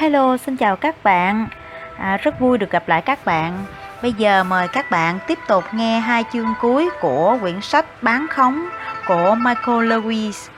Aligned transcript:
Hello, 0.00 0.36
xin 0.36 0.56
chào 0.56 0.76
các 0.76 1.04
bạn. 1.04 1.48
À, 1.96 2.16
rất 2.16 2.40
vui 2.40 2.58
được 2.58 2.70
gặp 2.70 2.88
lại 2.88 3.02
các 3.02 3.24
bạn. 3.24 3.64
Bây 4.02 4.12
giờ 4.12 4.44
mời 4.44 4.68
các 4.68 4.90
bạn 4.90 5.18
tiếp 5.26 5.38
tục 5.48 5.64
nghe 5.72 6.00
hai 6.00 6.24
chương 6.32 6.54
cuối 6.60 6.90
của 7.00 7.38
quyển 7.40 7.60
sách 7.60 7.86
Bán 8.02 8.26
khống 8.30 8.68
của 9.08 9.34
Michael 9.38 9.92
Lewis. 9.92 10.48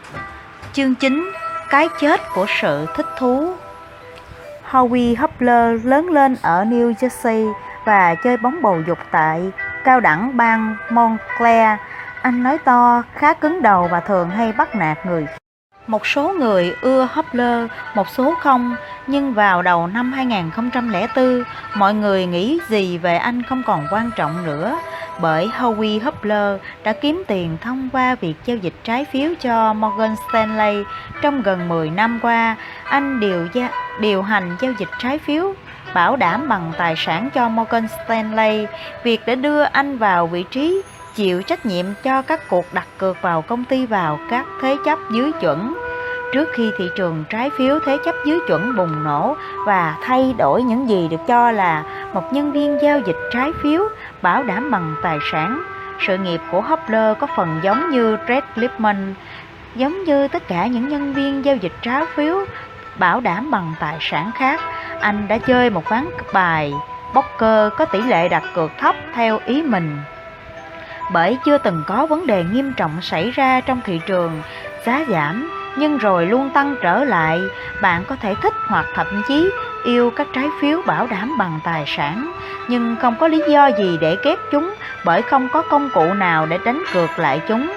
Chương 0.72 0.94
9: 0.94 1.32
Cái 1.70 1.88
chết 2.00 2.20
của 2.34 2.46
sự 2.60 2.86
thích 2.96 3.06
thú. 3.18 3.54
Howie 4.70 5.14
Hopler 5.18 5.86
lớn 5.86 6.09
lên 6.11 6.36
ở 6.43 6.64
New 6.64 6.93
Jersey 6.93 7.52
và 7.84 8.14
chơi 8.14 8.36
bóng 8.36 8.62
bầu 8.62 8.80
dục 8.86 8.98
tại 9.11 9.43
cao 9.84 10.00
đẳng 10.00 10.36
bang 10.36 10.77
Montclair. 10.90 11.79
Anh 12.22 12.43
nói 12.43 12.59
to, 12.59 13.02
khá 13.14 13.34
cứng 13.34 13.62
đầu 13.62 13.88
và 13.90 14.00
thường 14.00 14.30
hay 14.30 14.52
bắt 14.52 14.74
nạt 14.74 15.06
người 15.06 15.27
một 15.87 16.07
số 16.07 16.35
người 16.39 16.75
ưa 16.80 17.09
Hopler, 17.12 17.67
một 17.95 18.09
số 18.09 18.35
không, 18.41 18.77
nhưng 19.07 19.35
vào 19.35 19.62
đầu 19.62 19.87
năm 19.87 20.12
2004, 20.12 21.43
mọi 21.75 21.95
người 21.95 22.27
nghĩ 22.27 22.59
gì 22.68 22.99
về 22.99 23.17
anh 23.17 23.43
không 23.43 23.63
còn 23.67 23.87
quan 23.90 24.11
trọng 24.17 24.46
nữa, 24.46 24.79
bởi 25.21 25.50
Howie 25.59 26.04
Hopler 26.04 26.61
đã 26.85 26.93
kiếm 26.93 27.23
tiền 27.26 27.57
thông 27.61 27.89
qua 27.93 28.14
việc 28.14 28.35
giao 28.45 28.57
dịch 28.57 28.75
trái 28.85 29.04
phiếu 29.04 29.31
cho 29.40 29.73
Morgan 29.73 30.14
Stanley. 30.29 30.85
Trong 31.23 31.43
gần 31.43 31.68
10 31.68 31.90
năm 31.90 32.19
qua. 32.23 32.56
Anh 32.84 33.20
điều, 33.20 33.48
gia, 33.53 33.69
điều 34.01 34.23
hành 34.23 34.56
giao 34.61 34.73
dịch 34.78 34.89
trái 34.98 35.19
phiếu 35.19 35.55
bảo 35.95 36.17
đảm 36.17 36.48
bằng 36.48 36.73
tài 36.78 36.95
sản 36.97 37.31
cho 37.34 37.48
Morgan 37.48 37.87
Stanley, 37.89 38.67
việc 39.05 39.27
đã 39.27 39.34
đưa 39.34 39.62
anh 39.62 39.98
vào 39.98 40.27
vị 40.27 40.45
trí 40.51 40.83
chịu 41.14 41.42
trách 41.42 41.66
nhiệm 41.66 41.86
cho 42.02 42.22
các 42.22 42.41
cuộc 42.48 42.64
đặt 42.72 42.86
cược 42.98 43.22
vào 43.22 43.42
công 43.42 43.64
ty 43.64 43.86
vào 43.86 44.19
các 44.30 44.47
thế 44.62 44.77
chấp 44.84 44.98
dưới 45.11 45.33
chuẩn 45.41 45.75
trước 46.33 46.48
khi 46.53 46.70
thị 46.78 46.91
trường 46.97 47.25
trái 47.30 47.50
phiếu 47.50 47.78
thế 47.86 47.98
chấp 48.05 48.14
dưới 48.25 48.39
chuẩn 48.48 48.77
bùng 48.77 49.05
nổ 49.05 49.36
và 49.67 49.97
thay 50.03 50.34
đổi 50.39 50.62
những 50.62 50.89
gì 50.89 51.08
được 51.08 51.20
cho 51.28 51.50
là 51.50 51.84
một 52.12 52.33
nhân 52.33 52.53
viên 52.53 52.78
giao 52.83 52.98
dịch 52.98 53.17
trái 53.33 53.53
phiếu 53.62 53.89
bảo 54.22 54.42
đảm 54.42 54.70
bằng 54.70 54.95
tài 55.03 55.19
sản. 55.33 55.62
Sự 56.06 56.19
nghiệp 56.19 56.41
của 56.50 56.61
Hopler 56.61 57.19
có 57.19 57.27
phần 57.37 57.61
giống 57.62 57.91
như 57.91 58.17
Red 58.28 58.44
Lipman, 58.55 59.15
giống 59.75 60.05
như 60.05 60.28
tất 60.28 60.48
cả 60.48 60.67
những 60.67 60.89
nhân 60.89 61.12
viên 61.12 61.44
giao 61.44 61.56
dịch 61.56 61.72
trái 61.83 62.05
phiếu 62.15 62.44
bảo 62.98 63.20
đảm 63.20 63.50
bằng 63.50 63.75
tài 63.81 63.97
sản 64.00 64.31
khác. 64.34 64.61
Anh 65.00 65.28
đã 65.28 65.39
chơi 65.39 65.70
một 65.70 65.89
ván 65.89 66.06
bài 66.33 66.72
poker 67.15 67.72
có 67.78 67.84
tỷ 67.84 68.00
lệ 68.00 68.28
đặt 68.28 68.42
cược 68.55 68.70
thấp 68.78 68.97
theo 69.15 69.41
ý 69.44 69.62
mình 69.62 69.98
bởi 71.12 71.39
chưa 71.45 71.58
từng 71.58 71.83
có 71.86 72.06
vấn 72.06 72.27
đề 72.27 72.45
nghiêm 72.45 72.72
trọng 72.77 73.00
xảy 73.03 73.31
ra 73.31 73.61
trong 73.61 73.81
thị 73.84 74.00
trường. 74.06 74.42
Giá 74.86 75.05
giảm 75.09 75.50
nhưng 75.77 75.98
rồi 75.98 76.27
luôn 76.27 76.50
tăng 76.50 76.77
trở 76.83 77.05
lại. 77.05 77.41
Bạn 77.83 78.05
có 78.05 78.17
thể 78.17 78.34
thích 78.42 78.55
hoặc 78.67 78.86
thậm 78.94 79.22
chí 79.28 79.50
yêu 79.84 80.11
các 80.17 80.27
trái 80.34 80.47
phiếu 80.61 80.83
bảo 80.86 81.06
đảm 81.06 81.39
bằng 81.39 81.61
tài 81.64 81.84
sản. 81.86 82.33
Nhưng 82.69 82.97
không 82.97 83.17
có 83.20 83.28
lý 83.28 83.42
do 83.48 83.67
gì 83.67 83.98
để 84.00 84.17
ghét 84.25 84.36
chúng 84.50 84.75
bởi 85.05 85.22
không 85.22 85.48
có 85.53 85.62
công 85.62 85.91
cụ 85.94 86.14
nào 86.14 86.47
để 86.47 86.59
đánh 86.64 86.83
cược 86.92 87.19
lại 87.19 87.41
chúng. 87.48 87.72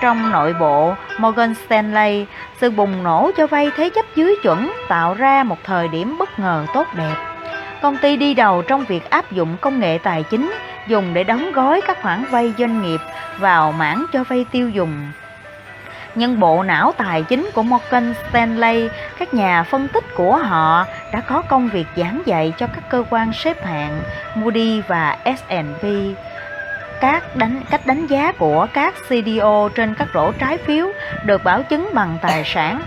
Trong 0.00 0.30
nội 0.30 0.54
bộ 0.60 0.94
Morgan 1.18 1.54
Stanley, 1.54 2.26
sự 2.60 2.70
bùng 2.70 3.02
nổ 3.02 3.30
cho 3.36 3.46
vay 3.46 3.70
thế 3.76 3.90
chấp 3.90 4.04
dưới 4.14 4.36
chuẩn 4.42 4.72
tạo 4.88 5.14
ra 5.14 5.42
một 5.42 5.58
thời 5.64 5.88
điểm 5.88 6.18
bất 6.18 6.38
ngờ 6.38 6.66
tốt 6.74 6.86
đẹp. 6.94 7.14
Công 7.82 7.96
ty 7.96 8.16
đi 8.16 8.34
đầu 8.34 8.62
trong 8.62 8.84
việc 8.84 9.10
áp 9.10 9.32
dụng 9.32 9.56
công 9.60 9.80
nghệ 9.80 9.98
tài 10.02 10.22
chính 10.22 10.52
dùng 10.88 11.14
để 11.14 11.24
đóng 11.24 11.52
gói 11.52 11.80
các 11.86 12.02
khoản 12.02 12.24
vay 12.30 12.52
doanh 12.58 12.82
nghiệp 12.82 13.00
vào 13.38 13.72
mảng 13.72 14.04
cho 14.12 14.24
vay 14.24 14.46
tiêu 14.52 14.68
dùng. 14.68 15.12
Nhưng 16.14 16.40
bộ 16.40 16.62
não 16.62 16.92
tài 16.96 17.22
chính 17.22 17.50
của 17.54 17.62
Morgan 17.62 18.14
Stanley, 18.30 18.88
các 19.18 19.34
nhà 19.34 19.62
phân 19.62 19.88
tích 19.88 20.04
của 20.14 20.36
họ 20.36 20.86
đã 21.12 21.20
có 21.20 21.42
công 21.42 21.68
việc 21.68 21.86
giảng 21.96 22.22
dạy 22.26 22.52
cho 22.58 22.66
các 22.66 22.90
cơ 22.90 23.04
quan 23.10 23.32
xếp 23.32 23.66
hạng 23.66 24.00
Moody 24.34 24.82
và 24.88 25.16
S&P 25.24 25.84
các 27.00 27.36
đánh 27.36 27.62
cách 27.70 27.86
đánh 27.86 28.06
giá 28.06 28.32
của 28.32 28.66
các 28.72 28.94
CDO 29.08 29.68
trên 29.74 29.94
các 29.94 30.08
rổ 30.14 30.32
trái 30.32 30.58
phiếu 30.58 30.86
được 31.24 31.44
bảo 31.44 31.62
chứng 31.62 31.90
bằng 31.94 32.18
tài 32.22 32.42
sản. 32.44 32.82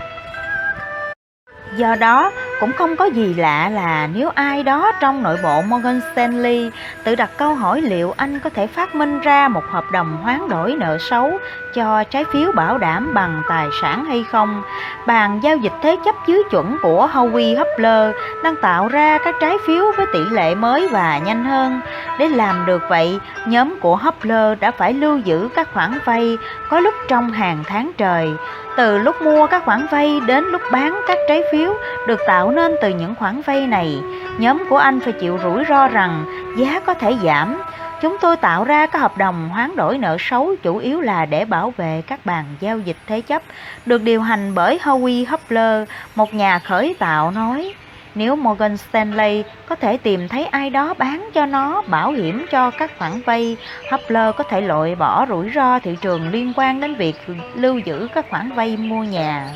Do 1.76 1.94
đó, 1.94 2.32
cũng 2.62 2.72
không 2.72 2.96
có 2.96 3.04
gì 3.04 3.34
lạ 3.34 3.68
là 3.68 4.08
nếu 4.14 4.28
ai 4.28 4.62
đó 4.62 4.92
trong 5.00 5.22
nội 5.22 5.38
bộ 5.42 5.62
Morgan 5.62 6.00
Stanley 6.12 6.70
tự 7.04 7.14
đặt 7.14 7.30
câu 7.36 7.54
hỏi 7.54 7.80
liệu 7.80 8.14
anh 8.16 8.40
có 8.40 8.50
thể 8.50 8.66
phát 8.66 8.94
minh 8.94 9.20
ra 9.20 9.48
một 9.48 9.64
hợp 9.70 9.84
đồng 9.92 10.16
hoán 10.22 10.48
đổi 10.48 10.74
nợ 10.78 10.98
xấu 11.10 11.38
cho 11.74 12.04
trái 12.04 12.24
phiếu 12.24 12.52
bảo 12.52 12.78
đảm 12.78 13.14
bằng 13.14 13.42
tài 13.48 13.68
sản 13.80 14.04
hay 14.04 14.24
không. 14.32 14.62
Bàn 15.06 15.40
giao 15.42 15.56
dịch 15.56 15.72
thế 15.82 15.96
chấp 16.04 16.14
dưới 16.26 16.42
chuẩn 16.50 16.76
của 16.82 17.08
Howie 17.12 17.58
Hopler 17.58 18.16
đang 18.42 18.56
tạo 18.56 18.88
ra 18.88 19.18
các 19.18 19.34
trái 19.40 19.56
phiếu 19.66 19.84
với 19.96 20.06
tỷ 20.12 20.24
lệ 20.30 20.54
mới 20.54 20.88
và 20.88 21.18
nhanh 21.18 21.44
hơn. 21.44 21.80
Để 22.18 22.28
làm 22.28 22.66
được 22.66 22.82
vậy, 22.88 23.20
nhóm 23.46 23.80
của 23.80 23.96
Hopler 23.96 24.58
đã 24.60 24.70
phải 24.70 24.92
lưu 24.92 25.18
giữ 25.18 25.48
các 25.54 25.68
khoản 25.72 25.98
vay 26.04 26.38
có 26.70 26.80
lúc 26.80 26.94
trong 27.08 27.30
hàng 27.30 27.64
tháng 27.66 27.90
trời 27.98 28.28
từ 28.76 28.98
lúc 28.98 29.22
mua 29.22 29.46
các 29.46 29.64
khoản 29.64 29.86
vay 29.90 30.20
đến 30.20 30.44
lúc 30.44 30.62
bán 30.72 31.00
các 31.06 31.18
trái 31.28 31.42
phiếu 31.52 31.72
được 32.06 32.20
tạo 32.26 32.50
nên 32.50 32.76
từ 32.80 32.88
những 32.88 33.14
khoản 33.14 33.40
vay 33.46 33.66
này, 33.66 34.02
nhóm 34.38 34.62
của 34.68 34.76
anh 34.76 35.00
phải 35.00 35.12
chịu 35.12 35.38
rủi 35.42 35.64
ro 35.68 35.88
rằng 35.88 36.24
giá 36.56 36.80
có 36.80 36.94
thể 36.94 37.16
giảm. 37.22 37.62
Chúng 38.02 38.16
tôi 38.20 38.36
tạo 38.36 38.64
ra 38.64 38.86
các 38.86 38.98
hợp 38.98 39.18
đồng 39.18 39.48
hoán 39.48 39.76
đổi 39.76 39.98
nợ 39.98 40.16
xấu 40.20 40.54
chủ 40.62 40.76
yếu 40.76 41.00
là 41.00 41.26
để 41.26 41.44
bảo 41.44 41.74
vệ 41.76 42.02
các 42.06 42.26
bàn 42.26 42.44
giao 42.60 42.78
dịch 42.78 42.96
thế 43.06 43.20
chấp, 43.20 43.42
được 43.86 44.02
điều 44.02 44.22
hành 44.22 44.54
bởi 44.54 44.78
Howie 44.82 45.24
Hopler, 45.28 45.88
một 46.14 46.34
nhà 46.34 46.58
khởi 46.58 46.94
tạo 46.98 47.30
nói. 47.30 47.74
Nếu 48.14 48.36
Morgan 48.36 48.76
Stanley 48.76 49.44
có 49.66 49.74
thể 49.74 49.96
tìm 49.96 50.28
thấy 50.28 50.46
ai 50.46 50.70
đó 50.70 50.94
bán 50.98 51.30
cho 51.34 51.46
nó 51.46 51.82
bảo 51.82 52.10
hiểm 52.12 52.46
cho 52.50 52.70
các 52.70 52.98
khoản 52.98 53.12
vay, 53.26 53.56
Hopler 53.90 54.34
có 54.36 54.44
thể 54.44 54.60
loại 54.60 54.94
bỏ 54.94 55.26
rủi 55.28 55.50
ro 55.54 55.78
thị 55.78 55.96
trường 56.00 56.30
liên 56.30 56.52
quan 56.56 56.80
đến 56.80 56.94
việc 56.94 57.16
lưu 57.54 57.78
giữ 57.78 58.08
các 58.14 58.26
khoản 58.30 58.52
vay 58.52 58.76
mua 58.76 59.04
nhà. 59.04 59.48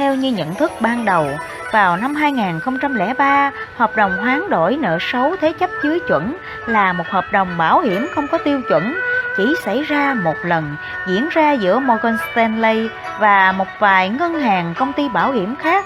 Theo 0.00 0.14
như 0.14 0.32
nhận 0.32 0.54
thức 0.54 0.72
ban 0.80 1.04
đầu, 1.04 1.26
vào 1.72 1.96
năm 1.96 2.14
2003, 2.14 3.50
hợp 3.76 3.96
đồng 3.96 4.16
hoán 4.16 4.50
đổi 4.50 4.76
nợ 4.76 4.98
xấu 5.00 5.36
thế 5.40 5.52
chấp 5.52 5.70
dưới 5.84 6.00
chuẩn 6.08 6.36
là 6.66 6.92
một 6.92 7.04
hợp 7.08 7.24
đồng 7.32 7.58
bảo 7.58 7.80
hiểm 7.80 8.08
không 8.14 8.26
có 8.26 8.38
tiêu 8.38 8.60
chuẩn, 8.68 9.00
chỉ 9.36 9.54
xảy 9.64 9.82
ra 9.82 10.14
một 10.14 10.34
lần, 10.42 10.76
diễn 11.06 11.28
ra 11.28 11.52
giữa 11.52 11.78
Morgan 11.78 12.16
Stanley 12.32 12.88
và 13.18 13.52
một 13.52 13.66
vài 13.78 14.08
ngân 14.08 14.40
hàng 14.40 14.74
công 14.76 14.92
ty 14.92 15.08
bảo 15.08 15.32
hiểm 15.32 15.56
khác 15.56 15.84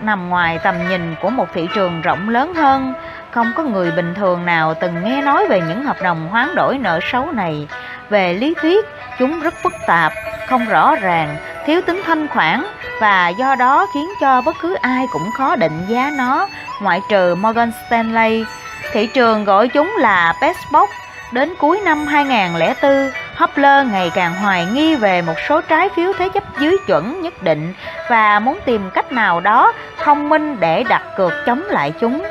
nằm 0.00 0.28
ngoài 0.28 0.58
tầm 0.62 0.74
nhìn 0.88 1.14
của 1.22 1.30
một 1.30 1.46
thị 1.54 1.68
trường 1.74 2.00
rộng 2.02 2.28
lớn 2.28 2.54
hơn. 2.54 2.94
Không 3.30 3.52
có 3.56 3.62
người 3.62 3.90
bình 3.90 4.14
thường 4.14 4.46
nào 4.46 4.74
từng 4.80 5.04
nghe 5.04 5.22
nói 5.22 5.46
về 5.48 5.60
những 5.68 5.84
hợp 5.84 5.96
đồng 6.02 6.28
hoán 6.28 6.54
đổi 6.54 6.78
nợ 6.78 7.00
xấu 7.12 7.32
này. 7.32 7.68
Về 8.10 8.34
lý 8.34 8.54
thuyết, 8.62 8.84
chúng 9.18 9.40
rất 9.40 9.54
phức 9.62 9.72
tạp, 9.86 10.12
không 10.48 10.64
rõ 10.64 10.96
ràng, 10.96 11.36
thiếu 11.66 11.80
tính 11.86 12.02
thanh 12.06 12.28
khoản 12.28 12.64
và 13.00 13.28
do 13.28 13.54
đó 13.54 13.86
khiến 13.94 14.08
cho 14.20 14.40
bất 14.40 14.56
cứ 14.62 14.74
ai 14.74 15.06
cũng 15.12 15.30
khó 15.38 15.56
định 15.56 15.86
giá 15.88 16.10
nó, 16.18 16.48
ngoại 16.82 17.00
trừ 17.10 17.34
Morgan 17.34 17.72
Stanley. 17.86 18.44
Thị 18.92 19.06
trường 19.06 19.44
gọi 19.44 19.68
chúng 19.68 19.96
là 19.98 20.34
Bestbox. 20.40 20.88
Đến 21.32 21.54
cuối 21.58 21.80
năm 21.84 22.06
2004, 22.06 23.10
Hopler 23.36 23.86
ngày 23.86 24.10
càng 24.14 24.34
hoài 24.34 24.66
nghi 24.72 24.94
về 24.94 25.22
một 25.22 25.34
số 25.48 25.60
trái 25.60 25.88
phiếu 25.96 26.12
thế 26.18 26.28
chấp 26.28 26.42
dưới 26.60 26.76
chuẩn 26.86 27.22
nhất 27.22 27.42
định 27.42 27.74
và 28.08 28.38
muốn 28.38 28.58
tìm 28.64 28.90
cách 28.94 29.12
nào 29.12 29.40
đó 29.40 29.72
thông 29.98 30.28
minh 30.28 30.56
để 30.60 30.84
đặt 30.88 31.02
cược 31.16 31.32
chống 31.46 31.62
lại 31.68 31.92
chúng. 32.00 32.22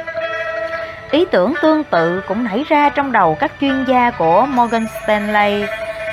Ý 1.11 1.25
tưởng 1.31 1.53
tương 1.61 1.83
tự 1.83 2.21
cũng 2.27 2.43
nảy 2.43 2.65
ra 2.69 2.89
trong 2.89 3.11
đầu 3.11 3.37
các 3.39 3.51
chuyên 3.61 3.83
gia 3.83 4.11
của 4.11 4.45
Morgan 4.45 4.85
Stanley. 5.03 5.65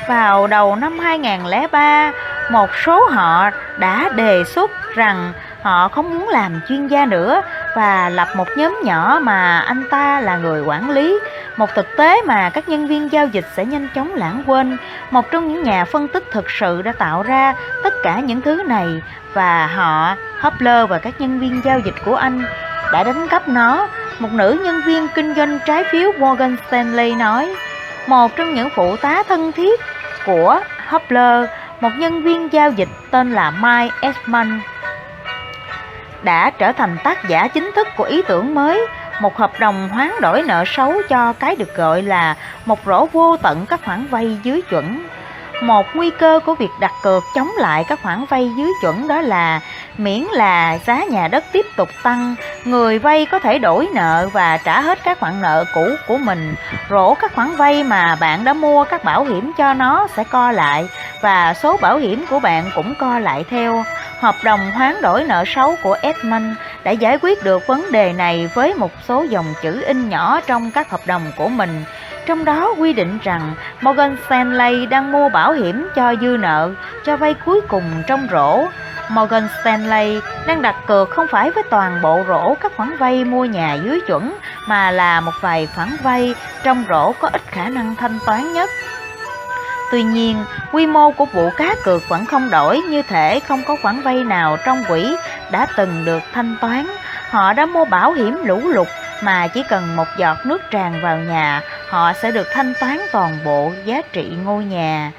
Vào 0.09 0.47
đầu 0.47 0.77
năm 0.77 0.99
2003, 0.99 2.13
một 2.51 2.71
số 2.85 3.05
họ 3.11 3.51
đã 3.79 4.09
đề 4.15 4.45
xuất 4.45 4.71
rằng 4.95 5.33
họ 5.63 5.89
không 5.89 6.19
muốn 6.19 6.29
làm 6.29 6.61
chuyên 6.69 6.87
gia 6.87 7.07
nữa 7.07 7.43
và 7.77 8.09
lập 8.09 8.29
một 8.37 8.49
nhóm 8.57 8.81
nhỏ 8.85 9.19
mà 9.23 9.59
anh 9.59 9.85
ta 9.91 10.21
là 10.21 10.37
người 10.37 10.63
quản 10.63 10.91
lý. 10.91 11.19
Một 11.57 11.71
thực 11.75 11.87
tế 11.97 12.23
mà 12.27 12.51
các 12.51 12.69
nhân 12.69 12.87
viên 12.87 13.13
giao 13.13 13.27
dịch 13.27 13.47
sẽ 13.57 13.65
nhanh 13.65 13.89
chóng 13.95 14.15
lãng 14.15 14.43
quên. 14.47 14.77
Một 15.11 15.31
trong 15.31 15.49
những 15.49 15.63
nhà 15.63 15.85
phân 15.85 16.09
tích 16.09 16.25
thực 16.33 16.51
sự 16.51 16.83
đã 16.83 16.93
tạo 16.93 17.23
ra 17.23 17.55
tất 17.83 17.95
cả 18.03 18.21
những 18.21 18.41
thứ 18.41 18.63
này 18.67 19.03
và 19.33 19.67
họ 19.67 20.15
Hopler 20.41 20.89
và 20.89 20.99
các 20.99 21.21
nhân 21.21 21.41
viên 21.41 21.61
giao 21.65 21.79
dịch 21.79 21.95
của 22.05 22.17
anh 22.17 22.45
đã 22.93 23.05
đánh 23.05 23.29
cắp 23.29 23.49
nó 23.49 23.89
một 24.19 24.33
nữ 24.33 24.61
nhân 24.65 24.81
viên 24.87 25.09
kinh 25.15 25.35
doanh 25.35 25.59
trái 25.67 25.85
phiếu 25.93 26.13
Morgan 26.19 26.57
Stanley 26.69 27.15
nói 27.15 27.55
một 28.07 28.37
trong 28.37 28.55
những 28.55 28.69
phụ 28.75 28.97
tá 28.97 29.23
thân 29.29 29.53
thiết 29.53 29.81
của 30.27 30.61
Hopler 30.89 31.49
một 31.81 31.91
nhân 31.97 32.23
viên 32.23 32.53
giao 32.53 32.71
dịch 32.71 32.89
tên 33.11 33.33
là 33.33 33.51
Mike 33.51 33.95
Esman, 34.01 34.61
đã 36.23 36.51
trở 36.51 36.73
thành 36.73 36.97
tác 37.05 37.29
giả 37.29 37.49
chính 37.49 37.71
thức 37.77 37.89
của 37.97 38.05
ý 38.05 38.23
tưởng 38.23 38.55
mới 38.55 38.87
một 39.21 39.37
hợp 39.37 39.53
đồng 39.59 39.89
hoán 39.89 40.11
đổi 40.21 40.43
nợ 40.43 40.65
xấu 40.67 41.03
cho 41.09 41.33
cái 41.33 41.57
được 41.57 41.77
gọi 41.77 42.03
là 42.03 42.37
một 42.65 42.79
rổ 42.87 43.07
vô 43.07 43.37
tận 43.37 43.67
các 43.67 43.81
khoản 43.85 44.07
vay 44.07 44.39
dưới 44.43 44.63
chuẩn 44.63 45.07
một 45.63 45.87
nguy 45.95 46.11
cơ 46.11 46.41
của 46.47 46.55
việc 46.55 46.71
đặt 46.81 46.93
cược 47.03 47.25
chống 47.35 47.51
lại 47.59 47.85
các 47.89 47.99
khoản 48.03 48.25
vay 48.25 48.53
dưới 48.57 48.71
chuẩn 48.83 49.09
đó 49.09 49.21
là 49.21 49.61
miễn 49.99 50.23
là 50.23 50.79
giá 50.87 51.05
nhà 51.05 51.29
đất 51.29 51.45
tiếp 51.53 51.67
tục 51.77 51.89
tăng, 52.03 52.35
người 52.65 52.99
vay 52.99 53.27
có 53.27 53.39
thể 53.39 53.59
đổi 53.59 53.89
nợ 53.95 54.29
và 54.33 54.57
trả 54.65 54.81
hết 54.81 54.99
các 55.05 55.21
khoản 55.21 55.43
nợ 55.43 55.65
cũ 55.75 55.87
của 56.09 56.19
mình. 56.19 56.55
Rổ 56.91 57.15
các 57.15 57.35
khoản 57.35 57.57
vay 57.57 57.83
mà 57.83 58.17
bạn 58.21 58.45
đã 58.45 58.53
mua 58.53 58.85
các 58.85 59.05
bảo 59.05 59.25
hiểm 59.25 59.53
cho 59.59 59.75
nó 59.75 60.07
sẽ 60.17 60.25
co 60.25 60.53
lại 60.53 60.89
và 61.23 61.55
số 61.55 61.77
bảo 61.77 61.99
hiểm 61.99 62.25
của 62.31 62.41
bạn 62.41 62.71
cũng 62.75 62.95
co 62.99 63.19
lại 63.19 63.45
theo. 63.51 63.85
Hợp 64.21 64.35
đồng 64.45 64.71
hoán 64.71 65.03
đổi 65.03 65.25
nợ 65.25 65.45
xấu 65.47 65.75
của 65.83 65.97
Edmund 66.03 66.47
đã 66.85 66.91
giải 66.91 67.19
quyết 67.23 67.45
được 67.45 67.67
vấn 67.67 67.93
đề 67.93 68.13
này 68.13 68.51
với 68.55 68.75
một 68.75 68.91
số 69.09 69.27
dòng 69.31 69.55
chữ 69.63 69.83
in 69.83 70.09
nhỏ 70.09 70.41
trong 70.47 70.71
các 70.71 70.91
hợp 70.91 71.01
đồng 71.07 71.23
của 71.37 71.49
mình. 71.49 71.85
Trong 72.27 72.45
đó 72.45 72.75
quy 72.79 72.93
định 72.93 73.19
rằng 73.23 73.55
Morgan 73.81 74.17
Stanley 74.27 74.87
đang 74.87 75.13
mua 75.13 75.29
bảo 75.29 75.53
hiểm 75.53 75.89
cho 75.95 76.15
dư 76.21 76.37
nợ 76.41 76.71
cho 77.05 77.17
vay 77.17 77.35
cuối 77.35 77.61
cùng 77.69 78.03
trong 78.07 78.27
rổ. 78.31 78.67
Morgan 79.09 79.49
Stanley 79.61 80.21
đang 80.47 80.63
đặt 80.63 80.77
cược 80.87 81.11
không 81.11 81.27
phải 81.31 81.51
với 81.51 81.63
toàn 81.71 82.03
bộ 82.03 82.21
rổ 82.29 82.55
các 82.55 82.73
khoản 82.77 82.97
vay 82.97 83.25
mua 83.25 83.45
nhà 83.45 83.75
dưới 83.75 84.01
chuẩn 84.07 84.35
mà 84.69 84.91
là 84.91 85.21
một 85.21 85.33
vài 85.41 85.69
khoản 85.75 85.89
vay 86.03 86.35
trong 86.63 86.85
rổ 86.89 87.13
có 87.13 87.29
ít 87.33 87.43
khả 87.47 87.69
năng 87.69 87.97
thanh 87.97 88.19
toán 88.27 88.53
nhất. 88.53 88.71
Tuy 89.93 90.03
nhiên, 90.03 90.45
quy 90.73 90.87
mô 90.87 91.11
của 91.11 91.25
vụ 91.25 91.51
cá 91.57 91.75
cược 91.85 92.09
vẫn 92.09 92.27
không 92.27 92.51
đổi 92.51 92.81
như 92.81 93.03
thể 93.03 93.41
không 93.41 93.63
có 93.67 93.77
khoản 93.83 94.01
vay 94.01 94.25
nào 94.25 94.57
trong 94.65 94.85
quỹ 94.89 95.17
đã 95.51 95.67
từng 95.77 96.05
được 96.05 96.23
thanh 96.33 96.57
toán. 96.61 96.87
Họ 97.31 97.53
đã 97.53 97.67
mua 97.67 97.85
bảo 97.85 98.13
hiểm 98.13 98.45
lũ 98.45 98.61
lụt 98.69 98.89
mà 99.23 99.49
chỉ 99.49 99.63
cần 99.69 99.97
một 99.97 100.09
giọt 100.17 100.37
nước 100.45 100.63
tràn 100.71 101.03
vào 101.03 101.17
nhà, 101.17 101.61
họ 101.89 102.13
sẽ 102.13 102.31
được 102.31 102.47
thanh 102.53 102.73
toán 102.81 102.99
toàn 103.13 103.39
bộ 103.45 103.73
giá 103.85 104.03
trị 104.13 104.29
ngôi 104.45 104.65
nhà. 104.65 105.13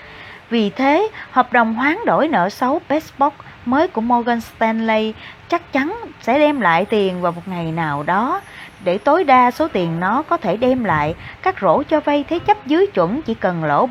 Vì 0.49 0.69
thế, 0.69 1.07
hợp 1.31 1.53
đồng 1.53 1.73
hoán 1.73 1.97
đổi 2.05 2.27
nợ 2.27 2.49
xấu 2.49 2.81
Bestbox 2.89 3.33
mới 3.65 3.87
của 3.87 4.01
Morgan 4.01 4.41
Stanley 4.41 5.13
chắc 5.49 5.73
chắn 5.73 5.95
sẽ 6.21 6.39
đem 6.39 6.61
lại 6.61 6.85
tiền 6.85 7.21
vào 7.21 7.31
một 7.31 7.41
ngày 7.45 7.71
nào 7.71 8.03
đó. 8.03 8.41
Để 8.83 8.97
tối 8.97 9.23
đa 9.23 9.51
số 9.51 9.67
tiền 9.67 9.99
nó 9.99 10.21
có 10.21 10.37
thể 10.37 10.57
đem 10.57 10.83
lại, 10.83 11.15
các 11.41 11.55
rổ 11.61 11.83
cho 11.83 11.99
vay 11.99 12.25
thế 12.29 12.39
chấp 12.39 12.67
dưới 12.67 12.87
chuẩn 12.87 13.21
chỉ 13.21 13.33
cần 13.33 13.63
lỗ 13.63 13.87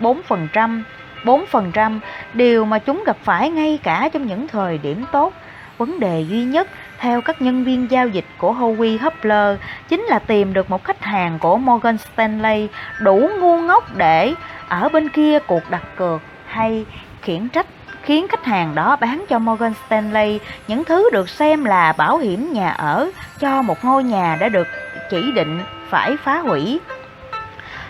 44%, 0.00 0.82
4%, 1.24 2.00
điều 2.34 2.64
mà 2.64 2.78
chúng 2.78 3.04
gặp 3.06 3.16
phải 3.22 3.50
ngay 3.50 3.78
cả 3.82 4.08
trong 4.12 4.26
những 4.26 4.48
thời 4.48 4.78
điểm 4.78 5.04
tốt. 5.12 5.32
Vấn 5.78 6.00
đề 6.00 6.24
duy 6.28 6.44
nhất 6.44 6.68
theo 6.98 7.20
các 7.20 7.42
nhân 7.42 7.64
viên 7.64 7.90
giao 7.90 8.08
dịch 8.08 8.24
của 8.38 8.52
Howie 8.52 8.98
Hubler 8.98 9.58
chính 9.88 10.00
là 10.00 10.18
tìm 10.18 10.52
được 10.52 10.70
một 10.70 10.84
khách 10.84 11.04
hàng 11.04 11.38
của 11.38 11.56
Morgan 11.56 11.98
Stanley 11.98 12.68
đủ 13.00 13.30
ngu 13.40 13.60
ngốc 13.60 13.96
để 13.96 14.34
ở 14.68 14.88
bên 14.88 15.08
kia 15.08 15.38
cuộc 15.38 15.70
đặt 15.70 15.82
cược 15.96 16.20
hay 16.46 16.84
khiển 17.22 17.48
trách, 17.48 17.66
khiến 18.02 18.28
khách 18.28 18.44
hàng 18.44 18.74
đó 18.74 18.96
bán 18.96 19.24
cho 19.28 19.38
Morgan 19.38 19.72
Stanley 19.86 20.40
những 20.68 20.84
thứ 20.84 21.10
được 21.12 21.28
xem 21.28 21.64
là 21.64 21.92
bảo 21.92 22.18
hiểm 22.18 22.52
nhà 22.52 22.70
ở 22.70 23.10
cho 23.40 23.62
một 23.62 23.84
ngôi 23.84 24.04
nhà 24.04 24.36
đã 24.40 24.48
được 24.48 24.66
chỉ 25.10 25.32
định 25.32 25.60
phải 25.88 26.16
phá 26.24 26.38
hủy. 26.38 26.80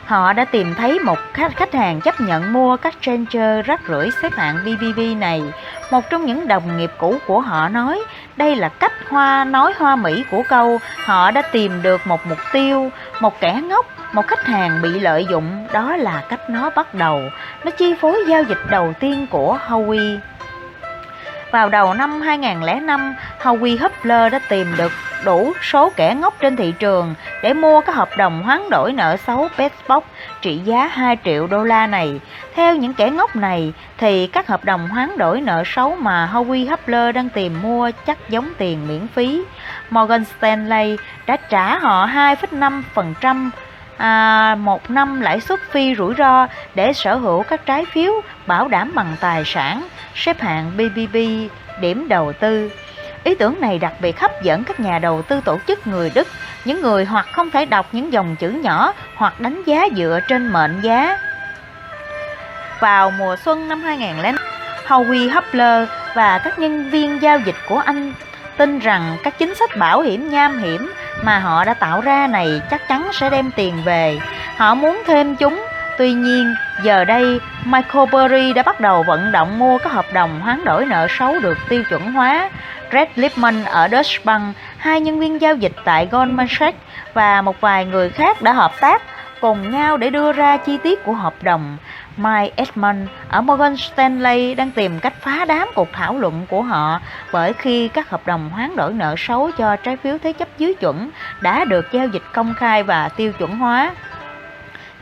Họ 0.07 0.33
đã 0.33 0.45
tìm 0.45 0.75
thấy 0.75 0.99
một 0.99 1.19
khách, 1.33 1.75
hàng 1.75 2.01
chấp 2.01 2.21
nhận 2.21 2.53
mua 2.53 2.77
các 2.77 2.95
changer 3.01 3.67
rác 3.67 3.81
rưởi 3.89 4.11
xếp 4.23 4.33
hạng 4.33 4.57
BBB 4.65 5.01
này. 5.19 5.43
Một 5.91 6.11
trong 6.11 6.27
những 6.27 6.49
đồng 6.49 6.79
nghiệp 6.79 6.91
cũ 6.99 7.19
của 7.27 7.41
họ 7.41 7.69
nói, 7.69 8.03
đây 8.37 8.57
là 8.57 8.69
cách 8.69 8.93
hoa 9.09 9.45
nói 9.45 9.73
hoa 9.77 9.97
mỹ 9.97 10.25
của 10.31 10.43
câu, 10.49 10.79
họ 11.05 11.31
đã 11.31 11.43
tìm 11.43 11.83
được 11.83 12.07
một 12.07 12.27
mục 12.27 12.39
tiêu, 12.53 12.91
một 13.21 13.41
kẻ 13.41 13.61
ngốc 13.69 13.87
một 14.15 14.27
khách 14.27 14.47
hàng 14.47 14.83
bị 14.83 15.01
lợi 15.01 15.27
dụng. 15.31 15.67
Đó 15.73 15.97
là 15.97 16.23
cách 16.29 16.51
nó 16.51 16.71
bắt 16.71 16.95
đầu. 16.95 17.21
Nó 17.65 17.71
chi 17.71 17.95
phối 18.01 18.25
giao 18.29 18.43
dịch 18.43 18.59
đầu 18.71 18.93
tiên 19.01 19.27
của 19.31 19.59
Howie 19.67 20.19
vào 21.55 21.69
đầu 21.69 21.95
năm 21.95 22.21
2005, 22.21 23.15
Howie 23.43 23.77
Hubler 23.81 24.33
đã 24.33 24.39
tìm 24.49 24.77
được 24.77 24.93
đủ 25.25 25.53
số 25.63 25.93
kẻ 25.97 26.15
ngốc 26.15 26.35
trên 26.41 26.57
thị 26.57 26.75
trường 26.79 27.15
để 27.43 27.55
mua 27.55 27.81
các 27.81 27.95
hợp 27.95 28.09
đồng 28.17 28.43
hoán 28.43 28.71
đổi 28.71 28.93
nợ 28.93 29.17
xấu 29.27 29.49
Bestbox 29.59 30.03
trị 30.41 30.59
giá 30.59 30.87
2 30.87 31.17
triệu 31.25 31.47
đô 31.47 31.65
la 31.65 31.87
này. 31.87 32.21
Theo 32.55 32.77
những 32.77 32.95
kẻ 32.95 33.11
ngốc 33.11 33.37
này, 33.37 33.73
thì 33.99 34.27
các 34.27 34.47
hợp 34.47 34.65
đồng 34.65 34.89
hoán 34.89 35.19
đổi 35.19 35.41
nợ 35.41 35.63
xấu 35.67 35.97
mà 35.97 36.31
Howie 36.33 36.71
Hubler 36.71 37.15
đang 37.15 37.29
tìm 37.29 37.63
mua 37.63 37.91
chắc 38.07 38.19
giống 38.29 38.49
tiền 38.59 38.89
miễn 38.89 39.07
phí. 39.15 39.43
Morgan 39.91 40.25
Stanley 40.25 40.97
đã 41.27 41.37
trả 41.37 41.79
họ 41.79 42.07
2,5% 42.07 43.51
à, 43.97 44.57
một 44.61 44.91
năm 44.91 45.21
lãi 45.21 45.41
suất 45.41 45.61
phi 45.71 45.95
rủi 45.95 46.15
ro 46.19 46.47
để 46.75 46.93
sở 46.93 47.15
hữu 47.15 47.43
các 47.43 47.67
trái 47.67 47.85
phiếu 47.85 48.13
bảo 48.47 48.69
đảm 48.69 48.93
bằng 48.95 49.17
tài 49.21 49.43
sản, 49.45 49.89
xếp 50.15 50.41
hạng 50.41 50.71
BBB 50.77 51.17
điểm 51.81 52.09
đầu 52.09 52.33
tư. 52.33 52.71
Ý 53.25 53.35
tưởng 53.35 53.61
này 53.61 53.79
đặc 53.79 53.93
biệt 54.01 54.21
hấp 54.21 54.43
dẫn 54.43 54.65
các 54.65 54.81
nhà 54.81 54.99
đầu 54.99 55.23
tư 55.23 55.41
tổ 55.45 55.59
chức 55.67 55.87
người 55.87 56.11
Đức, 56.15 56.29
những 56.65 56.83
người 56.83 57.05
hoặc 57.05 57.27
không 57.33 57.51
thể 57.51 57.67
đọc 57.67 57.87
những 57.93 58.13
dòng 58.13 58.37
chữ 58.37 58.51
nhỏ 58.51 58.93
hoặc 59.15 59.41
đánh 59.41 59.63
giá 59.67 59.83
dựa 59.97 60.21
trên 60.29 60.53
mệnh 60.53 60.81
giá. 60.81 61.19
Vào 62.81 63.11
mùa 63.11 63.37
xuân 63.37 63.69
năm 63.69 63.81
2005, 63.81 64.35
Howie 64.87 65.35
Hubler 65.35 65.89
và 66.15 66.39
các 66.39 66.59
nhân 66.59 66.91
viên 66.91 67.23
giao 67.23 67.39
dịch 67.39 67.57
của 67.69 67.79
anh 67.79 68.13
tin 68.57 68.79
rằng 68.79 69.17
các 69.23 69.39
chính 69.39 69.55
sách 69.55 69.77
bảo 69.77 70.01
hiểm 70.01 70.31
nham 70.31 70.59
hiểm 70.59 70.93
mà 71.23 71.39
họ 71.39 71.65
đã 71.65 71.75
tạo 71.75 72.01
ra 72.01 72.27
này 72.27 72.61
chắc 72.71 72.89
chắn 72.89 73.09
sẽ 73.13 73.31
đem 73.31 73.51
tiền 73.57 73.83
về. 73.85 74.19
Họ 74.57 74.75
muốn 74.75 75.03
thêm 75.07 75.37
chúng. 75.37 75.67
Tuy 75.99 76.13
nhiên, 76.13 76.55
giờ 76.83 77.05
đây, 77.05 77.41
Michael 77.65 78.09
Burry 78.13 78.53
đã 78.53 78.63
bắt 78.63 78.81
đầu 78.81 79.03
vận 79.03 79.33
động 79.33 79.59
mua 79.59 79.79
các 79.79 79.93
hợp 79.93 80.07
đồng 80.13 80.41
hoán 80.41 80.65
đổi 80.65 80.87
nợ 80.87 81.07
xấu 81.11 81.39
được 81.39 81.59
tiêu 81.69 81.83
chuẩn 81.89 82.13
hóa. 82.13 82.51
Red 82.93 83.09
Lipman 83.15 83.65
ở 83.65 83.89
Deutsche 83.89 84.19
Bank, 84.25 84.57
hai 84.77 85.01
nhân 85.01 85.21
viên 85.21 85.41
giao 85.41 85.55
dịch 85.55 85.73
tại 85.85 86.09
Goldman 86.11 86.47
Sachs 86.51 86.79
và 87.15 87.43
một 87.43 87.61
vài 87.61 87.85
người 87.85 88.11
khác 88.11 88.43
đã 88.43 88.53
hợp 88.53 88.73
tác 88.81 89.03
cùng 89.41 89.71
nhau 89.71 89.97
để 89.97 90.11
đưa 90.11 90.33
ra 90.33 90.57
chi 90.57 90.79
tiết 90.83 91.05
của 91.05 91.13
hợp 91.13 91.35
đồng. 91.43 91.77
Mike 92.17 92.53
Edmond 92.57 92.99
ở 93.29 93.41
Morgan 93.41 93.77
Stanley 93.77 94.55
đang 94.55 94.71
tìm 94.71 95.01
cách 95.01 95.15
phá 95.21 95.45
đám 95.45 95.69
cuộc 95.75 95.89
thảo 95.93 96.19
luận 96.19 96.47
của 96.51 96.63
họ 96.63 97.01
bởi 97.33 97.53
khi 97.53 97.89
các 97.89 98.11
hợp 98.11 98.27
đồng 98.27 98.51
hoán 98.51 98.77
đổi 98.77 98.93
nợ 98.93 99.15
xấu 99.19 99.51
cho 99.59 99.77
trái 99.77 99.97
phiếu 99.97 100.19
thế 100.19 100.33
chấp 100.33 100.49
dưới 100.59 100.75
chuẩn 100.75 101.11
đã 101.41 101.65
được 101.65 101.93
giao 101.93 102.07
dịch 102.07 102.23
công 102.33 102.55
khai 102.55 102.83
và 102.83 103.09
tiêu 103.09 103.33
chuẩn 103.33 103.59
hóa. 103.59 103.95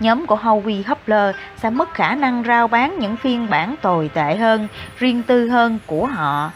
Nhóm 0.00 0.26
của 0.26 0.36
Howie 0.36 0.82
Hubler 0.86 1.36
sẽ 1.56 1.70
mất 1.70 1.94
khả 1.94 2.14
năng 2.14 2.44
rao 2.44 2.68
bán 2.68 2.98
những 2.98 3.16
phiên 3.16 3.50
bản 3.50 3.74
tồi 3.82 4.10
tệ 4.14 4.36
hơn, 4.36 4.68
riêng 4.98 5.22
tư 5.22 5.48
hơn 5.48 5.78
của 5.86 6.06
họ. 6.06 6.50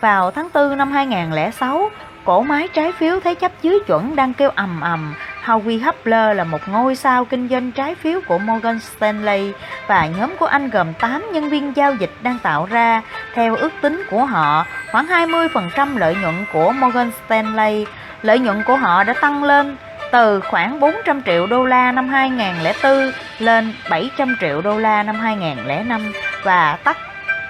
Vào 0.00 0.30
tháng 0.30 0.48
4 0.54 0.76
năm 0.76 0.92
2006, 0.92 1.90
cổ 2.24 2.42
máy 2.42 2.68
trái 2.68 2.92
phiếu 2.92 3.20
thế 3.20 3.34
chấp 3.34 3.52
dưới 3.62 3.78
chuẩn 3.86 4.16
đang 4.16 4.34
kêu 4.34 4.50
ầm 4.54 4.80
ầm 4.80 5.14
Howie 5.44 5.78
Hubler 5.84 6.36
là 6.36 6.44
một 6.44 6.68
ngôi 6.68 6.96
sao 6.96 7.24
kinh 7.24 7.48
doanh 7.48 7.72
trái 7.72 7.94
phiếu 7.94 8.20
của 8.26 8.38
Morgan 8.38 8.80
Stanley 8.80 9.52
và 9.86 10.06
nhóm 10.06 10.36
của 10.38 10.46
anh 10.46 10.70
gồm 10.70 10.92
8 10.94 11.24
nhân 11.32 11.48
viên 11.48 11.76
giao 11.76 11.94
dịch 11.94 12.10
đang 12.22 12.38
tạo 12.38 12.66
ra, 12.70 13.02
theo 13.34 13.56
ước 13.56 13.72
tính 13.80 14.02
của 14.10 14.24
họ, 14.24 14.66
khoảng 14.92 15.06
20% 15.06 15.98
lợi 15.98 16.16
nhuận 16.22 16.44
của 16.52 16.72
Morgan 16.72 17.10
Stanley. 17.26 17.86
Lợi 18.22 18.38
nhuận 18.38 18.62
của 18.62 18.76
họ 18.76 19.04
đã 19.04 19.14
tăng 19.20 19.44
lên 19.44 19.76
từ 20.12 20.40
khoảng 20.40 20.80
400 20.80 21.22
triệu 21.22 21.46
đô 21.46 21.64
la 21.64 21.92
năm 21.92 22.08
2004 22.08 23.12
lên 23.38 23.74
700 23.90 24.36
triệu 24.40 24.60
đô 24.60 24.78
la 24.78 25.02
năm 25.02 25.20
2005 25.20 26.12
và 26.42 26.78
tắt 26.84 26.96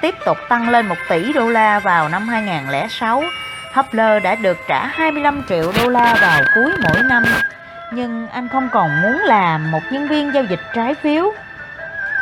tiếp 0.00 0.14
tục 0.24 0.36
tăng 0.48 0.68
lên 0.68 0.86
1 0.86 0.96
tỷ 1.08 1.32
đô 1.32 1.48
la 1.48 1.78
vào 1.78 2.08
năm 2.08 2.28
2006. 2.28 3.22
Hubler 3.74 4.22
đã 4.22 4.34
được 4.34 4.58
trả 4.68 4.86
25 4.86 5.42
triệu 5.48 5.72
đô 5.82 5.88
la 5.88 6.14
vào 6.20 6.40
cuối 6.54 6.72
mỗi 6.82 7.02
năm 7.02 7.24
nhưng 7.92 8.28
anh 8.28 8.48
không 8.48 8.68
còn 8.72 9.02
muốn 9.02 9.16
làm 9.24 9.70
một 9.70 9.80
nhân 9.90 10.08
viên 10.08 10.34
giao 10.34 10.44
dịch 10.44 10.60
trái 10.74 10.94
phiếu. 10.94 11.32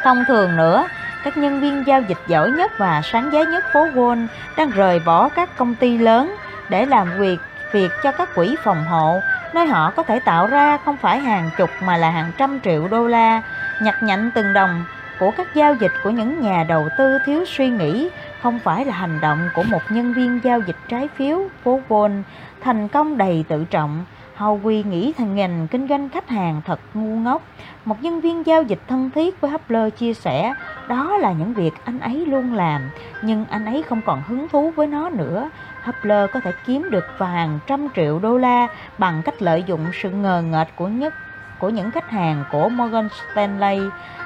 Thông 0.02 0.24
thường 0.28 0.56
nữa, 0.56 0.88
các 1.24 1.36
nhân 1.36 1.60
viên 1.60 1.86
giao 1.86 2.02
dịch 2.02 2.18
giỏi 2.26 2.50
nhất 2.50 2.72
và 2.78 3.02
sáng 3.04 3.32
giá 3.32 3.42
nhất 3.42 3.64
phố 3.72 3.86
Wall 3.86 4.26
đang 4.56 4.70
rời 4.70 5.00
bỏ 5.06 5.28
các 5.28 5.56
công 5.56 5.74
ty 5.74 5.98
lớn 5.98 6.36
để 6.68 6.86
làm 6.86 7.18
việc 7.18 7.38
việc 7.72 7.90
cho 8.02 8.12
các 8.12 8.34
quỹ 8.34 8.56
phòng 8.64 8.84
hộ, 8.84 9.20
nơi 9.54 9.66
họ 9.66 9.90
có 9.90 10.02
thể 10.02 10.20
tạo 10.20 10.46
ra 10.46 10.78
không 10.84 10.96
phải 10.96 11.18
hàng 11.18 11.50
chục 11.56 11.70
mà 11.82 11.96
là 11.96 12.10
hàng 12.10 12.32
trăm 12.38 12.60
triệu 12.60 12.88
đô 12.88 13.06
la, 13.06 13.42
nhặt 13.80 14.02
nhạnh 14.02 14.30
từng 14.34 14.52
đồng 14.52 14.84
của 15.18 15.30
các 15.30 15.54
giao 15.54 15.74
dịch 15.74 15.92
của 16.02 16.10
những 16.10 16.40
nhà 16.40 16.64
đầu 16.68 16.88
tư 16.98 17.18
thiếu 17.26 17.44
suy 17.46 17.70
nghĩ 17.70 18.10
không 18.42 18.58
phải 18.58 18.84
là 18.84 18.94
hành 18.94 19.20
động 19.20 19.48
của 19.54 19.62
một 19.62 19.82
nhân 19.90 20.12
viên 20.12 20.40
giao 20.44 20.60
dịch 20.60 20.76
trái 20.88 21.08
phiếu 21.16 21.48
phố 21.64 21.80
Wall 21.88 22.22
thành 22.62 22.88
công 22.88 23.18
đầy 23.18 23.44
tự 23.48 23.64
trọng 23.64 24.04
Howie 24.36 24.82
nghĩ 24.82 25.12
thằng 25.12 25.34
ngành 25.34 25.68
kinh 25.70 25.88
doanh 25.88 26.08
khách 26.08 26.28
hàng 26.28 26.60
thật 26.64 26.80
ngu 26.94 27.16
ngốc. 27.16 27.42
Một 27.84 28.02
nhân 28.02 28.20
viên 28.20 28.46
giao 28.46 28.62
dịch 28.62 28.80
thân 28.88 29.10
thiết 29.10 29.40
với 29.40 29.50
Hubler 29.50 29.94
chia 29.94 30.14
sẻ 30.14 30.54
đó 30.88 31.16
là 31.16 31.32
những 31.32 31.54
việc 31.54 31.74
anh 31.84 32.00
ấy 32.00 32.26
luôn 32.26 32.54
làm, 32.54 32.90
nhưng 33.22 33.44
anh 33.50 33.64
ấy 33.64 33.82
không 33.82 34.00
còn 34.06 34.22
hứng 34.26 34.48
thú 34.48 34.72
với 34.76 34.86
nó 34.86 35.10
nữa. 35.10 35.50
Hubler 35.82 36.30
có 36.32 36.40
thể 36.40 36.52
kiếm 36.66 36.90
được 36.90 37.04
vài 37.18 37.48
trăm 37.66 37.88
triệu 37.96 38.18
đô 38.18 38.38
la 38.38 38.66
bằng 38.98 39.22
cách 39.24 39.42
lợi 39.42 39.62
dụng 39.66 39.86
sự 39.92 40.10
ngờ 40.10 40.42
nghệch 40.42 40.76
của 40.76 40.88
nhất 40.88 41.14
của 41.58 41.68
những 41.68 41.90
khách 41.90 42.10
hàng 42.10 42.44
của 42.52 42.68
Morgan 42.68 43.08
Stanley. 43.32 43.80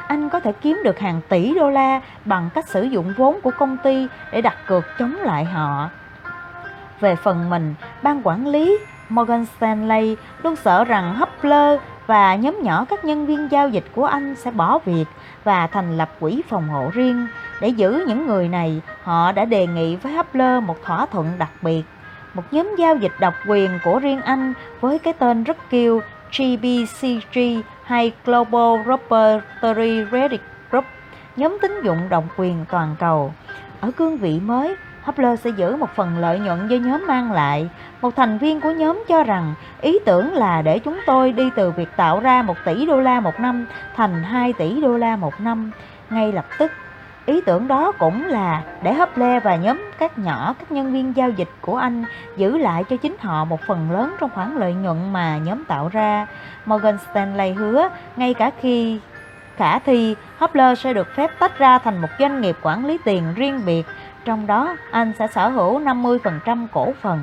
Anh 0.07 0.29
có 0.29 0.40
thể 0.40 0.52
kiếm 0.52 0.81
được 0.85 0.99
hàng 0.99 1.21
tỷ 1.29 1.55
đô 1.55 1.71
la 1.71 2.00
bằng 2.25 2.50
cách 2.55 2.69
sử 2.69 2.83
dụng 2.83 3.14
vốn 3.17 3.40
của 3.40 3.50
công 3.59 3.76
ty 3.76 4.07
để 4.33 4.40
đặt 4.40 4.57
cược 4.67 4.85
chống 4.99 5.14
lại 5.14 5.45
họ. 5.45 5.90
Về 7.00 7.17
phần 7.17 7.50
mình, 7.50 7.75
ban 8.02 8.21
quản 8.25 8.47
lý 8.47 8.79
Morgan 9.11 9.47
Stanley 9.57 10.17
luôn 10.43 10.57
sợ 10.57 10.85
rằng 10.85 11.14
Hubler 11.14 11.81
và 12.07 12.35
nhóm 12.35 12.62
nhỏ 12.62 12.85
các 12.85 13.05
nhân 13.05 13.26
viên 13.26 13.49
giao 13.50 13.69
dịch 13.69 13.85
của 13.95 14.05
anh 14.05 14.35
sẽ 14.37 14.50
bỏ 14.50 14.79
việc 14.79 15.05
và 15.45 15.67
thành 15.67 15.99
lập 15.99 16.11
quỹ 16.21 16.43
phòng 16.49 16.69
hộ 16.69 16.90
riêng. 16.93 17.26
Để 17.61 17.69
giữ 17.69 18.05
những 18.07 18.26
người 18.26 18.49
này, 18.49 18.81
họ 19.02 19.33
đã 19.33 19.45
đề 19.45 19.67
nghị 19.67 19.97
với 19.97 20.12
Hubler 20.12 20.62
một 20.62 20.76
thỏa 20.85 21.07
thuận 21.07 21.26
đặc 21.38 21.50
biệt. 21.62 21.83
Một 22.35 22.43
nhóm 22.50 22.75
giao 22.79 22.97
dịch 22.97 23.12
độc 23.21 23.35
quyền 23.47 23.79
của 23.85 23.99
riêng 23.99 24.23
anh 24.23 24.52
với 24.81 24.99
cái 24.99 25.12
tên 25.12 25.45
rất 25.45 25.57
kêu 25.71 26.00
GBCG 26.31 27.38
hay 27.85 28.12
Global 28.25 28.83
Property 28.83 30.05
Credit 30.11 30.40
Group, 30.71 30.85
nhóm 31.37 31.59
tín 31.62 31.81
dụng 31.85 32.09
độc 32.09 32.25
quyền 32.37 32.64
toàn 32.71 32.97
cầu. 32.99 33.35
Ở 33.81 33.90
cương 33.90 34.17
vị 34.17 34.40
mới, 34.40 34.75
Hopler 35.02 35.40
sẽ 35.40 35.50
giữ 35.50 35.76
một 35.76 35.90
phần 35.95 36.19
lợi 36.19 36.38
nhuận 36.38 36.69
do 36.69 36.76
nhóm 36.76 37.07
mang 37.07 37.33
lại. 37.33 37.69
Một 38.00 38.16
thành 38.16 38.38
viên 38.38 38.61
của 38.61 38.71
nhóm 38.71 39.04
cho 39.09 39.23
rằng 39.23 39.54
ý 39.80 39.99
tưởng 40.07 40.35
là 40.35 40.62
để 40.62 40.78
chúng 40.78 40.99
tôi 41.07 41.33
đi 41.33 41.50
từ 41.57 41.71
việc 41.71 41.88
tạo 41.97 42.21
ra 42.21 42.42
1 42.42 42.54
tỷ 42.64 42.87
đô 42.87 43.00
la 43.00 43.21
một 43.21 43.40
năm 43.40 43.66
thành 43.97 44.23
2 44.23 44.52
tỷ 44.52 44.80
đô 44.80 44.97
la 44.97 45.16
một 45.16 45.40
năm. 45.40 45.71
Ngay 46.11 46.33
lập 46.33 46.47
tức, 46.59 46.73
ý 47.26 47.40
tưởng 47.40 47.69
đó 47.69 47.92
cũng 47.92 48.26
là 48.26 48.62
để 48.83 48.95
Hopler 48.95 49.42
và 49.42 49.57
nhóm 49.57 49.90
các 49.99 50.19
nhỏ 50.19 50.54
các 50.59 50.73
nhân 50.73 50.92
viên 50.92 51.16
giao 51.16 51.30
dịch 51.30 51.50
của 51.61 51.76
anh 51.76 52.04
giữ 52.37 52.59
lại 52.59 52.85
cho 52.85 52.97
chính 52.97 53.16
họ 53.21 53.45
một 53.45 53.61
phần 53.66 53.90
lớn 53.90 54.14
trong 54.21 54.30
khoản 54.35 54.57
lợi 54.57 54.75
nhuận 54.75 55.12
mà 55.12 55.38
nhóm 55.38 55.64
tạo 55.64 55.88
ra. 55.88 56.26
Morgan 56.66 56.99
Stanley 57.11 57.52
hứa 57.52 57.88
ngay 58.16 58.35
cả 58.35 58.50
khi 58.61 59.00
khả 59.57 59.78
thi 59.78 60.16
Hopler 60.38 60.78
sẽ 60.78 60.92
được 60.92 61.09
phép 61.16 61.30
tách 61.38 61.59
ra 61.59 61.78
thành 61.78 62.00
một 62.02 62.09
doanh 62.19 62.40
nghiệp 62.40 62.57
quản 62.62 62.87
lý 62.87 62.99
tiền 63.04 63.35
riêng 63.37 63.61
biệt 63.66 63.87
trong 64.24 64.46
đó 64.46 64.76
anh 64.90 65.12
sẽ 65.18 65.26
sở 65.26 65.48
hữu 65.48 65.80
50% 65.80 66.66
cổ 66.72 66.92
phần. 67.00 67.22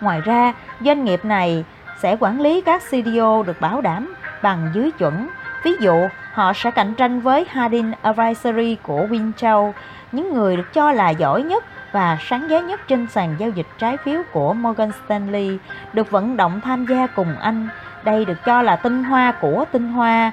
Ngoài 0.00 0.20
ra, 0.20 0.54
doanh 0.80 1.04
nghiệp 1.04 1.24
này 1.24 1.64
sẽ 1.98 2.16
quản 2.20 2.40
lý 2.40 2.60
các 2.60 2.82
CDO 2.90 3.42
được 3.42 3.60
bảo 3.60 3.80
đảm 3.80 4.14
bằng 4.42 4.70
dưới 4.74 4.90
chuẩn. 4.90 5.28
Ví 5.62 5.72
dụ, 5.80 6.08
họ 6.32 6.52
sẽ 6.52 6.70
cạnh 6.70 6.94
tranh 6.94 7.20
với 7.20 7.46
Hardin 7.48 7.92
Advisory 8.02 8.76
của 8.82 9.06
Winchell, 9.10 9.72
những 10.12 10.34
người 10.34 10.56
được 10.56 10.72
cho 10.72 10.92
là 10.92 11.10
giỏi 11.10 11.42
nhất 11.42 11.64
và 11.92 12.18
sáng 12.20 12.50
giá 12.50 12.60
nhất 12.60 12.80
trên 12.88 13.06
sàn 13.06 13.34
giao 13.38 13.50
dịch 13.50 13.66
trái 13.78 13.96
phiếu 13.96 14.22
của 14.32 14.54
Morgan 14.54 14.90
Stanley 15.04 15.58
được 15.92 16.10
vận 16.10 16.36
động 16.36 16.60
tham 16.60 16.86
gia 16.86 17.06
cùng 17.06 17.36
anh. 17.40 17.68
Đây 18.04 18.24
được 18.24 18.44
cho 18.44 18.62
là 18.62 18.76
tinh 18.76 19.04
hoa 19.04 19.32
của 19.32 19.64
tinh 19.72 19.88
hoa. 19.92 20.32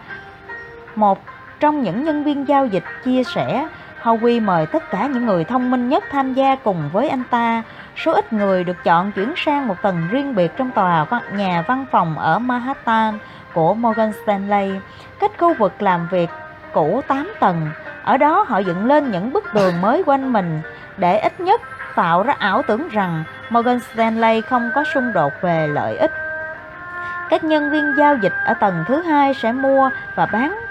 Một 0.96 1.24
trong 1.60 1.84
những 1.84 2.04
nhân 2.04 2.24
viên 2.24 2.48
giao 2.48 2.66
dịch 2.66 2.84
chia 3.04 3.24
sẻ 3.24 3.68
Howie 4.06 4.40
mời 4.40 4.66
tất 4.66 4.92
cả 4.92 5.08
những 5.08 5.26
người 5.26 5.44
thông 5.44 5.72
minh 5.72 5.90
nhất 5.90 6.04
tham 6.12 6.34
gia 6.34 6.56
cùng 6.56 6.90
với 6.94 7.10
anh 7.10 7.24
ta. 7.30 7.64
Số 7.96 8.14
ít 8.14 8.34
người 8.34 8.64
được 8.64 8.84
chọn 8.84 9.12
chuyển 9.12 9.34
sang 9.38 9.68
một 9.68 9.76
tầng 9.82 10.08
riêng 10.12 10.36
biệt 10.36 10.52
trong 10.58 10.72
tòa 10.72 11.06
nhà 11.34 11.64
văn 11.68 11.86
phòng 11.92 12.18
ở 12.18 12.40
Manhattan 12.40 13.20
của 13.54 13.74
Morgan 13.74 14.12
Stanley, 14.24 14.72
cách 15.20 15.32
khu 15.38 15.54
vực 15.54 15.82
làm 15.82 16.08
việc 16.12 16.30
cũ 16.74 17.02
8 17.08 17.34
tầng. 17.40 17.70
Ở 18.04 18.18
đó 18.18 18.46
họ 18.48 18.60
dựng 18.60 18.86
lên 18.86 19.12
những 19.12 19.34
bức 19.34 19.44
tường 19.54 19.82
mới 19.82 20.04
quanh 20.06 20.34
mình 20.34 20.62
để 20.98 21.20
ít 21.20 21.40
nhất 21.40 21.62
tạo 21.96 22.24
ra 22.24 22.36
ảo 22.40 22.62
tưởng 22.68 22.88
rằng 22.90 23.24
Morgan 23.50 23.80
Stanley 23.80 24.42
không 24.42 24.72
có 24.76 24.84
xung 24.94 25.14
đột 25.14 25.34
về 25.42 25.68
lợi 25.68 25.98
ích. 25.98 26.12
Các 27.30 27.44
nhân 27.44 27.70
viên 27.72 27.94
giao 27.98 28.16
dịch 28.16 28.34
ở 28.46 28.54
tầng 28.54 28.84
thứ 28.88 29.02
hai 29.02 29.34
sẽ 29.34 29.52
mua 29.52 29.90
và 30.16 30.26
bán 30.26 30.65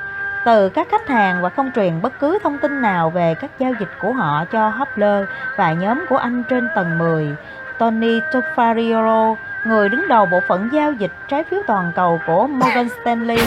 từ 0.45 0.69
các 0.69 0.89
khách 0.91 1.09
hàng 1.09 1.43
và 1.43 1.49
không 1.49 1.71
truyền 1.75 2.03
bất 2.03 2.21
cứ 2.21 2.39
thông 2.43 2.59
tin 2.59 2.83
nào 2.83 3.11
về 3.11 3.35
các 3.41 3.51
giao 3.59 3.73
dịch 3.81 3.91
của 4.01 4.13
họ 4.13 4.45
cho 4.45 4.69
Hopler 4.69 5.25
và 5.57 5.73
nhóm 5.73 6.05
của 6.09 6.17
anh 6.17 6.43
trên 6.49 6.69
tầng 6.75 6.99
10. 6.99 7.37
Tony 7.79 8.21
Tofariolo, 8.21 9.37
người 9.65 9.89
đứng 9.89 10.09
đầu 10.09 10.27
bộ 10.27 10.41
phận 10.49 10.69
giao 10.73 10.93
dịch 10.93 11.13
trái 11.29 11.45
phiếu 11.45 11.61
toàn 11.67 11.93
cầu 11.97 12.21
của 12.27 12.47
Morgan 12.47 12.89
Stanley 13.03 13.39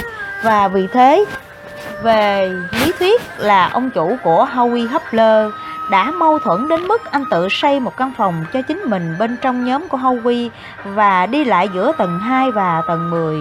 và 0.44 0.68
vì 0.68 0.88
thế 0.88 1.26
về 2.04 2.52
lý 2.72 2.92
thuyết 3.00 3.22
là 3.38 3.70
ông 3.70 3.90
chủ 3.90 4.18
của 4.24 4.48
Howie 4.54 4.88
Hopler 4.88 5.52
đã 5.92 6.12
mâu 6.12 6.40
thuẫn 6.40 6.68
đến 6.68 6.88
mức 6.88 7.12
anh 7.12 7.24
tự 7.32 7.48
xây 7.50 7.80
một 7.80 7.98
căn 7.98 8.12
phòng 8.18 8.46
cho 8.54 8.62
chính 8.62 8.82
mình 8.86 9.16
bên 9.20 9.38
trong 9.42 9.66
nhóm 9.66 9.88
của 9.88 9.98
Howie 9.98 10.50
và 10.84 11.26
đi 11.26 11.46
lại 11.46 11.70
giữa 11.74 11.92
tầng 11.98 12.20
2 12.20 12.52
và 12.52 12.82
tầng 12.88 13.10
10. 13.10 13.38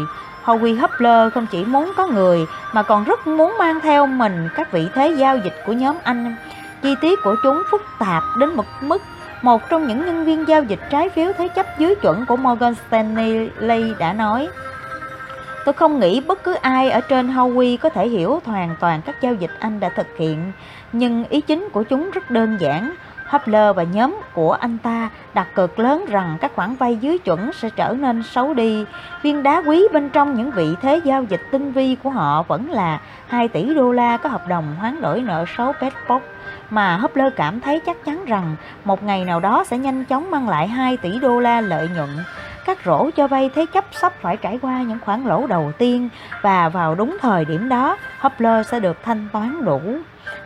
Howie 0.46 0.80
Hubler 0.80 1.32
không 1.34 1.46
chỉ 1.46 1.64
muốn 1.64 1.92
có 1.96 2.06
người 2.06 2.46
mà 2.72 2.82
còn 2.82 3.04
rất 3.04 3.26
muốn 3.26 3.54
mang 3.58 3.80
theo 3.80 4.06
mình 4.06 4.48
các 4.56 4.72
vị 4.72 4.88
thế 4.94 5.14
giao 5.18 5.38
dịch 5.38 5.54
của 5.66 5.72
nhóm 5.72 5.96
anh. 6.04 6.36
Chi 6.82 6.94
tiết 7.00 7.18
của 7.22 7.36
chúng 7.42 7.62
phức 7.70 7.82
tạp 7.98 8.22
đến 8.38 8.56
một 8.56 8.64
mức 8.80 9.02
một 9.42 9.68
trong 9.70 9.86
những 9.86 10.06
nhân 10.06 10.24
viên 10.24 10.48
giao 10.48 10.62
dịch 10.62 10.80
trái 10.90 11.08
phiếu 11.08 11.32
thế 11.38 11.48
chấp 11.48 11.78
dưới 11.78 11.94
chuẩn 11.94 12.26
của 12.26 12.36
Morgan 12.36 12.74
Stanley 12.88 13.94
đã 13.98 14.12
nói 14.12 14.48
Tôi 15.66 15.72
không 15.72 16.00
nghĩ 16.00 16.20
bất 16.20 16.44
cứ 16.44 16.54
ai 16.54 16.90
ở 16.90 17.00
trên 17.00 17.28
Howie 17.28 17.76
có 17.76 17.88
thể 17.88 18.08
hiểu 18.08 18.40
hoàn 18.44 18.76
toàn 18.80 19.00
các 19.02 19.22
giao 19.22 19.34
dịch 19.34 19.50
anh 19.58 19.80
đã 19.80 19.88
thực 19.88 20.06
hiện, 20.18 20.52
nhưng 20.92 21.24
ý 21.28 21.40
chính 21.40 21.68
của 21.72 21.82
chúng 21.82 22.10
rất 22.10 22.30
đơn 22.30 22.56
giản. 22.60 22.94
Hubler 23.28 23.76
và 23.76 23.83
nhóm 23.83 24.21
của 24.33 24.52
anh 24.52 24.78
ta 24.78 25.11
đặt 25.35 25.54
cược 25.54 25.78
lớn 25.78 26.04
rằng 26.09 26.37
các 26.40 26.52
khoản 26.54 26.75
vay 26.75 26.97
dưới 26.97 27.18
chuẩn 27.18 27.52
sẽ 27.52 27.71
trở 27.71 27.95
nên 27.99 28.23
xấu 28.23 28.54
đi. 28.54 28.85
Viên 29.23 29.42
đá 29.42 29.62
quý 29.66 29.83
bên 29.92 30.11
trong 30.11 30.35
những 30.35 30.50
vị 30.50 30.75
thế 30.83 31.00
giao 31.04 31.23
dịch 31.23 31.42
tinh 31.50 31.73
vi 31.73 31.97
của 32.02 32.11
họ 32.11 32.42
vẫn 32.42 32.71
là 32.71 33.00
2 33.28 33.49
tỷ 33.49 33.75
đô 33.75 33.92
la 33.92 34.16
có 34.16 34.28
hợp 34.28 34.49
đồng 34.49 34.76
hoán 34.78 35.00
đổi 35.00 35.21
nợ 35.21 35.45
xấu 35.56 35.73
Petbox 35.73 36.23
mà 36.71 36.97
Hubler 36.97 37.33
cảm 37.37 37.61
thấy 37.61 37.80
chắc 37.80 38.04
chắn 38.04 38.25
rằng 38.25 38.56
một 38.85 39.02
ngày 39.02 39.25
nào 39.25 39.40
đó 39.40 39.64
sẽ 39.64 39.78
nhanh 39.78 40.04
chóng 40.04 40.30
mang 40.30 40.49
lại 40.49 40.68
2 40.68 40.97
tỷ 40.97 41.18
đô 41.18 41.40
la 41.40 41.61
lợi 41.61 41.88
nhuận. 41.97 42.09
Các 42.66 42.78
rổ 42.85 43.11
cho 43.16 43.28
vay 43.28 43.50
thế 43.54 43.66
chấp 43.66 43.85
sắp 43.92 44.12
phải 44.20 44.37
trải 44.37 44.58
qua 44.62 44.82
những 44.82 44.99
khoản 45.04 45.25
lỗ 45.25 45.46
đầu 45.46 45.73
tiên 45.78 46.08
và 46.42 46.68
vào 46.68 46.94
đúng 46.94 47.16
thời 47.20 47.44
điểm 47.44 47.68
đó 47.68 47.96
Hopler 48.18 48.66
sẽ 48.66 48.80
được 48.80 48.96
thanh 49.02 49.28
toán 49.32 49.64
đủ. 49.64 49.80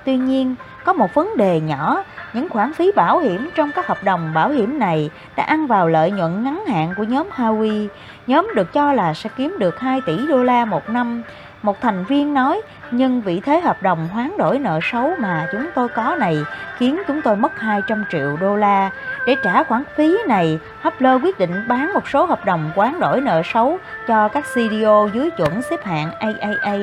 Tuy 0.05 0.17
nhiên, 0.17 0.55
có 0.85 0.93
một 0.93 1.15
vấn 1.15 1.37
đề 1.37 1.61
nhỏ, 1.61 2.05
những 2.33 2.49
khoản 2.49 2.73
phí 2.73 2.93
bảo 2.97 3.19
hiểm 3.19 3.51
trong 3.55 3.71
các 3.75 3.87
hợp 3.87 4.05
đồng 4.05 4.35
bảo 4.35 4.49
hiểm 4.49 4.79
này 4.79 5.11
đã 5.37 5.45
ăn 5.45 5.67
vào 5.67 5.89
lợi 5.89 6.11
nhuận 6.11 6.45
ngắn 6.45 6.67
hạn 6.67 6.95
của 6.97 7.05
nhóm 7.05 7.29
Howie. 7.37 7.89
Nhóm 8.27 8.49
được 8.55 8.73
cho 8.73 8.93
là 8.93 9.15
sẽ 9.15 9.31
kiếm 9.37 9.57
được 9.59 9.81
2 9.81 10.01
tỷ 10.07 10.27
đô 10.27 10.43
la 10.43 10.65
một 10.65 10.89
năm. 10.89 11.23
Một 11.63 11.81
thành 11.81 12.05
viên 12.05 12.35
nói, 12.35 12.63
nhưng 12.91 13.21
vị 13.21 13.41
thế 13.45 13.61
hợp 13.61 13.83
đồng 13.83 14.09
hoán 14.09 14.37
đổi 14.39 14.59
nợ 14.59 14.81
xấu 14.93 15.11
mà 15.19 15.49
chúng 15.53 15.67
tôi 15.75 15.89
có 15.89 16.17
này 16.19 16.39
khiến 16.79 17.03
chúng 17.07 17.23
tôi 17.23 17.37
mất 17.37 17.61
200 17.61 18.05
triệu 18.13 18.37
đô 18.41 18.57
la. 18.57 18.91
Để 19.27 19.37
trả 19.43 19.63
khoản 19.63 19.83
phí 19.97 20.17
này, 20.29 20.59
Hubler 20.83 21.23
quyết 21.23 21.39
định 21.39 21.65
bán 21.69 21.93
một 21.95 22.09
số 22.09 22.25
hợp 22.25 22.45
đồng 22.45 22.71
hoán 22.77 23.01
đổi 23.01 23.21
nợ 23.21 23.43
xấu 23.45 23.79
cho 24.09 24.29
các 24.29 24.45
CDO 24.55 25.09
dưới 25.13 25.31
chuẩn 25.31 25.63
xếp 25.63 25.85
hạng 25.85 26.11
AAA 26.13 26.79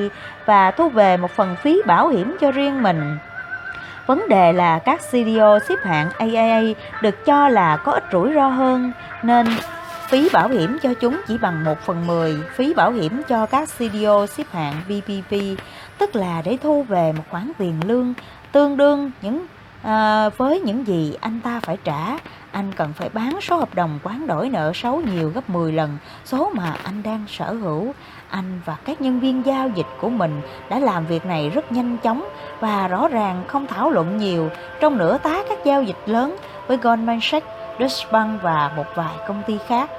và 0.46 0.70
thu 0.70 0.88
về 0.88 1.16
một 1.16 1.30
phần 1.30 1.56
phí 1.62 1.82
bảo 1.86 2.08
hiểm 2.08 2.36
cho 2.40 2.50
riêng 2.50 2.82
mình. 2.82 3.18
Vấn 4.06 4.28
đề 4.28 4.52
là 4.52 4.78
các 4.78 5.00
CDO 5.10 5.58
xếp 5.58 5.76
hạng 5.84 6.10
AAA 6.18 6.60
được 7.02 7.24
cho 7.24 7.48
là 7.48 7.76
có 7.76 7.92
ít 7.92 8.04
rủi 8.12 8.34
ro 8.34 8.48
hơn 8.48 8.92
nên 9.22 9.46
phí 10.08 10.28
bảo 10.32 10.48
hiểm 10.48 10.78
cho 10.82 10.94
chúng 10.94 11.20
chỉ 11.26 11.38
bằng 11.38 11.64
1 11.64 11.74
phần 11.80 12.06
10 12.06 12.36
phí 12.54 12.74
bảo 12.74 12.92
hiểm 12.92 13.22
cho 13.28 13.46
các 13.46 13.68
CDO 13.68 14.26
xếp 14.26 14.44
hạng 14.50 14.74
VPP, 14.88 15.36
tức 15.98 16.16
là 16.16 16.42
để 16.44 16.58
thu 16.62 16.82
về 16.82 17.12
một 17.12 17.22
khoản 17.30 17.52
tiền 17.58 17.80
lương 17.86 18.14
tương 18.52 18.76
đương 18.76 19.10
những 19.22 19.46
à, 19.82 20.28
với 20.28 20.60
những 20.60 20.86
gì 20.86 21.16
anh 21.20 21.40
ta 21.40 21.60
phải 21.60 21.76
trả. 21.84 22.18
Anh 22.52 22.72
cần 22.76 22.92
phải 22.92 23.08
bán 23.08 23.38
số 23.42 23.56
hợp 23.56 23.74
đồng 23.74 23.98
quán 24.02 24.26
đổi 24.26 24.48
nợ 24.48 24.72
xấu 24.74 25.00
nhiều 25.00 25.32
gấp 25.34 25.50
10 25.50 25.72
lần 25.72 25.98
số 26.24 26.50
mà 26.54 26.76
anh 26.82 27.02
đang 27.02 27.24
sở 27.28 27.52
hữu. 27.52 27.94
Anh 28.28 28.60
và 28.64 28.76
các 28.84 29.00
nhân 29.00 29.20
viên 29.20 29.46
giao 29.46 29.68
dịch 29.68 29.86
của 30.00 30.08
mình 30.08 30.40
đã 30.70 30.78
làm 30.78 31.06
việc 31.06 31.26
này 31.26 31.50
rất 31.50 31.72
nhanh 31.72 31.96
chóng 31.96 32.28
và 32.60 32.88
rõ 32.88 33.08
ràng 33.08 33.44
không 33.46 33.66
thảo 33.66 33.90
luận 33.90 34.18
nhiều. 34.18 34.50
Trong 34.80 34.98
nửa 34.98 35.18
tá 35.18 35.42
các 35.48 35.58
giao 35.64 35.82
dịch 35.82 35.98
lớn 36.06 36.36
với 36.66 36.76
Goldman 36.76 37.18
Sachs, 37.22 37.57
Deutsche 37.78 38.06
Bank 38.10 38.42
và 38.42 38.70
một 38.76 38.86
vài 38.94 39.14
công 39.26 39.42
ty 39.46 39.58
khác. 39.68 39.90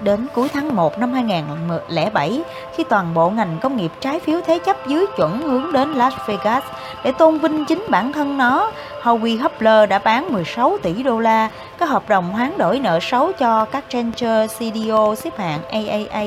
Đến 0.00 0.26
cuối 0.34 0.48
tháng 0.48 0.76
1 0.76 0.98
năm 0.98 1.12
2007, 1.12 2.42
khi 2.76 2.84
toàn 2.84 3.14
bộ 3.14 3.30
ngành 3.30 3.58
công 3.62 3.76
nghiệp 3.76 3.90
trái 4.00 4.20
phiếu 4.20 4.40
thế 4.46 4.58
chấp 4.58 4.86
dưới 4.86 5.06
chuẩn 5.16 5.42
hướng 5.42 5.72
đến 5.72 5.92
Las 5.92 6.14
Vegas 6.26 6.64
để 7.04 7.12
tôn 7.12 7.38
vinh 7.38 7.64
chính 7.64 7.86
bản 7.90 8.12
thân 8.12 8.38
nó, 8.38 8.70
Howie 9.02 9.42
Hubler 9.42 9.88
đã 9.88 9.98
bán 9.98 10.32
16 10.32 10.78
tỷ 10.82 11.02
đô 11.02 11.20
la 11.20 11.48
các 11.78 11.88
hợp 11.88 12.08
đồng 12.08 12.32
hoán 12.32 12.58
đổi 12.58 12.78
nợ 12.78 12.98
xấu 13.02 13.32
cho 13.32 13.64
các 13.64 13.84
Challenger 13.88 14.52
CDO 14.58 15.14
xếp 15.14 15.38
hạng 15.38 15.60
AAA 15.70 16.24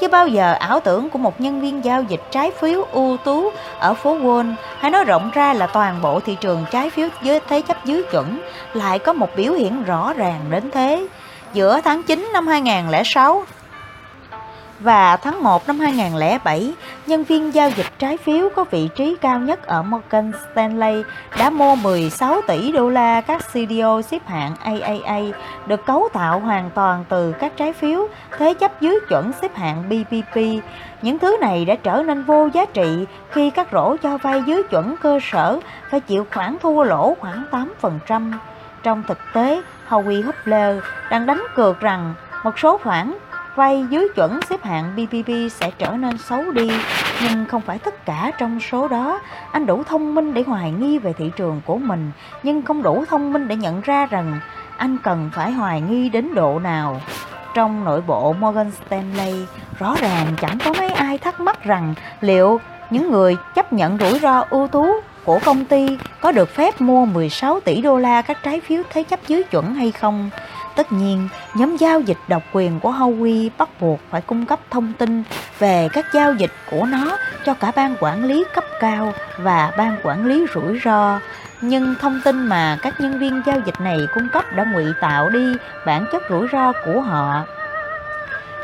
chứ 0.00 0.08
bao 0.08 0.28
giờ 0.28 0.52
ảo 0.52 0.80
tưởng 0.80 1.10
của 1.10 1.18
một 1.18 1.40
nhân 1.40 1.60
viên 1.60 1.84
giao 1.84 2.02
dịch 2.02 2.20
trái 2.30 2.50
phiếu 2.50 2.86
ưu 2.92 3.16
tú 3.16 3.50
ở 3.78 3.94
phố 3.94 4.18
Wall, 4.18 4.54
hay 4.78 4.90
nói 4.90 5.04
rộng 5.04 5.30
ra 5.34 5.52
là 5.52 5.66
toàn 5.66 6.02
bộ 6.02 6.20
thị 6.20 6.36
trường 6.40 6.64
trái 6.70 6.90
phiếu 6.90 7.08
dưới 7.22 7.40
thế 7.48 7.60
chấp 7.60 7.84
dưới 7.84 8.02
chuẩn, 8.02 8.40
lại 8.74 8.98
có 8.98 9.12
một 9.12 9.28
biểu 9.36 9.52
hiện 9.52 9.84
rõ 9.84 10.12
ràng 10.12 10.40
đến 10.50 10.70
thế 10.70 11.06
giữa 11.52 11.80
tháng 11.84 12.02
9 12.02 12.30
năm 12.32 12.46
2006. 12.46 13.44
Và 14.84 15.16
tháng 15.16 15.42
1 15.42 15.66
năm 15.66 15.78
2007, 15.80 16.74
nhân 17.06 17.24
viên 17.24 17.54
giao 17.54 17.70
dịch 17.70 17.86
trái 17.98 18.16
phiếu 18.16 18.48
có 18.56 18.64
vị 18.64 18.88
trí 18.96 19.16
cao 19.20 19.38
nhất 19.38 19.66
ở 19.66 19.82
Morgan 19.82 20.32
Stanley 20.52 21.02
đã 21.38 21.50
mua 21.50 21.76
16 21.76 22.40
tỷ 22.46 22.72
đô 22.72 22.88
la 22.88 23.20
các 23.20 23.42
CDO 23.52 24.02
xếp 24.02 24.26
hạng 24.26 24.56
AAA 24.56 25.20
được 25.66 25.86
cấu 25.86 26.08
tạo 26.12 26.40
hoàn 26.40 26.70
toàn 26.74 27.04
từ 27.08 27.32
các 27.32 27.56
trái 27.56 27.72
phiếu 27.72 28.08
thế 28.38 28.54
chấp 28.54 28.80
dưới 28.80 28.98
chuẩn 29.08 29.32
xếp 29.42 29.56
hạng 29.56 29.88
BBB. 29.88 30.38
Những 31.02 31.18
thứ 31.18 31.36
này 31.40 31.64
đã 31.64 31.74
trở 31.74 32.02
nên 32.02 32.24
vô 32.24 32.48
giá 32.52 32.64
trị 32.64 33.06
khi 33.30 33.50
các 33.50 33.68
rổ 33.72 33.96
cho 33.96 34.18
vay 34.18 34.42
dưới 34.46 34.62
chuẩn 34.62 34.96
cơ 34.96 35.18
sở 35.22 35.60
phải 35.90 36.00
chịu 36.00 36.26
khoản 36.34 36.56
thua 36.62 36.82
lỗ 36.82 37.14
khoảng 37.20 37.44
8%. 38.10 38.32
Trong 38.82 39.02
thực 39.08 39.18
tế, 39.32 39.62
Howie 39.88 40.22
Hubler 40.22 40.78
đang 41.10 41.26
đánh 41.26 41.42
cược 41.54 41.80
rằng 41.80 42.14
một 42.44 42.58
số 42.58 42.78
khoản 42.78 43.14
vay 43.54 43.84
dưới 43.90 44.08
chuẩn 44.14 44.40
xếp 44.50 44.64
hạng 44.64 44.96
BBB 44.96 45.30
sẽ 45.50 45.70
trở 45.78 45.90
nên 45.90 46.18
xấu 46.18 46.50
đi, 46.52 46.70
nhưng 47.22 47.46
không 47.46 47.60
phải 47.60 47.78
tất 47.78 48.06
cả 48.06 48.30
trong 48.38 48.60
số 48.60 48.88
đó. 48.88 49.20
Anh 49.52 49.66
đủ 49.66 49.82
thông 49.84 50.14
minh 50.14 50.34
để 50.34 50.42
hoài 50.46 50.70
nghi 50.70 50.98
về 50.98 51.12
thị 51.12 51.30
trường 51.36 51.60
của 51.66 51.78
mình, 51.78 52.10
nhưng 52.42 52.62
không 52.62 52.82
đủ 52.82 53.04
thông 53.08 53.32
minh 53.32 53.48
để 53.48 53.56
nhận 53.56 53.80
ra 53.80 54.06
rằng 54.06 54.40
anh 54.76 54.98
cần 55.02 55.30
phải 55.34 55.52
hoài 55.52 55.80
nghi 55.80 56.08
đến 56.08 56.34
độ 56.34 56.58
nào. 56.58 57.00
Trong 57.54 57.84
nội 57.84 58.00
bộ 58.00 58.32
Morgan 58.32 58.70
Stanley, 58.70 59.34
rõ 59.78 59.94
ràng 60.00 60.26
chẳng 60.40 60.58
có 60.64 60.72
mấy 60.78 60.90
ai 60.90 61.18
thắc 61.18 61.40
mắc 61.40 61.64
rằng 61.64 61.94
liệu 62.20 62.60
những 62.90 63.10
người 63.10 63.36
chấp 63.54 63.72
nhận 63.72 63.98
rủi 63.98 64.18
ro 64.18 64.44
ưu 64.50 64.68
tú 64.68 64.86
của 65.24 65.38
công 65.44 65.64
ty 65.64 65.98
có 66.20 66.32
được 66.32 66.48
phép 66.48 66.80
mua 66.80 67.06
16 67.06 67.60
tỷ 67.60 67.82
đô 67.82 67.98
la 67.98 68.22
các 68.22 68.38
trái 68.42 68.60
phiếu 68.60 68.82
thế 68.90 69.02
chấp 69.02 69.20
dưới 69.26 69.42
chuẩn 69.42 69.74
hay 69.74 69.92
không. 69.92 70.30
Tất 70.76 70.92
nhiên, 70.92 71.28
nhóm 71.54 71.76
giao 71.76 72.00
dịch 72.00 72.18
độc 72.28 72.42
quyền 72.52 72.80
của 72.80 72.90
Howie 72.90 73.48
bắt 73.58 73.68
buộc 73.80 74.00
phải 74.10 74.20
cung 74.20 74.46
cấp 74.46 74.60
thông 74.70 74.92
tin 74.92 75.22
về 75.58 75.88
các 75.92 76.06
giao 76.12 76.34
dịch 76.34 76.52
của 76.70 76.86
nó 76.86 77.16
cho 77.44 77.54
cả 77.54 77.72
ban 77.76 77.96
quản 78.00 78.24
lý 78.24 78.44
cấp 78.54 78.64
cao 78.80 79.12
và 79.38 79.72
ban 79.76 79.96
quản 80.02 80.26
lý 80.26 80.46
rủi 80.54 80.80
ro. 80.84 81.20
Nhưng 81.60 81.94
thông 82.00 82.20
tin 82.24 82.46
mà 82.46 82.78
các 82.82 83.00
nhân 83.00 83.18
viên 83.18 83.42
giao 83.46 83.60
dịch 83.66 83.80
này 83.80 83.98
cung 84.14 84.28
cấp 84.28 84.44
đã 84.54 84.64
ngụy 84.64 84.84
tạo 85.00 85.30
đi 85.30 85.56
bản 85.86 86.06
chất 86.12 86.22
rủi 86.30 86.48
ro 86.52 86.72
của 86.84 87.00
họ. 87.00 87.42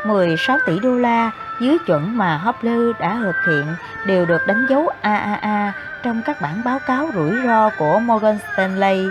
16 0.05 0.59
tỷ 0.67 0.79
đô 0.79 0.95
la 0.95 1.31
dưới 1.61 1.79
chuẩn 1.87 2.17
mà 2.17 2.37
Hopler 2.37 2.97
đã 3.01 3.19
thực 3.23 3.37
hiện 3.47 3.67
đều 4.07 4.27
được 4.27 4.47
đánh 4.47 4.67
dấu 4.69 4.89
AAA 5.01 5.73
trong 6.03 6.23
các 6.23 6.41
bản 6.41 6.63
báo 6.65 6.79
cáo 6.79 7.11
rủi 7.15 7.31
ro 7.45 7.71
của 7.79 7.99
Morgan 7.99 8.39
Stanley. 8.53 9.07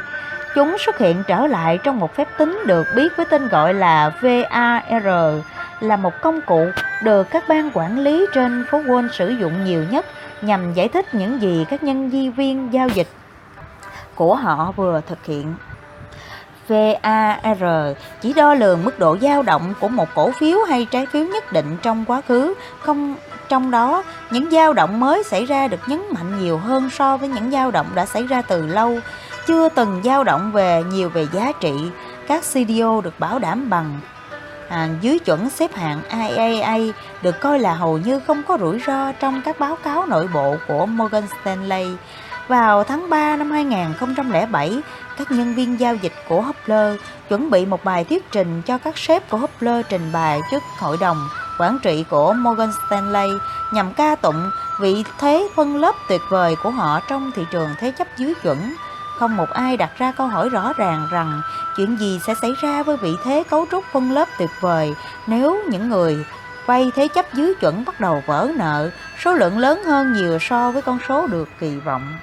Chúng 0.60 0.78
xuất 0.78 0.98
hiện 0.98 1.24
trở 1.28 1.48
lại 1.48 1.80
trong 1.84 2.00
một 2.00 2.16
phép 2.16 2.28
tính 2.38 2.63
được 2.66 2.88
biết 2.96 3.18
với 3.18 3.25
tên 3.25 3.48
gọi 3.48 3.74
là 3.74 4.12
VAR, 4.22 5.06
là 5.80 5.96
một 5.96 6.13
công 6.22 6.42
cụ 6.42 6.66
được 7.04 7.28
các 7.32 7.44
ban 7.48 7.72
quản 7.74 8.00
lý 8.00 8.25
trên 8.34 8.66
phố 8.72 8.78
Wall 8.78 9.10
sử 9.12 9.30
dụng 9.30 9.66
nhiều 9.66 9.84
nhất 9.92 10.06
nhằm 10.42 10.74
giải 10.74 10.88
thích 10.88 11.13
những 11.13 11.42
gì 11.42 11.66
các 11.70 11.84
nhân 11.84 12.10
viên 12.10 12.74
giao 12.74 12.88
dịch 12.89 13.08
của 14.16 14.36
họ 14.36 14.72
vừa 14.75 15.01
thực 15.08 15.25
hiện. 15.25 15.56
VAR 16.68 17.63
chỉ 18.22 18.34
đo 18.34 18.54
lường 18.54 18.84
mức 18.84 19.00
độ 19.00 19.18
dao 19.22 19.42
động 19.42 19.74
của 19.80 19.88
một 19.88 20.10
cổ 20.16 20.32
phiếu 20.32 20.58
hay 20.70 20.86
trái 20.92 21.06
phiếu 21.06 21.25
nhất 21.25 21.54
định 21.54 21.78
trong 21.82 22.06
quá 22.06 22.22
khứ, 22.28 22.54
không 22.80 23.16
trong 23.50 23.72
đó 23.72 24.04
những 24.32 24.51
dao 24.51 24.74
động 24.74 25.00
mới 25.00 25.24
xảy 25.24 25.46
ra 25.46 25.68
được 25.68 25.80
nhấn 25.88 26.01
mạnh 26.12 26.39
nhiều 26.39 26.58
hơn 26.58 26.89
so 26.89 27.18
với 27.18 27.30
những 27.30 27.51
dao 27.51 27.72
động 27.72 27.88
đã 27.96 28.06
xảy 28.06 28.24
ra 28.24 28.42
từ 28.42 28.68
lâu, 28.68 29.00
chưa 29.48 29.69
từng 29.69 30.01
dao 30.03 30.24
động 30.24 30.51
về 30.51 30.84
nhiều 30.84 31.10
về 31.10 31.27
giá 31.34 31.51
trị. 31.60 31.74
Các 32.27 32.43
CDO 32.43 33.01
được 33.01 33.19
bảo 33.19 33.39
đảm 33.39 33.69
bằng 33.69 34.00
à, 34.69 34.89
dưới 35.01 35.19
chuẩn 35.19 35.50
xếp 35.50 35.75
hạng 35.75 36.01
IAA 36.10 36.77
được 37.22 37.39
coi 37.39 37.60
là 37.60 37.74
hầu 37.74 37.98
như 37.98 38.19
không 38.19 38.43
có 38.48 38.58
rủi 38.58 38.79
ro 38.88 39.12
trong 39.12 39.41
các 39.46 39.60
báo 39.60 39.75
cáo 39.84 40.05
nội 40.05 40.29
bộ 40.34 40.55
của 40.67 40.86
Morgan 40.86 41.24
Stanley. 41.41 41.88
Vào 42.48 42.84
tháng 42.84 43.10
3 43.10 43.36
năm 43.36 43.51
2007, 43.51 44.81
các 45.17 45.31
nhân 45.31 45.55
viên 45.55 45.79
giao 45.79 45.96
dịch 45.96 46.13
của 46.29 46.41
Hopler 46.41 46.96
chuẩn 47.29 47.50
bị 47.50 47.65
một 47.65 47.84
bài 47.84 48.03
thuyết 48.03 48.31
trình 48.31 48.62
cho 48.62 48.77
các 48.77 48.98
sếp 48.98 49.29
của 49.29 49.38
Hopler 49.38 49.86
trình 49.89 50.12
bày 50.13 50.39
trước 50.51 50.63
hội 50.79 50.98
đồng 51.01 51.29
quản 51.60 51.79
trị 51.79 52.05
của 52.10 52.34
Morgan 52.34 52.69
Stanley 52.88 53.30
nhằm 53.73 53.93
ca 53.93 54.15
tụng 54.15 54.49
vị 54.80 55.04
thế 55.19 55.49
phân 55.56 55.75
lớp 55.78 55.95
tuyệt 56.10 56.21
vời 56.30 56.56
của 56.63 56.69
họ 56.69 56.99
trong 57.10 57.32
thị 57.36 57.45
trường 57.52 57.69
thế 57.80 57.91
chấp 57.91 58.08
dưới 58.17 58.34
chuẩn. 58.43 58.58
Không 59.19 59.38
một 59.38 59.49
ai 59.49 59.77
đặt 59.77 59.89
ra 59.97 60.12
câu 60.12 60.27
hỏi 60.27 60.49
rõ 60.49 60.73
ràng 60.77 61.08
rằng 61.12 61.41
chuyện 61.77 61.95
gì 61.99 62.19
sẽ 62.27 62.34
xảy 62.41 62.53
ra 62.62 62.84
với 62.84 62.97
vị 62.97 63.15
thế 63.23 63.43
cấu 63.49 63.65
trúc 63.71 63.86
phân 63.91 64.12
lớp 64.12 64.27
tuyệt 64.39 64.49
vời 64.62 64.95
nếu 65.27 65.63
những 65.69 65.89
người 65.89 66.25
vay 66.65 66.91
thế 66.95 67.08
chấp 67.08 67.34
dưới 67.34 67.53
chuẩn 67.55 67.86
bắt 67.86 67.99
đầu 67.99 68.23
vỡ 68.25 68.51
nợ, 68.55 68.89
số 69.23 69.34
lượng 69.34 69.58
lớn 69.58 69.84
hơn 69.84 70.13
nhiều 70.13 70.39
so 70.39 70.71
với 70.71 70.82
con 70.82 70.99
số 71.08 71.27
được 71.27 71.49
kỳ 71.60 71.75
vọng. 71.75 72.17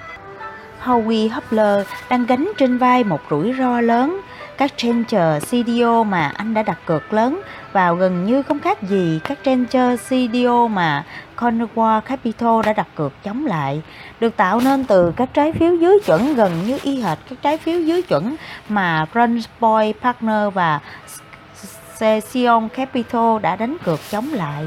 Howie 0.82 1.28
Hubler 1.28 1.86
đang 2.08 2.26
gánh 2.26 2.52
trên 2.58 2.78
vai 2.78 3.04
một 3.04 3.20
rủi 3.30 3.54
ro 3.58 3.80
lớn. 3.80 4.20
Các 4.58 4.72
Trencher 4.76 5.44
CDO 5.44 6.04
mà 6.04 6.32
anh 6.36 6.54
đã 6.54 6.62
đặt 6.62 6.78
cược 6.86 7.12
lớn 7.12 7.40
vào 7.72 7.94
gần 7.94 8.24
như 8.24 8.42
không 8.42 8.60
khác 8.60 8.82
gì 8.82 9.20
các 9.24 9.38
Trencher 9.44 10.00
CDO 10.00 10.68
mà 10.68 11.04
Cornwall 11.36 12.00
Capital 12.00 12.60
đã 12.64 12.72
đặt 12.72 12.86
cược 12.94 13.12
chống 13.24 13.46
lại, 13.46 13.82
được 14.20 14.36
tạo 14.36 14.60
nên 14.60 14.84
từ 14.84 15.12
các 15.16 15.28
trái 15.34 15.52
phiếu 15.52 15.74
dưới 15.74 15.98
chuẩn 16.06 16.34
gần 16.34 16.52
như 16.66 16.78
y 16.82 17.02
hệt 17.02 17.18
các 17.30 17.38
trái 17.42 17.58
phiếu 17.58 17.80
dưới 17.80 18.02
chuẩn 18.02 18.36
mà 18.68 19.06
Runboy 19.14 19.92
Partner 20.02 20.54
và 20.54 20.80
Session 21.94 22.68
Capital 22.68 23.38
đã 23.42 23.56
đánh 23.56 23.76
cược 23.84 24.00
chống 24.10 24.28
lại. 24.32 24.64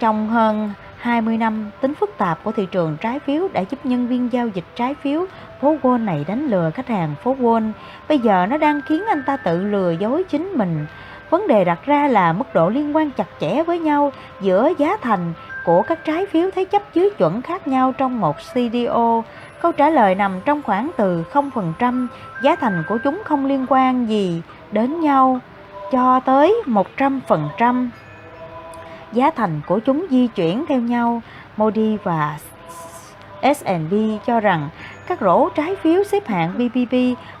Trong 0.00 0.28
hơn 0.28 0.72
20 0.98 1.36
năm, 1.36 1.70
tính 1.80 1.94
phức 1.94 2.18
tạp 2.18 2.44
của 2.44 2.52
thị 2.52 2.66
trường 2.70 2.96
trái 3.00 3.18
phiếu 3.18 3.48
đã 3.48 3.60
giúp 3.70 3.86
nhân 3.86 4.06
viên 4.06 4.32
giao 4.32 4.48
dịch 4.48 4.64
trái 4.76 4.94
phiếu 5.02 5.26
phố 5.60 5.76
Wall 5.82 6.04
này 6.04 6.24
đánh 6.28 6.46
lừa 6.46 6.70
khách 6.70 6.88
hàng 6.88 7.14
phố 7.22 7.36
Wall. 7.40 7.70
Bây 8.08 8.18
giờ 8.18 8.46
nó 8.46 8.56
đang 8.56 8.80
khiến 8.86 9.04
anh 9.08 9.22
ta 9.26 9.36
tự 9.36 9.64
lừa 9.64 9.90
dối 9.90 10.24
chính 10.24 10.52
mình. 10.52 10.86
Vấn 11.30 11.48
đề 11.48 11.64
đặt 11.64 11.78
ra 11.86 12.08
là 12.08 12.32
mức 12.32 12.54
độ 12.54 12.68
liên 12.68 12.96
quan 12.96 13.10
chặt 13.10 13.26
chẽ 13.40 13.62
với 13.62 13.78
nhau 13.78 14.12
giữa 14.40 14.72
giá 14.78 14.96
thành 14.96 15.32
của 15.64 15.82
các 15.82 16.04
trái 16.04 16.26
phiếu 16.26 16.50
thế 16.54 16.64
chấp 16.64 16.82
dưới 16.94 17.10
chuẩn 17.10 17.42
khác 17.42 17.68
nhau 17.68 17.92
trong 17.98 18.20
một 18.20 18.36
CDO. 18.36 19.22
Câu 19.62 19.72
trả 19.72 19.90
lời 19.90 20.14
nằm 20.14 20.40
trong 20.44 20.62
khoảng 20.62 20.90
từ 20.96 21.24
0%, 21.32 22.06
giá 22.42 22.56
thành 22.56 22.84
của 22.88 22.98
chúng 23.04 23.22
không 23.24 23.46
liên 23.46 23.66
quan 23.68 24.08
gì 24.08 24.42
đến 24.72 25.00
nhau, 25.00 25.40
cho 25.92 26.20
tới 26.20 26.62
100% 26.66 27.88
giá 29.12 29.30
thành 29.30 29.60
của 29.66 29.78
chúng 29.78 30.06
di 30.10 30.26
chuyển 30.26 30.64
theo 30.68 30.80
nhau. 30.80 31.22
Modi 31.56 31.96
và 32.02 32.38
S&P 33.42 33.92
cho 34.26 34.40
rằng 34.40 34.68
các 35.08 35.20
rổ 35.20 35.48
trái 35.48 35.76
phiếu 35.76 36.04
xếp 36.04 36.26
hạng 36.26 36.52
BBB 36.54 36.94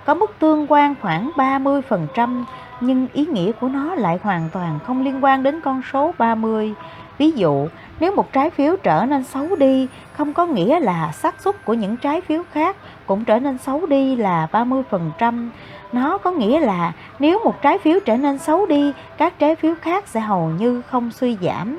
có 0.04 0.14
mức 0.14 0.38
tương 0.38 0.66
quan 0.68 0.94
khoảng 1.02 1.30
30%, 1.36 2.44
nhưng 2.80 3.06
ý 3.12 3.26
nghĩa 3.26 3.52
của 3.52 3.68
nó 3.68 3.94
lại 3.94 4.18
hoàn 4.22 4.48
toàn 4.52 4.78
không 4.86 5.04
liên 5.04 5.24
quan 5.24 5.42
đến 5.42 5.60
con 5.60 5.82
số 5.92 6.14
30. 6.18 6.74
Ví 7.18 7.30
dụ, 7.30 7.68
nếu 8.00 8.14
một 8.16 8.32
trái 8.32 8.50
phiếu 8.50 8.76
trở 8.76 9.04
nên 9.04 9.24
xấu 9.24 9.56
đi, 9.56 9.88
không 10.12 10.32
có 10.32 10.46
nghĩa 10.46 10.80
là 10.80 11.12
xác 11.12 11.40
suất 11.40 11.64
của 11.64 11.74
những 11.74 11.96
trái 11.96 12.20
phiếu 12.20 12.42
khác 12.52 12.76
cũng 13.06 13.24
trở 13.24 13.38
nên 13.38 13.58
xấu 13.58 13.86
đi 13.86 14.16
là 14.16 14.48
30%. 14.52 15.48
Nó 15.92 16.18
có 16.18 16.30
nghĩa 16.30 16.60
là 16.60 16.92
nếu 17.18 17.40
một 17.44 17.62
trái 17.62 17.78
phiếu 17.78 17.98
trở 18.04 18.16
nên 18.16 18.38
xấu 18.38 18.66
đi, 18.66 18.92
các 19.18 19.38
trái 19.38 19.54
phiếu 19.54 19.74
khác 19.80 20.08
sẽ 20.08 20.20
hầu 20.20 20.50
như 20.50 20.82
không 20.82 21.10
suy 21.10 21.36
giảm. 21.40 21.78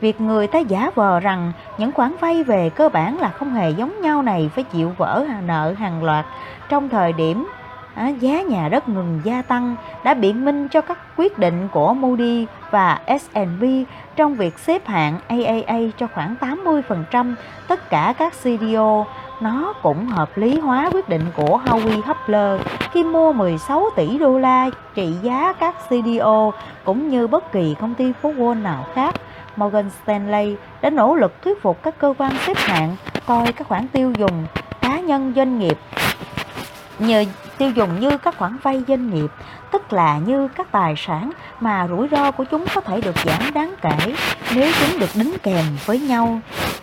Việc 0.00 0.20
người 0.20 0.46
ta 0.46 0.58
giả 0.58 0.90
vờ 0.94 1.20
rằng 1.20 1.52
những 1.78 1.92
khoản 1.92 2.14
vay 2.20 2.42
về 2.42 2.70
cơ 2.70 2.88
bản 2.88 3.18
là 3.18 3.28
không 3.28 3.54
hề 3.54 3.70
giống 3.70 4.00
nhau 4.00 4.22
này 4.22 4.50
phải 4.54 4.64
chịu 4.64 4.92
vỡ 4.96 5.26
nợ 5.46 5.74
hàng 5.78 6.04
loạt 6.04 6.26
trong 6.68 6.88
thời 6.88 7.12
điểm 7.12 7.46
à, 7.94 8.08
giá 8.08 8.42
nhà 8.42 8.68
đất 8.68 8.88
ngừng 8.88 9.20
gia 9.24 9.42
tăng 9.42 9.76
đã 10.04 10.14
biện 10.14 10.44
minh 10.44 10.68
cho 10.68 10.80
các 10.80 10.98
quyết 11.16 11.38
định 11.38 11.68
của 11.72 11.94
Moody 11.94 12.46
và 12.70 12.98
S&P 13.06 13.62
trong 14.16 14.34
việc 14.34 14.58
xếp 14.58 14.86
hạng 14.86 15.18
AAA 15.28 15.78
cho 15.98 16.06
khoảng 16.14 16.34
80% 16.40 17.34
tất 17.68 17.90
cả 17.90 18.14
các 18.18 18.32
CDO 18.42 19.04
nó 19.40 19.72
cũng 19.82 20.06
hợp 20.06 20.36
lý 20.36 20.58
hóa 20.58 20.90
quyết 20.92 21.08
định 21.08 21.24
của 21.36 21.60
Howie 21.66 22.02
Hubler 22.02 22.60
khi 22.92 23.04
mua 23.04 23.32
16 23.32 23.84
tỷ 23.96 24.18
đô 24.18 24.38
la 24.38 24.70
trị 24.94 25.14
giá 25.22 25.52
các 25.52 25.74
CDO 25.88 26.50
cũng 26.84 27.08
như 27.08 27.26
bất 27.26 27.52
kỳ 27.52 27.74
công 27.80 27.94
ty 27.94 28.12
phố 28.22 28.32
Wall 28.32 28.62
nào 28.62 28.86
khác. 28.94 29.14
Morgan 29.60 29.90
Stanley 30.02 30.56
đã 30.82 30.90
nỗ 30.90 31.14
lực 31.14 31.42
thuyết 31.42 31.62
phục 31.62 31.82
các 31.82 31.98
cơ 31.98 32.14
quan 32.18 32.32
xếp 32.46 32.56
hạng 32.56 32.96
coi 33.26 33.52
các 33.52 33.68
khoản 33.68 33.88
tiêu 33.88 34.12
dùng 34.18 34.46
cá 34.80 35.00
nhân 35.00 35.32
doanh 35.36 35.58
nghiệp 35.58 35.78
nhờ 36.98 37.24
tiêu 37.58 37.70
dùng 37.70 38.00
như 38.00 38.18
các 38.18 38.38
khoản 38.38 38.56
vay 38.62 38.82
doanh 38.88 39.10
nghiệp, 39.10 39.30
tức 39.70 39.92
là 39.92 40.18
như 40.18 40.48
các 40.48 40.72
tài 40.72 40.94
sản 40.96 41.30
mà 41.60 41.86
rủi 41.88 42.08
ro 42.08 42.30
của 42.30 42.44
chúng 42.44 42.64
có 42.74 42.80
thể 42.80 43.00
được 43.00 43.16
giảm 43.24 43.54
đáng 43.54 43.74
kể 43.82 44.14
nếu 44.54 44.72
chúng 44.80 44.98
được 44.98 45.10
đính 45.14 45.34
kèm 45.42 45.64
với 45.84 46.00
nhau. 46.00 46.40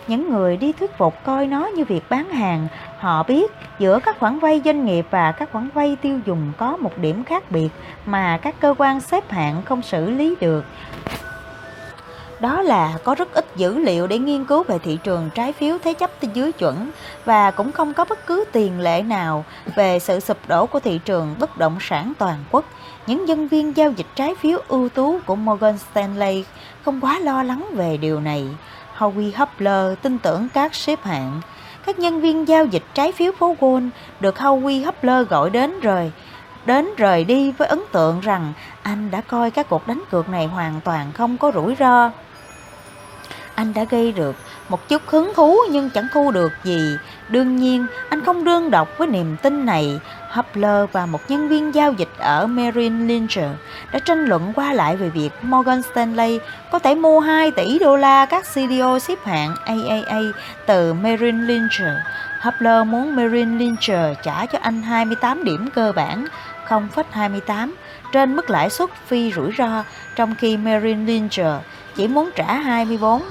Những 0.08 0.30
người 0.30 0.56
đi 0.56 0.72
thuyết 0.72 0.98
phục 0.98 1.24
coi 1.24 1.46
nó 1.46 1.66
như 1.66 1.84
việc 1.84 2.04
bán 2.10 2.30
hàng, 2.30 2.68
họ 2.98 3.22
biết 3.22 3.52
giữa 3.78 4.00
các 4.00 4.18
khoản 4.18 4.38
vay 4.38 4.62
doanh 4.64 4.84
nghiệp 4.84 5.06
và 5.10 5.32
các 5.32 5.52
khoản 5.52 5.68
vay 5.74 5.96
tiêu 6.02 6.20
dùng 6.26 6.52
có 6.56 6.76
một 6.76 6.98
điểm 6.98 7.24
khác 7.24 7.50
biệt 7.50 7.68
mà 8.06 8.38
các 8.42 8.54
cơ 8.60 8.74
quan 8.78 9.00
xếp 9.00 9.30
hạng 9.30 9.62
không 9.62 9.82
xử 9.82 10.10
lý 10.10 10.34
được 10.40 10.64
đó 12.40 12.62
là 12.62 12.98
có 13.04 13.14
rất 13.14 13.34
ít 13.34 13.46
dữ 13.56 13.78
liệu 13.78 14.06
để 14.06 14.18
nghiên 14.18 14.44
cứu 14.44 14.62
về 14.62 14.78
thị 14.78 14.98
trường 15.02 15.30
trái 15.34 15.52
phiếu 15.52 15.78
thế 15.84 15.92
chấp 15.94 16.10
dưới 16.34 16.52
chuẩn 16.52 16.90
và 17.24 17.50
cũng 17.50 17.72
không 17.72 17.94
có 17.94 18.04
bất 18.04 18.26
cứ 18.26 18.44
tiền 18.52 18.80
lệ 18.80 19.02
nào 19.02 19.44
về 19.74 19.98
sự 19.98 20.20
sụp 20.20 20.38
đổ 20.48 20.66
của 20.66 20.80
thị 20.80 21.00
trường 21.04 21.34
bất 21.38 21.58
động 21.58 21.78
sản 21.80 22.12
toàn 22.18 22.36
quốc. 22.50 22.64
Những 23.06 23.24
nhân 23.24 23.48
viên 23.48 23.76
giao 23.76 23.90
dịch 23.90 24.06
trái 24.14 24.34
phiếu 24.34 24.58
ưu 24.68 24.88
tú 24.88 25.18
của 25.26 25.36
Morgan 25.36 25.78
Stanley 25.78 26.44
không 26.82 27.00
quá 27.00 27.18
lo 27.18 27.42
lắng 27.42 27.66
về 27.72 27.96
điều 27.96 28.20
này. 28.20 28.46
Howie 28.96 29.32
Hubler 29.36 29.98
tin 30.02 30.18
tưởng 30.18 30.48
các 30.54 30.74
xếp 30.74 31.04
hạng. 31.04 31.40
Các 31.86 31.98
nhân 31.98 32.20
viên 32.20 32.48
giao 32.48 32.64
dịch 32.64 32.84
trái 32.94 33.12
phiếu 33.12 33.32
phố 33.38 33.56
Wall 33.60 33.88
được 34.20 34.36
Howie 34.36 34.84
Hubler 34.84 35.28
gọi 35.28 35.50
đến 35.50 35.80
rồi 35.80 36.12
đến 36.66 36.88
rời 36.96 37.24
đi 37.24 37.52
với 37.52 37.68
ấn 37.68 37.80
tượng 37.92 38.20
rằng 38.20 38.52
anh 38.82 39.10
đã 39.10 39.20
coi 39.20 39.50
các 39.50 39.68
cuộc 39.68 39.86
đánh 39.86 40.02
cược 40.10 40.28
này 40.28 40.46
hoàn 40.46 40.80
toàn 40.84 41.12
không 41.12 41.36
có 41.36 41.52
rủi 41.54 41.74
ro. 41.78 42.10
Anh 43.58 43.74
đã 43.74 43.84
gây 43.84 44.12
được 44.12 44.36
một 44.68 44.88
chút 44.88 45.02
hứng 45.06 45.32
thú 45.34 45.56
nhưng 45.70 45.90
chẳng 45.90 46.06
thu 46.12 46.30
được 46.30 46.52
gì. 46.64 46.96
Đương 47.28 47.56
nhiên, 47.56 47.86
anh 48.08 48.24
không 48.24 48.44
đương 48.44 48.70
độc 48.70 48.88
với 48.98 49.08
niềm 49.08 49.36
tin 49.42 49.66
này. 49.66 50.00
Hubler 50.30 50.90
và 50.92 51.06
một 51.06 51.20
nhân 51.28 51.48
viên 51.48 51.74
giao 51.74 51.92
dịch 51.92 52.08
ở 52.18 52.46
Merrill 52.46 53.06
Lynch 53.06 53.36
đã 53.92 53.98
tranh 53.98 54.24
luận 54.24 54.52
qua 54.56 54.72
lại 54.72 54.96
về 54.96 55.08
việc 55.08 55.30
Morgan 55.42 55.82
Stanley 55.82 56.38
có 56.72 56.78
thể 56.78 56.94
mua 56.94 57.20
2 57.20 57.50
tỷ 57.50 57.78
đô 57.78 57.96
la 57.96 58.26
các 58.26 58.44
CDO 58.54 58.98
xếp 58.98 59.18
hạng 59.24 59.54
AAA 59.64 60.20
từ 60.66 60.94
Merrill 60.94 61.44
Lynch. 61.44 61.98
Hubler 62.42 62.86
muốn 62.86 63.16
Merrill 63.16 63.56
Lynch 63.56 64.16
trả 64.22 64.46
cho 64.46 64.58
anh 64.62 64.82
28 64.82 65.44
điểm 65.44 65.68
cơ 65.74 65.92
bản 65.96 66.26
0,28 66.68 67.72
trên 68.12 68.36
mức 68.36 68.50
lãi 68.50 68.70
suất 68.70 68.90
phi 69.06 69.32
rủi 69.32 69.52
ro, 69.58 69.84
trong 70.16 70.34
khi 70.34 70.56
Merrill 70.56 71.04
Lynch 71.04 71.62
chỉ 71.96 72.08
muốn 72.08 72.30
trả 72.36 72.54
24. 72.54 73.22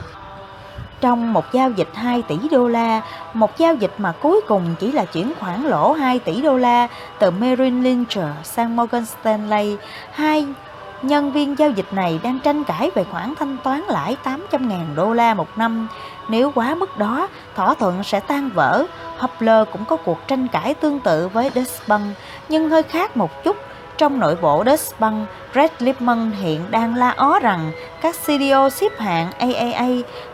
Trong 1.01 1.33
một 1.33 1.53
giao 1.53 1.71
dịch 1.71 1.89
2 1.93 2.21
tỷ 2.21 2.37
đô 2.51 2.67
la, 2.67 3.01
một 3.33 3.57
giao 3.57 3.75
dịch 3.75 3.93
mà 3.97 4.11
cuối 4.21 4.41
cùng 4.47 4.75
chỉ 4.79 4.91
là 4.91 5.05
chuyển 5.05 5.33
khoản 5.39 5.63
lỗ 5.63 5.93
2 5.93 6.19
tỷ 6.19 6.41
đô 6.41 6.57
la 6.57 6.87
từ 7.19 7.31
Merrill 7.31 7.81
Lynch 7.81 8.17
sang 8.43 8.75
Morgan 8.75 9.05
Stanley, 9.05 9.77
hai 10.11 10.47
nhân 11.01 11.31
viên 11.31 11.59
giao 11.59 11.69
dịch 11.69 11.93
này 11.93 12.19
đang 12.23 12.39
tranh 12.39 12.63
cãi 12.63 12.91
về 12.95 13.03
khoản 13.11 13.33
thanh 13.39 13.57
toán 13.63 13.81
lãi 13.81 14.17
800.000 14.23 14.95
đô 14.95 15.13
la 15.13 15.33
một 15.33 15.57
năm. 15.57 15.87
Nếu 16.29 16.51
quá 16.55 16.75
mức 16.75 16.97
đó, 16.97 17.27
thỏa 17.55 17.73
thuận 17.73 18.03
sẽ 18.03 18.19
tan 18.19 18.49
vỡ. 18.49 18.85
Hopler 19.17 19.67
cũng 19.71 19.85
có 19.85 19.95
cuộc 19.95 20.27
tranh 20.27 20.47
cãi 20.47 20.73
tương 20.73 20.99
tự 20.99 21.27
với 21.27 21.51
Deutsche 21.55 21.97
nhưng 22.49 22.69
hơi 22.69 22.83
khác 22.83 23.17
một 23.17 23.43
chút. 23.43 23.57
Trong 23.97 24.19
nội 24.19 24.35
bộ 24.41 24.63
Deutsche 24.65 25.07
Red 25.55 25.71
Lipman 25.79 26.31
hiện 26.31 26.71
đang 26.71 26.95
la 26.95 27.13
ó 27.17 27.39
rằng 27.39 27.71
các 28.01 28.15
CDO 28.25 28.69
xếp 28.69 28.91
hạng 28.99 29.31
AAA 29.31 29.87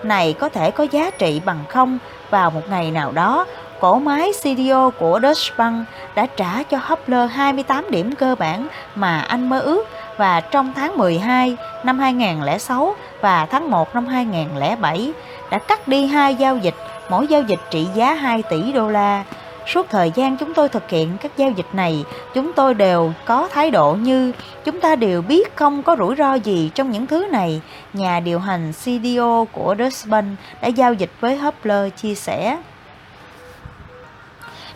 này 0.03 0.33
có 0.33 0.49
thể 0.49 0.71
có 0.71 0.83
giá 0.91 1.09
trị 1.09 1.41
bằng 1.45 1.63
không 1.69 1.97
vào 2.29 2.51
một 2.51 2.61
ngày 2.69 2.91
nào 2.91 3.11
đó. 3.11 3.45
Cổ 3.79 3.99
máy 3.99 4.31
CDO 4.41 4.89
của 4.89 5.19
Deutsche 5.21 5.55
Bank 5.57 5.87
đã 6.15 6.25
trả 6.25 6.63
cho 6.63 6.77
Hopler 6.81 7.31
28 7.31 7.85
điểm 7.89 8.15
cơ 8.15 8.35
bản 8.39 8.67
mà 8.95 9.19
anh 9.19 9.49
mơ 9.49 9.59
ước 9.59 9.87
và 10.17 10.39
trong 10.39 10.73
tháng 10.75 10.97
12 10.97 11.57
năm 11.83 11.99
2006 11.99 12.95
và 13.21 13.45
tháng 13.45 13.71
1 13.71 13.95
năm 13.95 14.07
2007 14.07 15.13
đã 15.51 15.57
cắt 15.57 15.87
đi 15.87 16.05
hai 16.05 16.35
giao 16.35 16.57
dịch, 16.57 16.75
mỗi 17.09 17.27
giao 17.27 17.41
dịch 17.41 17.59
trị 17.69 17.87
giá 17.93 18.13
2 18.13 18.43
tỷ 18.49 18.71
đô 18.71 18.89
la. 18.89 19.23
Suốt 19.67 19.89
thời 19.89 20.11
gian 20.15 20.37
chúng 20.37 20.53
tôi 20.53 20.69
thực 20.69 20.89
hiện 20.89 21.17
các 21.21 21.31
giao 21.37 21.51
dịch 21.51 21.65
này, 21.73 22.05
chúng 22.33 22.53
tôi 22.53 22.73
đều 22.73 23.13
có 23.25 23.47
thái 23.51 23.71
độ 23.71 23.93
như 23.93 24.31
chúng 24.65 24.79
ta 24.79 24.95
đều 24.95 25.21
biết 25.21 25.55
không 25.55 25.83
có 25.83 25.95
rủi 25.99 26.15
ro 26.15 26.33
gì 26.33 26.71
trong 26.75 26.91
những 26.91 27.07
thứ 27.07 27.27
này. 27.31 27.61
Nhà 27.93 28.19
điều 28.19 28.39
hành 28.39 28.71
CDO 28.73 29.45
của 29.51 29.75
Deutsche 29.79 30.09
Bank 30.09 30.37
đã 30.61 30.67
giao 30.67 30.93
dịch 30.93 31.11
với 31.19 31.37
Hopler 31.37 31.93
chia 31.97 32.15
sẻ. 32.15 32.57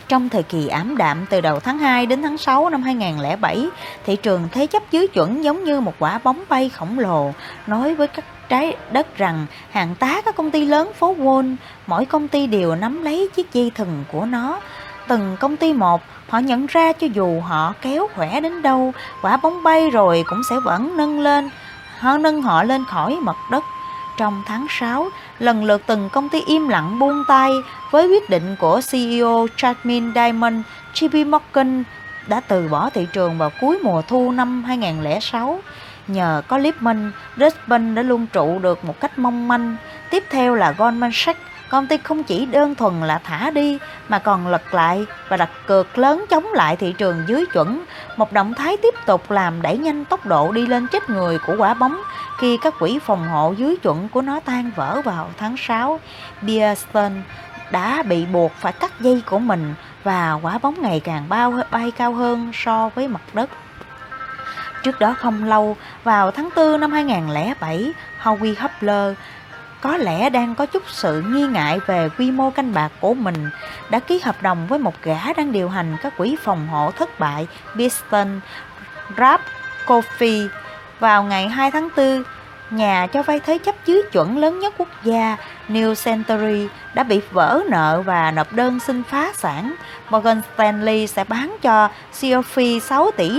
Trong 0.07 0.29
thời 0.29 0.43
kỳ 0.43 0.67
ảm 0.67 0.97
đạm 0.97 1.25
từ 1.29 1.41
đầu 1.41 1.59
tháng 1.59 1.77
2 1.77 2.05
đến 2.05 2.21
tháng 2.21 2.37
6 2.37 2.69
năm 2.69 2.83
2007, 2.83 3.67
thị 4.05 4.15
trường 4.15 4.47
thế 4.51 4.67
chấp 4.67 4.83
dưới 4.91 5.07
chuẩn 5.07 5.43
giống 5.43 5.63
như 5.63 5.79
một 5.79 5.93
quả 5.99 6.19
bóng 6.23 6.43
bay 6.49 6.69
khổng 6.69 6.99
lồ, 6.99 7.31
nói 7.67 7.95
với 7.95 8.07
các 8.07 8.25
trái 8.49 8.75
đất 8.91 9.17
rằng 9.17 9.45
hàng 9.71 9.95
tá 9.95 10.21
các 10.25 10.35
công 10.35 10.51
ty 10.51 10.65
lớn 10.65 10.91
phố 10.99 11.15
Wall, 11.15 11.55
mỗi 11.87 12.05
công 12.05 12.27
ty 12.27 12.47
đều 12.47 12.75
nắm 12.75 13.03
lấy 13.03 13.29
chiếc 13.35 13.53
dây 13.53 13.71
thừng 13.75 14.03
của 14.11 14.25
nó. 14.25 14.59
Từng 15.07 15.37
công 15.39 15.57
ty 15.57 15.73
một, 15.73 16.01
họ 16.29 16.39
nhận 16.39 16.65
ra 16.65 16.93
cho 16.93 17.07
dù 17.13 17.41
họ 17.41 17.73
kéo 17.81 18.07
khỏe 18.15 18.41
đến 18.41 18.61
đâu, 18.61 18.93
quả 19.21 19.37
bóng 19.37 19.63
bay 19.63 19.89
rồi 19.89 20.23
cũng 20.27 20.41
sẽ 20.49 20.55
vẫn 20.63 20.97
nâng 20.97 21.19
lên, 21.19 21.49
họ 21.99 22.17
nâng 22.17 22.41
họ 22.41 22.63
lên 22.63 22.85
khỏi 22.85 23.17
mặt 23.21 23.35
đất. 23.51 23.63
Trong 24.17 24.43
tháng 24.47 24.67
6, 24.69 25.09
lần 25.39 25.63
lượt 25.63 25.81
từng 25.87 26.09
công 26.09 26.29
ty 26.29 26.41
im 26.47 26.67
lặng 26.67 26.99
buông 26.99 27.23
tay 27.27 27.51
với 27.91 28.07
quyết 28.07 28.29
định 28.29 28.55
của 28.59 28.81
CEO 28.91 29.47
Chapman 29.57 30.11
Diamond, 30.15 30.55
JP 30.93 31.29
Morgan 31.29 31.83
đã 32.27 32.39
từ 32.39 32.67
bỏ 32.67 32.89
thị 32.89 33.07
trường 33.13 33.37
vào 33.37 33.51
cuối 33.61 33.79
mùa 33.83 34.01
thu 34.01 34.31
năm 34.31 34.63
2006. 34.63 35.59
Nhờ 36.07 36.41
có 36.47 36.57
Lipman, 36.57 37.11
Brisbane 37.35 37.93
đã 37.95 38.01
luôn 38.01 38.27
trụ 38.27 38.59
được 38.59 38.85
một 38.85 38.99
cách 38.99 39.19
mong 39.19 39.47
manh. 39.47 39.75
Tiếp 40.09 40.23
theo 40.29 40.55
là 40.55 40.71
Goldman 40.77 41.11
Sachs, 41.13 41.39
công 41.69 41.87
ty 41.87 41.97
không 41.97 42.23
chỉ 42.23 42.45
đơn 42.45 42.75
thuần 42.75 43.01
là 43.01 43.19
thả 43.23 43.49
đi 43.49 43.77
mà 44.09 44.19
còn 44.19 44.47
lật 44.47 44.73
lại 44.73 45.05
và 45.29 45.37
đặt 45.37 45.49
cược 45.67 45.97
lớn 45.97 46.25
chống 46.29 46.45
lại 46.53 46.75
thị 46.75 46.93
trường 46.97 47.23
dưới 47.27 47.45
chuẩn, 47.53 47.83
một 48.17 48.33
động 48.33 48.53
thái 48.53 48.77
tiếp 48.77 48.93
tục 49.05 49.31
làm 49.31 49.61
đẩy 49.61 49.77
nhanh 49.77 50.05
tốc 50.05 50.25
độ 50.25 50.51
đi 50.51 50.65
lên 50.65 50.87
chết 50.87 51.09
người 51.09 51.39
của 51.47 51.55
quả 51.57 51.73
bóng 51.73 52.01
khi 52.39 52.57
các 52.61 52.73
quỹ 52.79 52.99
phòng 52.99 53.27
hộ 53.27 53.53
dưới 53.57 53.77
chuẩn 53.77 54.09
của 54.09 54.21
nó 54.21 54.39
tan 54.39 54.71
vỡ 54.75 55.01
vào 55.05 55.29
tháng 55.37 55.55
6. 55.57 55.99
Bear 56.41 56.85
đã 57.71 58.03
bị 58.03 58.25
buộc 58.25 58.51
phải 58.59 58.73
cắt 58.73 58.91
dây 58.99 59.23
của 59.25 59.39
mình 59.39 59.73
và 60.03 60.33
quả 60.41 60.57
bóng 60.57 60.81
ngày 60.81 60.99
càng 60.99 61.29
bao 61.29 61.53
bay 61.71 61.91
cao 61.91 62.13
hơn 62.13 62.51
so 62.53 62.89
với 62.95 63.07
mặt 63.07 63.21
đất. 63.33 63.49
Trước 64.83 64.99
đó 64.99 65.15
không 65.19 65.43
lâu, 65.43 65.77
vào 66.03 66.31
tháng 66.31 66.49
4 66.55 66.79
năm 66.79 66.91
2007, 66.91 67.93
Howie 68.21 68.55
Hubler 68.59 69.13
có 69.81 69.97
lẽ 69.97 70.29
đang 70.29 70.55
có 70.55 70.65
chút 70.65 70.83
sự 70.87 71.21
nghi 71.21 71.47
ngại 71.47 71.79
về 71.85 72.09
quy 72.17 72.31
mô 72.31 72.49
canh 72.49 72.73
bạc 72.73 72.91
của 72.99 73.13
mình, 73.13 73.49
đã 73.89 73.99
ký 73.99 74.19
hợp 74.23 74.35
đồng 74.41 74.67
với 74.67 74.79
một 74.79 74.93
gã 75.03 75.33
đang 75.37 75.51
điều 75.51 75.69
hành 75.69 75.97
các 76.01 76.17
quỹ 76.17 76.35
phòng 76.43 76.67
hộ 76.67 76.91
thất 76.91 77.19
bại 77.19 77.47
Biston 77.75 78.39
Rap 79.17 79.41
Coffee 79.85 80.47
vào 80.99 81.23
ngày 81.23 81.47
2 81.47 81.71
tháng 81.71 81.89
4 81.97 82.23
nhà 82.69 83.07
cho 83.07 83.23
vay 83.23 83.39
thế 83.39 83.57
chấp 83.57 83.75
dưới 83.85 84.03
chuẩn 84.11 84.37
lớn 84.37 84.59
nhất 84.59 84.73
quốc 84.77 84.89
gia 85.03 85.37
New 85.69 85.95
Century 85.95 86.67
đã 86.93 87.03
bị 87.03 87.21
vỡ 87.31 87.61
nợ 87.69 88.01
và 88.05 88.31
nộp 88.31 88.53
đơn 88.53 88.79
xin 88.79 89.03
phá 89.03 89.31
sản. 89.35 89.75
Morgan 90.09 90.41
Stanley 90.53 91.07
sẽ 91.07 91.23
bán 91.23 91.57
cho 91.61 91.89
Cofi 92.13 92.79
6 92.79 93.11
tỷ 93.11 93.31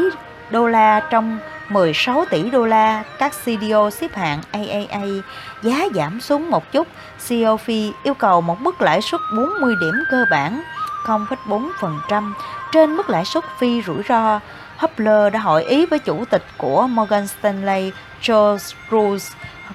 đô 0.51 0.67
la 0.67 1.01
trong 1.11 1.39
16 1.69 2.25
tỷ 2.31 2.51
đô 2.51 2.67
la 2.67 3.03
các 3.19 3.33
CDO 3.45 3.91
xếp 3.91 4.15
hạng 4.15 4.41
AAA 4.53 5.07
giá 5.63 5.89
giảm 5.95 6.21
xuống 6.21 6.51
một 6.51 6.73
chút. 6.73 6.89
COF 7.29 7.89
e 7.89 7.93
yêu 8.03 8.15
cầu 8.15 8.41
một 8.41 8.61
mức 8.61 8.81
lãi 8.81 9.01
suất 9.03 9.21
40 9.37 9.75
điểm 9.81 9.95
cơ 10.11 10.25
bản 10.31 10.63
0,4% 11.05 12.33
trên 12.73 12.97
mức 12.97 13.11
lãi 13.11 13.25
suất 13.25 13.45
phi 13.59 13.83
rủi 13.83 14.03
ro. 14.09 14.41
Hubler 14.77 15.33
đã 15.33 15.39
hội 15.41 15.65
ý 15.65 15.87
với 15.87 15.99
chủ 15.99 16.25
tịch 16.31 16.45
của 16.57 16.87
Morgan 16.87 17.27
Stanley 17.27 17.93
Charles 18.21 18.75
Bruce 18.91 19.27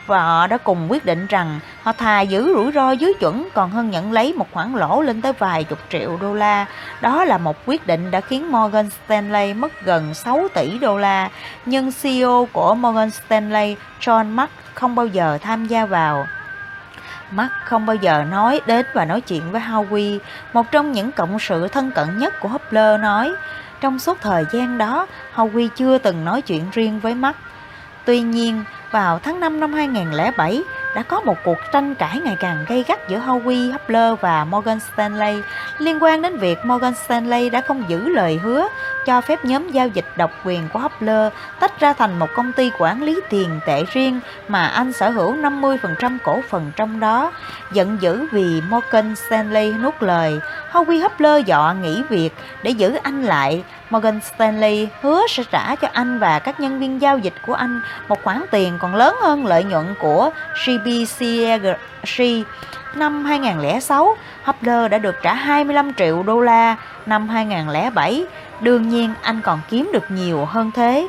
và 0.06 0.24
họ 0.24 0.48
đã 0.48 0.58
cùng 0.58 0.92
quyết 0.92 1.06
định 1.06 1.28
rằng 1.28 1.60
họ 1.84 1.92
thà 1.92 2.22
giữ 2.22 2.54
rủi 2.56 2.72
ro 2.72 2.92
dưới 2.92 3.14
chuẩn 3.20 3.48
còn 3.54 3.70
hơn 3.70 3.90
nhận 3.90 4.12
lấy 4.12 4.34
một 4.34 4.48
khoản 4.52 4.74
lỗ 4.74 5.02
lên 5.02 5.22
tới 5.22 5.34
vài 5.34 5.64
chục 5.64 5.80
triệu 5.90 6.18
đô 6.22 6.34
la. 6.34 6.66
Đó 7.02 7.26
là 7.26 7.38
một 7.38 7.58
quyết 7.66 7.88
định 7.88 8.12
đã 8.12 8.22
khiến 8.22 8.52
Morgan 8.52 8.90
Stanley 8.90 9.54
mất 9.54 9.86
gần 9.86 10.14
6 10.14 10.48
tỷ 10.54 10.78
đô 10.78 10.98
la, 10.98 11.30
nhưng 11.66 11.92
CEO 12.02 12.48
của 12.54 12.76
Morgan 12.76 13.10
Stanley 13.12 13.76
John 14.02 14.26
Mark 14.26 14.52
không 14.74 14.96
bao 14.96 15.08
giờ 15.08 15.38
tham 15.42 15.68
gia 15.68 15.86
vào. 15.86 16.28
Mark 17.32 17.52
không 17.66 17.86
bao 17.86 17.96
giờ 17.96 18.24
nói 18.32 18.62
đến 18.66 18.86
và 18.94 19.06
nói 19.06 19.22
chuyện 19.22 19.52
với 19.52 19.62
Howie, 19.62 20.20
một 20.54 20.72
trong 20.72 20.92
những 20.92 21.12
cộng 21.12 21.40
sự 21.40 21.68
thân 21.68 21.92
cận 21.92 22.18
nhất 22.18 22.40
của 22.40 22.50
Hopler 22.50 23.00
nói, 23.02 23.32
trong 23.82 24.00
suốt 24.00 24.22
thời 24.22 24.46
gian 24.54 24.78
đó, 24.78 25.08
Howie 25.36 25.68
chưa 25.76 25.98
từng 25.98 26.26
nói 26.26 26.42
chuyện 26.42 26.64
riêng 26.72 27.00
với 27.00 27.16
Mark. 27.16 27.38
Tuy 28.06 28.22
nhiên, 28.22 28.64
vào 28.94 29.20
tháng 29.20 29.40
5 29.40 29.60
năm 29.60 29.74
2007, 29.74 30.64
đã 30.96 31.04
có 31.04 31.20
một 31.20 31.38
cuộc 31.44 31.58
tranh 31.72 31.96
cãi 31.96 32.20
ngày 32.24 32.38
càng 32.40 32.66
gay 32.68 32.84
gắt 32.88 33.10
giữa 33.10 33.20
Howie 33.20 33.72
Hubler 33.72 34.20
và 34.22 34.46
Morgan 34.46 34.80
Stanley 34.80 35.42
liên 35.78 36.04
quan 36.04 36.22
đến 36.22 36.38
việc 36.38 36.66
Morgan 36.66 36.94
Stanley 36.94 37.50
đã 37.50 37.62
không 37.62 37.84
giữ 37.88 38.10
lời 38.10 38.40
hứa 38.44 38.68
cho 39.06 39.22
phép 39.22 39.46
nhóm 39.46 39.70
giao 39.72 39.88
dịch 39.88 40.06
độc 40.16 40.32
quyền 40.46 40.70
của 40.74 40.80
Hubler 40.80 41.34
tách 41.60 41.80
ra 41.80 41.94
thành 41.94 42.20
một 42.20 42.28
công 42.36 42.52
ty 42.52 42.72
quản 42.80 43.04
lý 43.04 43.20
tiền 43.30 43.60
tệ 43.66 43.84
riêng 43.92 44.20
mà 44.48 44.68
anh 44.68 44.94
sở 44.94 45.10
hữu 45.10 45.36
50% 45.36 46.18
cổ 46.24 46.42
phần 46.50 46.72
trong 46.76 47.00
đó. 47.00 47.32
Giận 47.72 47.98
dữ 48.02 48.26
vì 48.32 48.62
Morgan 48.70 49.16
Stanley 49.16 49.72
nuốt 49.72 49.94
lời, 50.00 50.40
Howie 50.72 51.02
Hubler 51.02 51.46
dọa 51.46 51.74
nghỉ 51.74 52.04
việc 52.10 52.34
để 52.64 52.72
giữ 52.72 52.96
anh 53.04 53.24
lại 53.24 53.64
Morgan 53.90 54.20
Stanley 54.22 54.88
hứa 55.02 55.22
sẽ 55.30 55.44
trả 55.52 55.76
cho 55.76 55.88
anh 55.94 56.20
và 56.20 56.40
các 56.40 56.60
nhân 56.60 56.80
viên 56.80 57.02
giao 57.02 57.18
dịch 57.18 57.34
của 57.46 57.54
anh 57.54 57.82
một 58.08 58.24
khoản 58.24 58.44
tiền 58.52 58.78
còn 58.80 58.96
lớn 58.96 59.16
hơn 59.22 59.46
lợi 59.46 59.64
nhuận 59.64 59.96
của 60.00 60.30
CBCG. 60.84 62.22
Năm 62.96 63.26
2006, 63.26 64.18
Hubler 64.44 64.92
đã 64.92 64.98
được 64.98 65.16
trả 65.24 65.34
25 65.34 65.94
triệu 65.94 66.24
đô 66.24 66.40
la. 66.40 66.76
Năm 67.06 67.30
2007, 67.30 68.26
đương 68.62 68.90
nhiên 68.90 69.14
anh 69.22 69.42
còn 69.44 69.60
kiếm 69.70 69.90
được 69.94 70.12
nhiều 70.12 70.46
hơn 70.46 70.72
thế. 70.72 71.08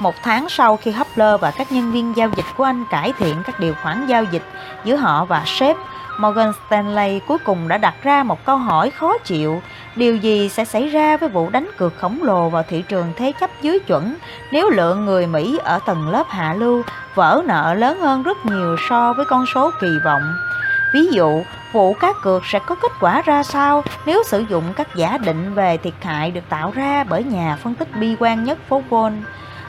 Một 0.00 0.14
tháng 0.22 0.48
sau 0.48 0.76
khi 0.76 0.90
Hubler 0.90 1.40
và 1.40 1.50
các 1.50 1.72
nhân 1.72 1.92
viên 1.92 2.16
giao 2.16 2.30
dịch 2.36 2.44
của 2.56 2.64
anh 2.64 2.84
cải 2.90 3.12
thiện 3.18 3.42
các 3.46 3.60
điều 3.60 3.74
khoản 3.82 4.06
giao 4.06 4.24
dịch 4.24 4.42
giữa 4.84 4.96
họ 4.96 5.24
và 5.24 5.42
sếp, 5.46 5.76
Morgan 6.18 6.52
Stanley 6.66 7.20
cuối 7.26 7.38
cùng 7.38 7.68
đã 7.68 7.78
đặt 7.78 7.94
ra 8.02 8.22
một 8.22 8.44
câu 8.44 8.56
hỏi 8.56 8.90
khó 8.90 9.18
chịu. 9.18 9.62
Điều 9.96 10.16
gì 10.16 10.48
sẽ 10.48 10.64
xảy 10.64 10.88
ra 10.88 11.16
với 11.16 11.28
vụ 11.28 11.50
đánh 11.50 11.70
cược 11.78 11.96
khổng 11.98 12.22
lồ 12.22 12.48
vào 12.48 12.62
thị 12.68 12.84
trường 12.88 13.12
thế 13.16 13.32
chấp 13.40 13.50
dưới 13.62 13.78
chuẩn 13.78 14.16
nếu 14.52 14.70
lượng 14.70 15.04
người 15.04 15.26
Mỹ 15.26 15.58
ở 15.64 15.78
tầng 15.86 16.08
lớp 16.08 16.26
hạ 16.28 16.54
lưu 16.54 16.82
vỡ 17.14 17.42
nợ 17.46 17.74
lớn 17.74 18.00
hơn 18.00 18.22
rất 18.22 18.46
nhiều 18.46 18.76
so 18.88 19.12
với 19.12 19.24
con 19.24 19.44
số 19.54 19.70
kỳ 19.80 19.88
vọng? 20.04 20.22
Ví 20.94 21.06
dụ, 21.06 21.42
vụ 21.72 21.94
cá 21.94 22.12
cược 22.22 22.42
sẽ 22.46 22.58
có 22.66 22.74
kết 22.74 22.92
quả 23.00 23.22
ra 23.22 23.42
sao 23.42 23.82
nếu 24.06 24.22
sử 24.26 24.44
dụng 24.48 24.64
các 24.76 24.88
giả 24.94 25.18
định 25.18 25.54
về 25.54 25.76
thiệt 25.76 25.94
hại 26.00 26.30
được 26.30 26.48
tạo 26.48 26.70
ra 26.74 27.04
bởi 27.04 27.24
nhà 27.24 27.58
phân 27.62 27.74
tích 27.74 27.88
bi 27.96 28.16
quan 28.18 28.44
nhất 28.44 28.58
phố 28.68 28.82
Wall. 28.90 29.22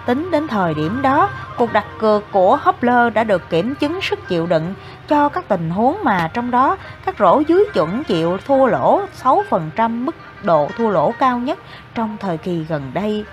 Tính 0.05 0.31
đến 0.31 0.47
thời 0.47 0.73
điểm 0.73 1.01
đó, 1.01 1.29
cuộc 1.57 1.73
đặt 1.73 1.85
cược 1.99 2.31
của 2.31 2.57
Hopler 2.61 3.13
đã 3.13 3.23
được 3.23 3.49
kiểm 3.49 3.75
chứng 3.75 4.01
sức 4.01 4.27
chịu 4.27 4.47
đựng 4.47 4.73
cho 5.11 5.29
các 5.29 5.47
tình 5.47 5.69
huống 5.69 5.97
mà 6.03 6.29
trong 6.33 6.51
đó 6.51 6.77
các 7.05 7.15
rổ 7.19 7.41
dưới 7.47 7.65
chuẩn 7.73 8.03
chịu 8.03 8.37
thua 8.47 8.65
lỗ 8.65 9.01
6% 9.23 9.89
mức 9.89 10.15
độ 10.43 10.69
thua 10.77 10.89
lỗ 10.89 11.13
cao 11.19 11.39
nhất 11.39 11.59
trong 11.95 12.17
thời 12.19 12.37
kỳ 12.37 12.65
gần 12.69 12.91
đây. 12.93 13.25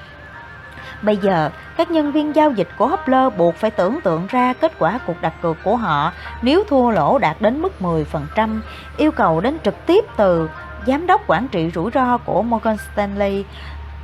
Bây 1.02 1.16
giờ, 1.16 1.50
các 1.76 1.90
nhân 1.90 2.12
viên 2.12 2.36
giao 2.36 2.50
dịch 2.50 2.68
của 2.78 2.88
Hopler 2.88 3.32
buộc 3.36 3.54
phải 3.54 3.70
tưởng 3.70 4.00
tượng 4.00 4.26
ra 4.26 4.52
kết 4.52 4.72
quả 4.78 4.98
cuộc 5.06 5.20
đặt 5.20 5.32
cược 5.42 5.56
của 5.64 5.76
họ 5.76 6.12
nếu 6.42 6.64
thua 6.68 6.90
lỗ 6.90 7.18
đạt 7.18 7.36
đến 7.40 7.62
mức 7.62 7.72
10%, 7.80 8.60
yêu 8.96 9.10
cầu 9.10 9.40
đến 9.40 9.58
trực 9.64 9.86
tiếp 9.86 10.04
từ 10.16 10.50
giám 10.86 11.06
đốc 11.06 11.20
quản 11.26 11.48
trị 11.48 11.70
rủi 11.74 11.90
ro 11.94 12.18
của 12.18 12.42
Morgan 12.42 12.76
Stanley, 12.92 13.44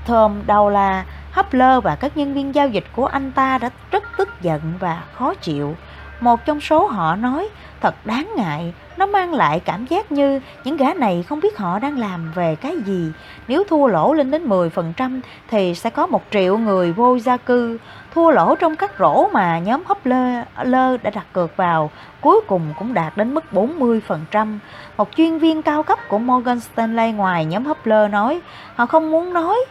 Tom 0.06 0.42
Dowla 0.46 1.02
Hopler 1.32 1.82
và 1.82 1.96
các 1.96 2.16
nhân 2.16 2.34
viên 2.34 2.54
giao 2.54 2.68
dịch 2.68 2.84
của 2.96 3.06
anh 3.06 3.32
ta 3.32 3.58
đã 3.58 3.70
rất 3.90 4.04
tức 4.18 4.28
giận 4.40 4.60
và 4.80 5.02
khó 5.14 5.34
chịu. 5.34 5.74
Một 6.20 6.44
trong 6.44 6.60
số 6.60 6.86
họ 6.86 7.16
nói, 7.16 7.48
thật 7.80 7.94
đáng 8.04 8.32
ngại, 8.36 8.74
nó 8.96 9.06
mang 9.06 9.34
lại 9.34 9.60
cảm 9.60 9.86
giác 9.86 10.12
như 10.12 10.40
những 10.64 10.76
gã 10.76 10.94
này 10.94 11.24
không 11.28 11.40
biết 11.40 11.58
họ 11.58 11.78
đang 11.78 11.98
làm 11.98 12.32
về 12.34 12.56
cái 12.56 12.76
gì. 12.84 13.12
Nếu 13.48 13.64
thua 13.64 13.86
lỗ 13.86 14.12
lên 14.14 14.30
đến 14.30 14.48
10% 14.48 15.20
thì 15.50 15.74
sẽ 15.74 15.90
có 15.90 16.06
một 16.06 16.22
triệu 16.30 16.58
người 16.58 16.92
vô 16.92 17.18
gia 17.18 17.36
cư. 17.36 17.78
Thua 18.14 18.30
lỗ 18.30 18.54
trong 18.54 18.76
các 18.76 18.92
rổ 18.98 19.26
mà 19.32 19.58
nhóm 19.58 19.82
hấp 19.86 20.06
lơ 20.06 20.44
lơ 20.62 20.96
đã 20.96 21.10
đặt 21.10 21.26
cược 21.32 21.56
vào 21.56 21.90
cuối 22.20 22.40
cùng 22.46 22.74
cũng 22.78 22.94
đạt 22.94 23.16
đến 23.16 23.34
mức 23.34 23.44
40%. 23.52 24.58
Một 24.96 25.08
chuyên 25.16 25.38
viên 25.38 25.62
cao 25.62 25.82
cấp 25.82 25.98
của 26.08 26.18
Morgan 26.18 26.60
Stanley 26.60 27.12
ngoài 27.12 27.44
nhóm 27.44 27.64
hấp 27.64 27.86
lơ 27.86 28.08
nói, 28.08 28.40
họ 28.74 28.86
không 28.86 29.10
muốn 29.10 29.32
nói 29.32 29.64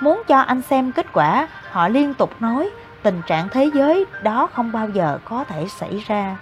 Muốn 0.00 0.22
cho 0.26 0.38
anh 0.38 0.62
xem 0.62 0.92
kết 0.92 1.06
quả, 1.12 1.48
họ 1.70 1.88
liên 1.88 2.14
tục 2.14 2.30
nói 2.40 2.70
tình 3.06 3.22
trạng 3.26 3.48
thế 3.48 3.70
giới 3.74 4.06
đó 4.22 4.48
không 4.52 4.72
bao 4.72 4.88
giờ 4.88 5.18
có 5.24 5.44
thể 5.44 5.66
xảy 5.68 6.04
ra. 6.06 6.36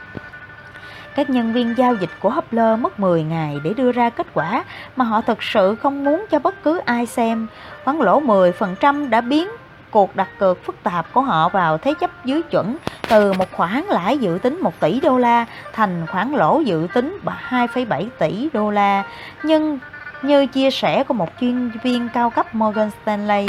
Các 1.14 1.30
nhân 1.30 1.52
viên 1.52 1.74
giao 1.78 1.94
dịch 1.94 2.10
của 2.20 2.30
Hopler 2.30 2.78
mất 2.78 3.00
10 3.00 3.22
ngày 3.22 3.60
để 3.64 3.74
đưa 3.74 3.92
ra 3.92 4.10
kết 4.10 4.26
quả 4.34 4.64
mà 4.96 5.04
họ 5.04 5.20
thực 5.20 5.42
sự 5.42 5.74
không 5.74 6.04
muốn 6.04 6.26
cho 6.30 6.38
bất 6.38 6.62
cứ 6.62 6.80
ai 6.84 7.06
xem. 7.06 7.46
Khoản 7.84 7.98
lỗ 7.98 8.20
10% 8.20 9.10
đã 9.10 9.20
biến 9.20 9.48
cuộc 9.90 10.16
đặt 10.16 10.28
cược 10.38 10.64
phức 10.64 10.82
tạp 10.82 11.12
của 11.12 11.20
họ 11.20 11.48
vào 11.48 11.78
thế 11.78 11.94
chấp 12.00 12.24
dưới 12.24 12.42
chuẩn 12.42 12.76
từ 13.08 13.32
một 13.32 13.52
khoản 13.52 13.84
lãi 13.88 14.18
dự 14.18 14.38
tính 14.42 14.60
1 14.60 14.80
tỷ 14.80 15.00
đô 15.00 15.18
la 15.18 15.46
thành 15.72 16.06
khoản 16.06 16.32
lỗ 16.32 16.60
dự 16.60 16.86
tính 16.94 17.18
2,7 17.50 18.08
tỷ 18.18 18.48
đô 18.52 18.70
la. 18.70 19.04
Nhưng 19.42 19.78
như 20.22 20.46
chia 20.46 20.70
sẻ 20.70 21.04
của 21.04 21.14
một 21.14 21.28
chuyên 21.40 21.70
viên 21.82 22.08
cao 22.14 22.30
cấp 22.30 22.54
Morgan 22.54 22.90
Stanley, 23.02 23.48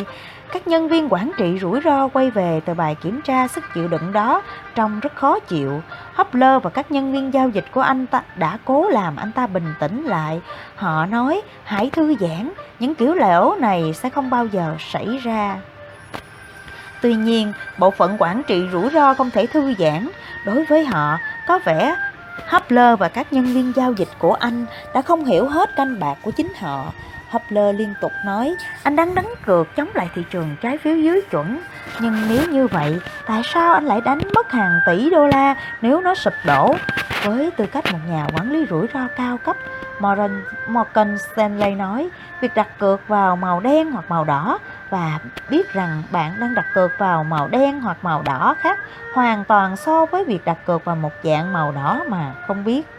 các 0.51 0.67
nhân 0.67 0.87
viên 0.87 1.13
quản 1.13 1.31
trị 1.37 1.59
rủi 1.61 1.81
ro 1.81 2.07
quay 2.07 2.31
về 2.31 2.61
từ 2.65 2.73
bài 2.73 2.95
kiểm 3.01 3.21
tra 3.21 3.47
sức 3.47 3.63
chịu 3.73 3.87
đựng 3.87 4.13
đó 4.13 4.41
trông 4.75 4.99
rất 4.99 5.15
khó 5.15 5.39
chịu. 5.39 5.81
Hopler 6.15 6.61
và 6.63 6.69
các 6.69 6.91
nhân 6.91 7.13
viên 7.13 7.33
giao 7.33 7.49
dịch 7.49 7.65
của 7.71 7.81
anh 7.81 8.07
ta 8.07 8.21
đã 8.35 8.57
cố 8.65 8.89
làm 8.89 9.15
anh 9.15 9.31
ta 9.31 9.47
bình 9.47 9.73
tĩnh 9.79 10.03
lại. 10.05 10.41
Họ 10.75 11.05
nói, 11.05 11.41
hãy 11.63 11.89
thư 11.89 12.15
giãn, 12.19 12.51
những 12.79 12.95
kiểu 12.95 13.13
lẻo 13.13 13.55
này 13.59 13.93
sẽ 13.93 14.09
không 14.09 14.29
bao 14.29 14.45
giờ 14.45 14.75
xảy 14.79 15.17
ra. 15.23 15.57
Tuy 17.01 17.15
nhiên, 17.15 17.53
bộ 17.77 17.91
phận 17.91 18.15
quản 18.19 18.41
trị 18.47 18.63
rủi 18.71 18.89
ro 18.89 19.13
không 19.13 19.31
thể 19.31 19.47
thư 19.47 19.73
giãn. 19.79 20.09
Đối 20.45 20.65
với 20.65 20.85
họ, 20.85 21.17
có 21.47 21.59
vẻ 21.65 21.95
Hopler 22.49 22.99
và 22.99 23.07
các 23.09 23.33
nhân 23.33 23.45
viên 23.45 23.73
giao 23.75 23.93
dịch 23.93 24.09
của 24.19 24.33
anh 24.33 24.65
đã 24.93 25.01
không 25.01 25.25
hiểu 25.25 25.47
hết 25.47 25.75
canh 25.75 25.99
bạc 25.99 26.17
của 26.21 26.31
chính 26.31 26.53
họ. 26.59 26.93
Hopler 27.35 27.75
liên 27.75 27.93
tục 28.01 28.11
nói 28.25 28.55
anh 28.83 28.95
đang 28.95 29.15
đánh 29.15 29.33
cược 29.45 29.75
chống 29.75 29.89
lại 29.93 30.09
thị 30.15 30.23
trường 30.31 30.55
trái 30.61 30.77
phiếu 30.77 30.95
dưới 30.95 31.21
chuẩn. 31.21 31.59
Nhưng 31.99 32.13
nếu 32.29 32.49
như 32.49 32.67
vậy, 32.67 32.99
tại 33.25 33.41
sao 33.43 33.73
anh 33.73 33.85
lại 33.85 34.01
đánh 34.01 34.19
mất 34.35 34.51
hàng 34.51 34.79
tỷ 34.85 35.09
đô 35.09 35.27
la 35.27 35.55
nếu 35.81 36.01
nó 36.01 36.15
sụp 36.15 36.33
đổ? 36.45 36.75
Với 37.25 37.51
tư 37.51 37.65
cách 37.65 37.85
một 37.91 37.99
nhà 38.07 38.27
quản 38.33 38.51
lý 38.51 38.65
rủi 38.69 38.87
ro 38.93 39.07
cao 39.17 39.37
cấp, 39.37 39.55
Morgan, 39.99 40.43
Morgan 40.67 41.17
Stanley 41.17 41.75
nói 41.75 42.09
việc 42.41 42.55
đặt 42.55 42.67
cược 42.79 43.07
vào 43.07 43.35
màu 43.35 43.59
đen 43.59 43.91
hoặc 43.91 44.05
màu 44.09 44.23
đỏ 44.23 44.59
và 44.89 45.19
biết 45.49 45.73
rằng 45.73 46.03
bạn 46.11 46.39
đang 46.39 46.55
đặt 46.55 46.65
cược 46.73 46.91
vào 46.97 47.23
màu 47.23 47.47
đen 47.47 47.81
hoặc 47.81 47.97
màu 48.01 48.21
đỏ 48.21 48.55
khác 48.59 48.79
hoàn 49.13 49.43
toàn 49.43 49.75
so 49.75 50.05
với 50.05 50.23
việc 50.25 50.45
đặt 50.45 50.57
cược 50.65 50.85
vào 50.85 50.95
một 50.95 51.13
dạng 51.23 51.53
màu 51.53 51.71
đỏ 51.71 52.03
mà 52.07 52.33
không 52.47 52.63
biết. 52.63 52.94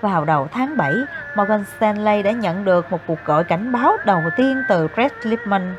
Vào 0.00 0.24
đầu 0.24 0.48
tháng 0.52 0.76
7, 0.76 0.94
Morgan 1.34 1.64
Stanley 1.76 2.22
đã 2.22 2.30
nhận 2.30 2.64
được 2.64 2.92
một 2.92 3.00
cuộc 3.06 3.18
gọi 3.24 3.44
cảnh 3.44 3.72
báo 3.72 3.96
đầu 4.04 4.22
tiên 4.36 4.62
từ 4.68 4.88
Brett 4.94 5.26
Lipman 5.26 5.74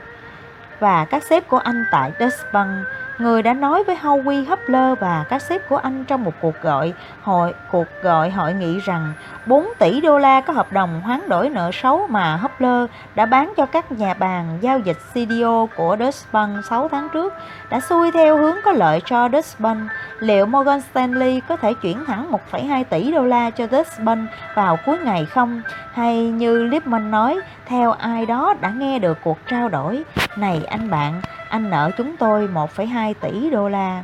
và 0.80 1.06
các 1.06 1.24
sếp 1.24 1.48
của 1.48 1.58
anh 1.58 1.86
tại 1.92 2.12
Deutsche 2.20 2.50
Bank 2.54 2.88
người 3.20 3.42
đã 3.42 3.54
nói 3.54 3.84
với 3.84 3.96
Howie 3.96 4.46
Hubler 4.46 5.00
và 5.00 5.26
các 5.30 5.42
sếp 5.42 5.70
của 5.70 5.78
anh 5.78 6.06
trong 6.06 6.24
một 6.24 6.34
cuộc 6.42 6.62
gọi 6.62 6.94
hội 7.22 7.54
cuộc 7.72 7.88
gọi 8.02 8.30
hội 8.30 8.54
nghị 8.54 8.80
rằng 8.80 9.14
4 9.46 9.68
tỷ 9.80 10.02
đô 10.02 10.18
la 10.18 10.42
có 10.42 10.54
hợp 10.54 10.74
đồng 10.74 11.02
hoán 11.02 11.30
đổi 11.30 11.50
nợ 11.50 11.72
xấu 11.74 12.08
mà 12.10 12.38
Hubler 12.38 12.90
đã 13.16 13.26
bán 13.26 13.54
cho 13.58 13.66
các 13.66 13.92
nhà 13.92 14.14
bàn 14.14 14.58
giao 14.62 14.80
dịch 14.80 14.98
CDO 15.14 15.68
của 15.76 15.96
Deutsche 16.00 16.30
Bank 16.32 16.66
6 16.66 16.90
tháng 16.90 17.10
trước 17.14 17.34
đã 17.70 17.80
xuôi 17.80 18.12
theo 18.12 18.38
hướng 18.38 18.56
có 18.66 18.72
lợi 18.72 19.02
cho 19.06 19.30
Deutsche 19.30 19.56
Bank. 19.60 19.92
Liệu 20.20 20.46
Morgan 20.46 20.82
Stanley 20.82 21.42
có 21.48 21.56
thể 21.56 21.74
chuyển 21.74 22.06
thẳng 22.06 22.32
1,2 22.52 22.84
tỷ 22.84 23.12
đô 23.12 23.24
la 23.24 23.50
cho 23.50 23.68
Deutsche 23.72 24.04
Bank 24.04 24.30
vào 24.56 24.78
cuối 24.86 24.98
ngày 24.98 25.26
không? 25.26 25.62
Hay 25.94 26.30
như 26.30 26.64
Lipman 26.64 27.12
nói, 27.12 27.40
theo 27.66 27.92
ai 27.92 28.26
đó 28.26 28.54
đã 28.62 28.70
nghe 28.70 29.00
được 29.00 29.18
cuộc 29.24 29.38
trao 29.48 29.70
đổi, 29.70 30.04
này 30.36 30.62
anh 30.66 30.90
bạn, 30.90 31.22
anh 31.50 31.70
nợ 31.70 31.92
chúng 31.98 32.18
tôi 32.18 32.48
1,2 32.48 33.14
tỷ 33.22 33.50
đô 33.50 33.70
la. 33.70 34.04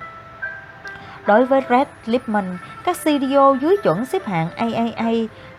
Đối 1.26 1.46
với 1.46 1.62
Red 1.70 1.88
Lipman, 2.06 2.58
các 2.84 2.98
CDO 2.98 3.54
dưới 3.62 3.78
chuẩn 3.84 4.06
xếp 4.06 4.26
hạng 4.26 4.50
AAA, 4.56 5.12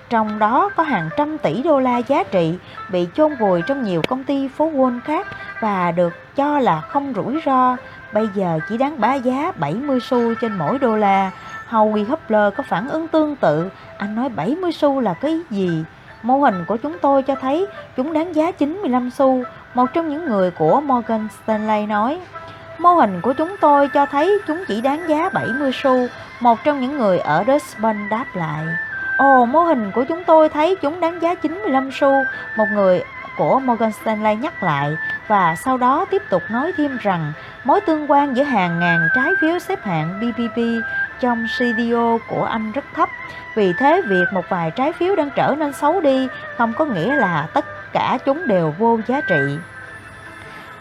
trong 0.08 0.38
đó 0.38 0.70
có 0.76 0.82
hàng 0.82 1.08
trăm 1.16 1.38
tỷ 1.38 1.62
đô 1.62 1.80
la 1.80 1.98
giá 1.98 2.22
trị 2.22 2.58
bị 2.90 3.08
chôn 3.14 3.34
vùi 3.34 3.62
trong 3.62 3.82
nhiều 3.82 4.02
công 4.08 4.24
ty 4.24 4.48
phố 4.48 4.70
Wall 4.70 5.00
khác 5.04 5.26
và 5.60 5.90
được 5.90 6.12
cho 6.36 6.58
là 6.58 6.80
không 6.80 7.12
rủi 7.16 7.40
ro, 7.46 7.76
bây 8.12 8.28
giờ 8.34 8.58
chỉ 8.68 8.78
đáng 8.78 9.00
bá 9.00 9.14
giá 9.14 9.52
70 9.56 10.00
xu 10.00 10.34
trên 10.34 10.52
mỗi 10.52 10.78
đô 10.78 10.96
la. 10.96 11.30
Howie 11.68 12.04
Hubler 12.04 12.54
có 12.56 12.62
phản 12.62 12.88
ứng 12.88 13.08
tương 13.08 13.36
tự, 13.36 13.70
anh 13.98 14.14
nói 14.14 14.28
70 14.28 14.72
xu 14.72 15.00
là 15.00 15.14
cái 15.14 15.40
gì? 15.50 15.84
Mô 16.22 16.38
hình 16.38 16.64
của 16.68 16.76
chúng 16.76 16.96
tôi 17.02 17.22
cho 17.22 17.34
thấy 17.34 17.66
chúng 17.96 18.12
đáng 18.12 18.34
giá 18.34 18.50
95 18.50 19.10
xu, 19.10 19.42
một 19.74 19.86
trong 19.92 20.08
những 20.08 20.26
người 20.26 20.50
của 20.50 20.80
Morgan 20.80 21.28
Stanley 21.42 21.86
nói. 21.86 22.20
Mô 22.78 22.94
hình 22.94 23.20
của 23.20 23.32
chúng 23.32 23.56
tôi 23.60 23.88
cho 23.88 24.06
thấy 24.06 24.38
chúng 24.46 24.64
chỉ 24.68 24.80
đáng 24.80 25.08
giá 25.08 25.28
70 25.28 25.70
xu, 25.74 26.06
một 26.40 26.58
trong 26.64 26.80
những 26.80 26.98
người 26.98 27.18
ở 27.18 27.44
Dustbin 27.46 28.08
đáp 28.08 28.26
lại. 28.34 28.66
Ồ, 29.18 29.46
mô 29.46 29.60
hình 29.60 29.90
của 29.90 30.04
chúng 30.04 30.24
tôi 30.24 30.48
thấy 30.48 30.76
chúng 30.82 31.00
đáng 31.00 31.22
giá 31.22 31.34
95 31.34 31.90
xu, 31.92 32.12
một 32.56 32.66
người 32.72 33.02
của 33.36 33.60
Morgan 33.60 33.92
Stanley 33.92 34.36
nhắc 34.36 34.62
lại 34.62 34.96
và 35.28 35.56
sau 35.56 35.76
đó 35.76 36.04
tiếp 36.10 36.22
tục 36.30 36.42
nói 36.50 36.72
thêm 36.76 36.98
rằng 37.00 37.32
mối 37.64 37.80
tương 37.80 38.10
quan 38.10 38.36
giữa 38.36 38.42
hàng 38.42 38.80
ngàn 38.80 39.08
trái 39.14 39.32
phiếu 39.40 39.58
xếp 39.58 39.84
hạng 39.84 40.20
BBB 40.20 40.58
trong 41.20 41.46
CDO 41.58 42.18
của 42.28 42.44
anh 42.44 42.72
rất 42.72 42.84
thấp. 42.94 43.08
Vì 43.54 43.72
thế 43.72 44.02
việc 44.06 44.24
một 44.32 44.44
vài 44.48 44.70
trái 44.70 44.92
phiếu 44.92 45.16
đang 45.16 45.30
trở 45.30 45.54
nên 45.58 45.72
xấu 45.72 46.00
đi 46.00 46.28
không 46.58 46.72
có 46.72 46.84
nghĩa 46.84 47.14
là 47.16 47.46
tất 47.54 47.64
cả 47.94 48.18
chúng 48.24 48.46
đều 48.46 48.74
vô 48.78 48.98
giá 49.06 49.20
trị. 49.20 49.58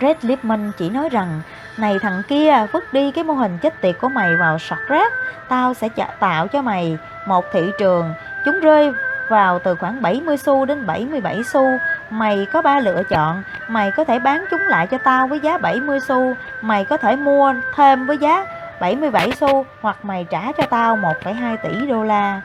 Red 0.02 0.17
Lipman 0.21 0.71
chỉ 0.78 0.89
nói 0.89 1.10
rằng 1.10 1.41
này 1.78 1.99
thằng 2.02 2.21
kia 2.28 2.65
vứt 2.71 2.93
đi 2.93 3.12
cái 3.12 3.23
mô 3.23 3.34
hình 3.34 3.58
chết 3.58 3.82
tiệt 3.82 3.95
của 4.02 4.10
mày 4.10 4.36
vào 4.36 4.60
sọt 4.60 4.80
rác 4.88 5.13
Tao 5.49 5.73
sẽ 5.73 5.89
tạo 6.19 6.47
cho 6.47 6.62
mày 6.62 6.97
một 7.28 7.45
thị 7.54 7.71
trường 7.80 8.13
Chúng 8.45 8.60
rơi 8.60 8.91
vào 9.30 9.60
từ 9.60 9.76
khoảng 9.76 10.02
70 10.02 10.38
xu 10.38 10.65
đến 10.65 10.86
77 10.86 11.43
xu 11.43 11.78
Mày 12.10 12.47
có 12.54 12.62
ba 12.62 12.80
lựa 12.80 13.04
chọn, 13.10 13.43
mày 13.67 13.91
có 13.91 14.04
thể 14.04 14.19
bán 14.19 14.45
chúng 14.52 14.62
lại 14.67 14.88
cho 14.88 14.97
tao 14.97 15.28
với 15.28 15.39
giá 15.39 15.58
70 15.58 15.99
xu, 15.99 16.34
mày 16.62 16.86
có 16.86 16.97
thể 16.97 17.15
mua 17.15 17.54
thêm 17.76 18.06
với 18.06 18.17
giá 18.17 18.45
77 18.80 19.32
xu 19.32 19.65
hoặc 19.82 20.06
mày 20.06 20.26
trả 20.30 20.52
cho 20.58 20.63
tao 20.69 20.97
1,2 20.97 21.58
tỷ 21.63 21.88
đô 21.88 22.04
la. 22.04 22.41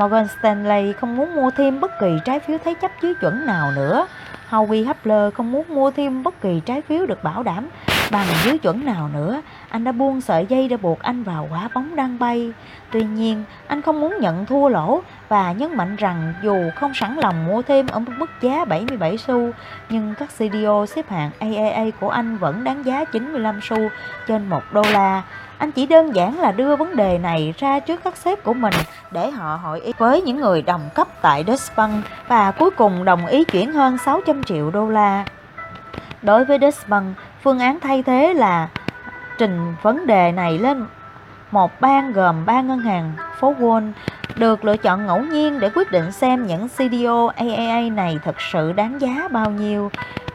Morgan 0.00 0.26
Stanley 0.28 0.92
không 0.92 1.16
muốn 1.16 1.36
mua 1.36 1.50
thêm 1.50 1.80
bất 1.80 1.90
kỳ 2.00 2.18
trái 2.24 2.40
phiếu 2.40 2.58
thế 2.64 2.74
chấp 2.74 2.90
dưới 3.02 3.14
chuẩn 3.14 3.46
nào 3.46 3.72
nữa. 3.72 4.06
Howie 4.50 4.86
Hubler 4.86 5.34
không 5.34 5.52
muốn 5.52 5.64
mua 5.68 5.90
thêm 5.90 6.22
bất 6.22 6.40
kỳ 6.40 6.60
trái 6.66 6.82
phiếu 6.82 7.06
được 7.06 7.24
bảo 7.24 7.42
đảm 7.42 7.68
bằng 8.10 8.26
dưới 8.44 8.58
chuẩn 8.58 8.84
nào 8.84 9.10
nữa. 9.14 9.42
Anh 9.68 9.84
đã 9.84 9.92
buông 9.92 10.20
sợi 10.20 10.46
dây 10.48 10.68
để 10.68 10.76
buộc 10.76 10.98
anh 10.98 11.22
vào 11.22 11.48
quả 11.50 11.68
bóng 11.74 11.96
đang 11.96 12.18
bay. 12.18 12.52
Tuy 12.90 13.02
nhiên, 13.02 13.44
anh 13.66 13.82
không 13.82 14.00
muốn 14.00 14.14
nhận 14.20 14.46
thua 14.46 14.68
lỗ 14.68 15.02
và 15.28 15.52
nhấn 15.52 15.76
mạnh 15.76 15.96
rằng 15.96 16.34
dù 16.42 16.70
không 16.76 16.94
sẵn 16.94 17.16
lòng 17.16 17.46
mua 17.46 17.62
thêm 17.62 17.86
ở 17.86 17.98
mức 17.98 18.30
giá 18.40 18.64
77 18.64 19.18
xu, 19.18 19.50
nhưng 19.88 20.14
các 20.18 20.28
CDO 20.38 20.86
xếp 20.86 21.10
hạng 21.10 21.30
AAA 21.38 21.84
của 22.00 22.10
anh 22.10 22.38
vẫn 22.38 22.64
đáng 22.64 22.86
giá 22.86 23.04
95 23.04 23.60
xu 23.62 23.76
trên 24.26 24.48
1 24.48 24.62
đô 24.72 24.82
la. 24.92 25.22
Anh 25.60 25.72
chỉ 25.72 25.86
đơn 25.86 26.14
giản 26.14 26.38
là 26.38 26.52
đưa 26.52 26.76
vấn 26.76 26.96
đề 26.96 27.18
này 27.18 27.54
ra 27.58 27.80
trước 27.80 28.00
các 28.04 28.16
sếp 28.16 28.44
của 28.44 28.54
mình 28.54 28.74
để 29.10 29.30
họ 29.30 29.56
hội 29.62 29.80
ý 29.80 29.92
với 29.98 30.22
những 30.22 30.40
người 30.40 30.62
đồng 30.62 30.88
cấp 30.94 31.08
tại 31.22 31.44
Deutsche 31.46 31.74
Bank 31.76 32.04
và 32.28 32.50
cuối 32.50 32.70
cùng 32.70 33.04
đồng 33.04 33.26
ý 33.26 33.44
chuyển 33.44 33.72
hơn 33.72 33.98
600 33.98 34.44
triệu 34.44 34.70
đô 34.70 34.88
la. 34.88 35.24
Đối 36.22 36.44
với 36.44 36.58
Deutsche 36.60 36.88
Bank, 36.88 37.16
phương 37.42 37.58
án 37.58 37.80
thay 37.80 38.02
thế 38.02 38.34
là 38.34 38.68
trình 39.38 39.74
vấn 39.82 40.06
đề 40.06 40.32
này 40.32 40.58
lên 40.58 40.86
một 41.50 41.80
ban 41.80 42.12
gồm 42.12 42.46
ba 42.46 42.60
ngân 42.60 42.78
hàng 42.78 43.12
phố 43.38 43.54
Wall 43.58 43.92
được 44.36 44.64
lựa 44.64 44.76
chọn 44.76 45.06
ngẫu 45.06 45.20
nhiên 45.20 45.60
để 45.60 45.70
quyết 45.74 45.92
định 45.92 46.12
xem 46.12 46.46
những 46.46 46.68
CDO 46.68 47.26
AAA 47.36 47.80
này 47.92 48.18
thực 48.24 48.40
sự 48.52 48.72
đáng 48.72 49.00
giá 49.00 49.28
bao 49.30 49.50
nhiêu. 49.50 49.90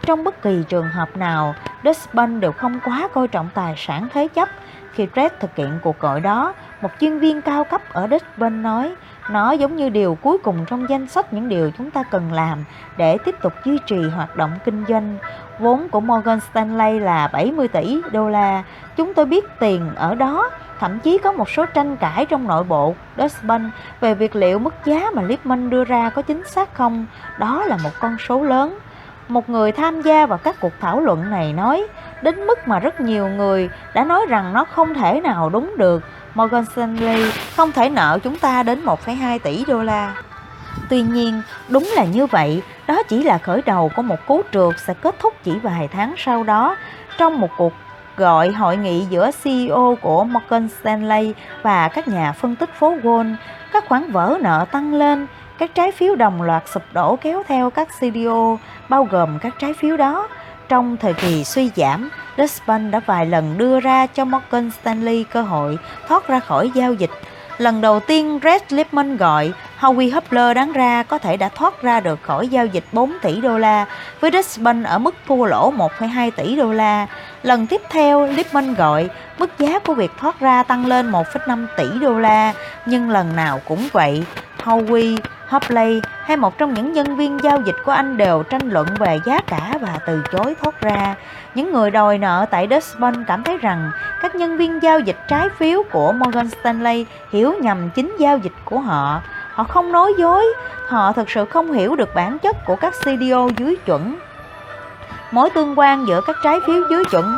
Trong 0.06 0.24
bất 0.24 0.42
kỳ 0.42 0.64
trường 0.70 0.90
hợp 0.90 1.18
nào, 1.18 1.56
Deutsche 1.84 2.12
Bank 2.14 2.42
đều 2.42 2.52
không 2.52 2.80
quá 2.86 3.08
coi 3.14 3.28
trọng 3.28 3.50
tài 3.54 3.74
sản 3.78 4.08
thế 4.14 4.28
chấp 4.28 4.50
khi 4.96 5.08
Fred 5.16 5.30
thực 5.40 5.56
hiện 5.56 5.80
cuộc 5.84 6.00
gọi 6.00 6.22
đó, 6.22 6.54
một 6.82 6.90
chuyên 7.00 7.20
viên 7.20 7.42
cao 7.42 7.64
cấp 7.64 7.82
ở 7.94 8.08
Dutchban 8.12 8.64
nói, 8.64 8.96
nó 9.30 9.52
giống 9.52 9.76
như 9.76 9.90
điều 9.90 10.18
cuối 10.22 10.38
cùng 10.38 10.66
trong 10.68 10.90
danh 10.90 11.08
sách 11.08 11.34
những 11.34 11.50
điều 11.50 11.72
chúng 11.78 11.92
ta 11.92 12.04
cần 12.04 12.34
làm 12.34 12.66
để 12.98 13.18
tiếp 13.18 13.36
tục 13.42 13.54
duy 13.66 13.80
trì 13.86 14.10
hoạt 14.10 14.36
động 14.36 14.52
kinh 14.66 14.86
doanh. 14.88 15.18
Vốn 15.60 15.90
của 15.90 16.00
Morgan 16.00 16.40
Stanley 16.40 17.00
là 17.00 17.28
70 17.28 17.68
tỷ 17.68 18.02
đô 18.12 18.30
la. 18.30 18.64
Chúng 18.96 19.14
tôi 19.14 19.26
biết 19.26 19.46
tiền 19.60 19.96
ở 19.96 20.16
đó. 20.16 20.50
Thậm 20.80 21.00
chí 21.00 21.18
có 21.18 21.32
một 21.32 21.50
số 21.50 21.66
tranh 21.66 21.98
cãi 21.98 22.26
trong 22.26 22.48
nội 22.48 22.64
bộ 22.64 22.96
Deutsche 23.18 23.40
Bank 23.44 23.74
về 24.02 24.14
việc 24.14 24.36
liệu 24.36 24.60
mức 24.60 24.74
giá 24.86 25.10
mà 25.14 25.22
Lipman 25.22 25.70
đưa 25.70 25.84
ra 25.84 26.10
có 26.10 26.22
chính 26.22 26.44
xác 26.46 26.74
không. 26.74 27.06
Đó 27.40 27.64
là 27.66 27.78
một 27.84 27.90
con 28.00 28.18
số 28.28 28.44
lớn. 28.44 28.80
Một 29.28 29.50
người 29.50 29.72
tham 29.72 30.02
gia 30.02 30.26
vào 30.26 30.38
các 30.38 30.56
cuộc 30.62 30.74
thảo 30.82 31.00
luận 31.00 31.30
này 31.30 31.54
nói, 31.54 31.88
đến 32.26 32.48
mức 32.48 32.68
mà 32.68 32.80
rất 32.80 33.02
nhiều 33.02 33.28
người 33.28 33.70
đã 33.94 34.04
nói 34.04 34.26
rằng 34.30 34.54
nó 34.54 34.66
không 34.66 34.94
thể 34.94 35.22
nào 35.22 35.50
đúng 35.50 35.74
được. 35.78 36.04
Morgan 36.34 36.66
Stanley 36.66 37.32
không 37.56 37.72
thể 37.72 37.90
nợ 37.90 38.20
chúng 38.24 38.40
ta 38.40 38.64
đến 38.64 38.86
1,2 38.86 39.40
tỷ 39.40 39.66
đô 39.68 39.84
la. 39.84 40.14
Tuy 40.90 41.02
nhiên, 41.02 41.42
đúng 41.70 41.92
là 41.96 42.06
như 42.06 42.26
vậy, 42.26 42.62
đó 42.88 43.04
chỉ 43.04 43.24
là 43.24 43.38
khởi 43.38 43.62
đầu 43.66 43.92
của 43.96 44.02
một 44.02 44.28
cú 44.28 44.42
trượt 44.52 44.80
sẽ 44.88 44.94
kết 44.94 45.16
thúc 45.20 45.34
chỉ 45.44 45.60
vài 45.60 45.88
tháng 45.88 46.14
sau 46.18 46.44
đó 46.44 46.76
trong 47.18 47.40
một 47.40 47.50
cuộc 47.58 47.74
gọi 48.18 48.52
hội 48.52 48.78
nghị 48.78 49.06
giữa 49.10 49.32
CEO 49.44 49.98
của 50.02 50.24
Morgan 50.24 50.68
Stanley 50.82 51.34
và 51.62 51.88
các 51.88 52.08
nhà 52.08 52.32
phân 52.32 52.56
tích 52.56 52.70
phố 52.80 52.96
Wall. 53.04 53.36
Các 53.74 53.86
khoản 53.88 54.12
vỡ 54.12 54.38
nợ 54.42 54.66
tăng 54.72 54.94
lên, 54.94 55.28
các 55.58 55.76
trái 55.76 55.92
phiếu 55.92 56.16
đồng 56.16 56.42
loạt 56.42 56.64
sụp 56.68 56.84
đổ 56.94 57.16
kéo 57.16 57.44
theo 57.48 57.70
các 57.70 57.88
CDO, 58.00 58.58
bao 58.90 59.04
gồm 59.04 59.40
các 59.40 59.54
trái 59.60 59.74
phiếu 59.74 59.98
đó. 59.98 60.28
Trong 60.70 60.98
thời 60.98 61.14
kỳ 61.14 61.44
suy 61.44 61.72
giảm, 61.76 62.10
Lisbon 62.36 62.92
đã 62.92 63.00
vài 63.06 63.26
lần 63.26 63.58
đưa 63.58 63.80
ra 63.80 64.08
cho 64.08 64.26
Morgan 64.26 64.72
Stanley 64.82 65.24
cơ 65.24 65.42
hội 65.42 65.78
thoát 66.08 66.28
ra 66.28 66.40
khỏi 66.40 66.72
giao 66.76 66.94
dịch. 66.94 67.12
Lần 67.58 67.82
đầu 67.82 68.00
tiên 68.00 68.40
Red 68.44 68.62
Lipman 68.70 69.18
gọi, 69.18 69.54
Howie 69.80 70.14
Hubler 70.14 70.56
đáng 70.56 70.72
ra 70.72 71.04
có 71.04 71.18
thể 71.18 71.38
đã 71.38 71.50
thoát 71.50 71.82
ra 71.82 72.00
được 72.00 72.20
khỏi 72.22 72.48
giao 72.48 72.66
dịch 72.66 72.84
4 72.92 73.14
tỷ 73.22 73.42
đô 73.42 73.58
la, 73.58 73.86
với 74.20 74.32
Lisbon 74.32 74.84
ở 74.84 74.98
mức 75.00 75.16
thua 75.28 75.46
lỗ 75.46 75.74
1,2 75.78 76.32
tỷ 76.32 76.56
đô 76.56 76.72
la. 76.72 77.08
Lần 77.44 77.68
tiếp 77.68 77.82
theo, 77.90 78.26
Lipman 78.26 78.74
gọi, 78.74 79.10
mức 79.40 79.60
giá 79.60 79.80
của 79.80 79.94
việc 79.94 80.12
thoát 80.20 80.40
ra 80.40 80.64
tăng 80.64 80.86
lên 80.86 81.12
1,5 81.12 81.68
tỷ 81.78 82.00
đô 82.02 82.20
la, 82.20 82.54
nhưng 82.86 83.10
lần 83.10 83.36
nào 83.36 83.62
cũng 83.66 83.88
vậy, 83.92 84.24
Howie 84.64 85.18
Hopley 85.50 86.02
hay 86.24 86.38
một 86.38 86.58
trong 86.58 86.74
những 86.74 86.94
nhân 86.94 87.16
viên 87.16 87.40
giao 87.44 87.62
dịch 87.62 87.76
của 87.86 87.92
anh 87.92 88.18
đều 88.18 88.44
tranh 88.44 88.70
luận 88.70 88.88
về 89.00 89.20
giá 89.26 89.40
cả 89.48 89.78
và 89.82 90.00
từ 90.08 90.22
chối 90.32 90.56
thoát 90.64 90.82
ra. 90.82 91.16
Những 91.56 91.74
người 91.74 91.92
đòi 91.92 92.18
nợ 92.18 92.46
tại 92.52 92.68
Deutsche 92.70 93.24
cảm 93.28 93.44
thấy 93.44 93.58
rằng 93.58 93.92
các 94.22 94.36
nhân 94.36 94.58
viên 94.58 94.84
giao 94.84 95.00
dịch 95.00 95.18
trái 95.28 95.50
phiếu 95.58 95.84
của 95.92 96.12
Morgan 96.12 96.50
Stanley 96.50 97.06
hiểu 97.32 97.54
nhầm 97.62 97.90
chính 97.90 98.16
giao 98.20 98.38
dịch 98.38 98.54
của 98.66 98.80
họ. 98.80 99.22
Họ 99.54 99.64
không 99.64 99.92
nói 99.92 100.14
dối, 100.18 100.46
họ 100.88 101.12
thực 101.12 101.30
sự 101.30 101.46
không 101.46 101.72
hiểu 101.72 101.96
được 101.96 102.16
bản 102.16 102.40
chất 102.40 102.66
của 102.66 102.76
các 102.76 102.94
CDO 102.94 103.48
dưới 103.58 103.76
chuẩn. 103.86 104.16
Mối 105.32 105.50
tương 105.50 105.80
quan 105.80 106.06
giữa 106.08 106.22
các 106.28 106.36
trái 106.44 106.60
phiếu 106.68 106.84
dưới 106.90 107.04
chuẩn 107.12 107.36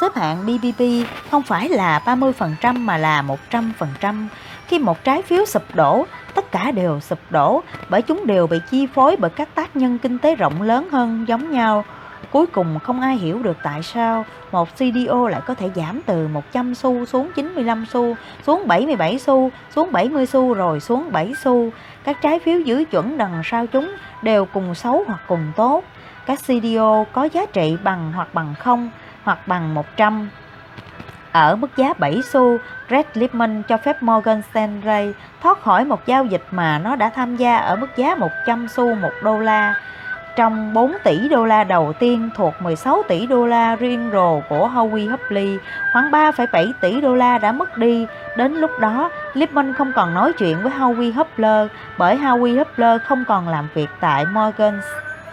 xếp 0.00 0.14
hạng 0.14 0.46
BBB 0.46 0.82
không 1.30 1.42
phải 1.42 1.68
là 1.68 2.00
30% 2.04 2.78
mà 2.78 2.96
là 2.96 3.24
100%. 3.50 4.26
Khi 4.74 4.78
một 4.78 5.04
trái 5.04 5.22
phiếu 5.22 5.44
sụp 5.44 5.62
đổ, 5.74 6.06
tất 6.34 6.52
cả 6.52 6.70
đều 6.70 7.00
sụp 7.00 7.18
đổ 7.30 7.62
bởi 7.88 8.02
chúng 8.02 8.26
đều 8.26 8.46
bị 8.46 8.58
chi 8.70 8.86
phối 8.86 9.16
bởi 9.16 9.30
các 9.30 9.54
tác 9.54 9.76
nhân 9.76 9.98
kinh 9.98 10.18
tế 10.18 10.34
rộng 10.34 10.62
lớn 10.62 10.88
hơn 10.92 11.24
giống 11.28 11.50
nhau. 11.50 11.84
Cuối 12.30 12.46
cùng 12.46 12.78
không 12.78 13.00
ai 13.00 13.16
hiểu 13.16 13.42
được 13.42 13.56
tại 13.62 13.82
sao 13.82 14.24
một 14.52 14.68
CDO 14.74 15.28
lại 15.28 15.40
có 15.46 15.54
thể 15.54 15.70
giảm 15.74 16.00
từ 16.06 16.28
100 16.28 16.74
xu 16.74 17.04
xuống 17.04 17.30
95 17.34 17.86
xu, 17.86 18.14
xuống 18.46 18.62
77 18.66 19.18
xu, 19.18 19.50
xuống 19.74 19.92
70 19.92 20.26
xu 20.26 20.54
rồi 20.54 20.80
xuống 20.80 21.12
7 21.12 21.32
xu. 21.44 21.70
Các 22.04 22.22
trái 22.22 22.38
phiếu 22.38 22.60
dưới 22.60 22.84
chuẩn 22.84 23.18
đằng 23.18 23.42
sau 23.44 23.66
chúng 23.66 23.92
đều 24.22 24.44
cùng 24.44 24.74
xấu 24.74 25.04
hoặc 25.06 25.20
cùng 25.28 25.52
tốt. 25.56 25.84
Các 26.26 26.38
CDO 26.46 27.04
có 27.12 27.24
giá 27.24 27.46
trị 27.46 27.76
bằng 27.84 28.12
hoặc 28.12 28.34
bằng 28.34 28.54
không 28.58 28.90
hoặc 29.24 29.48
bằng 29.48 29.74
100. 29.74 30.28
Ở 31.34 31.56
mức 31.56 31.76
giá 31.76 31.92
7 31.98 32.22
xu, 32.22 32.58
Red 32.90 33.06
Lipman 33.14 33.62
cho 33.62 33.76
phép 33.76 34.02
Morgan 34.02 34.42
Stanley 34.50 35.12
thoát 35.42 35.62
khỏi 35.62 35.84
một 35.84 36.06
giao 36.06 36.24
dịch 36.24 36.42
mà 36.50 36.78
nó 36.78 36.96
đã 36.96 37.08
tham 37.08 37.36
gia 37.36 37.56
ở 37.56 37.76
mức 37.76 37.96
giá 37.96 38.14
100 38.14 38.68
xu 38.68 38.94
1 38.94 39.10
đô 39.22 39.38
la. 39.38 39.74
Trong 40.36 40.74
4 40.74 40.92
tỷ 41.04 41.28
đô 41.28 41.44
la 41.44 41.64
đầu 41.64 41.92
tiên 41.92 42.30
thuộc 42.36 42.54
16 42.60 43.02
tỷ 43.08 43.26
đô 43.26 43.46
la 43.46 43.76
riêng 43.76 44.10
rồ 44.12 44.40
của 44.48 44.68
Howie 44.74 45.10
Hubley, 45.10 45.58
khoảng 45.92 46.10
3,7 46.10 46.72
tỷ 46.80 47.00
đô 47.00 47.14
la 47.14 47.38
đã 47.38 47.52
mất 47.52 47.78
đi. 47.78 48.06
Đến 48.36 48.54
lúc 48.54 48.70
đó, 48.80 49.10
Lipman 49.34 49.74
không 49.74 49.92
còn 49.96 50.14
nói 50.14 50.32
chuyện 50.32 50.62
với 50.62 50.72
Howie 50.72 51.12
Hubler 51.12 51.70
bởi 51.98 52.16
Howie 52.16 52.58
Hubler 52.58 53.00
không 53.02 53.24
còn 53.28 53.48
làm 53.48 53.68
việc 53.74 53.88
tại 54.00 54.24
Morgan 54.24 54.80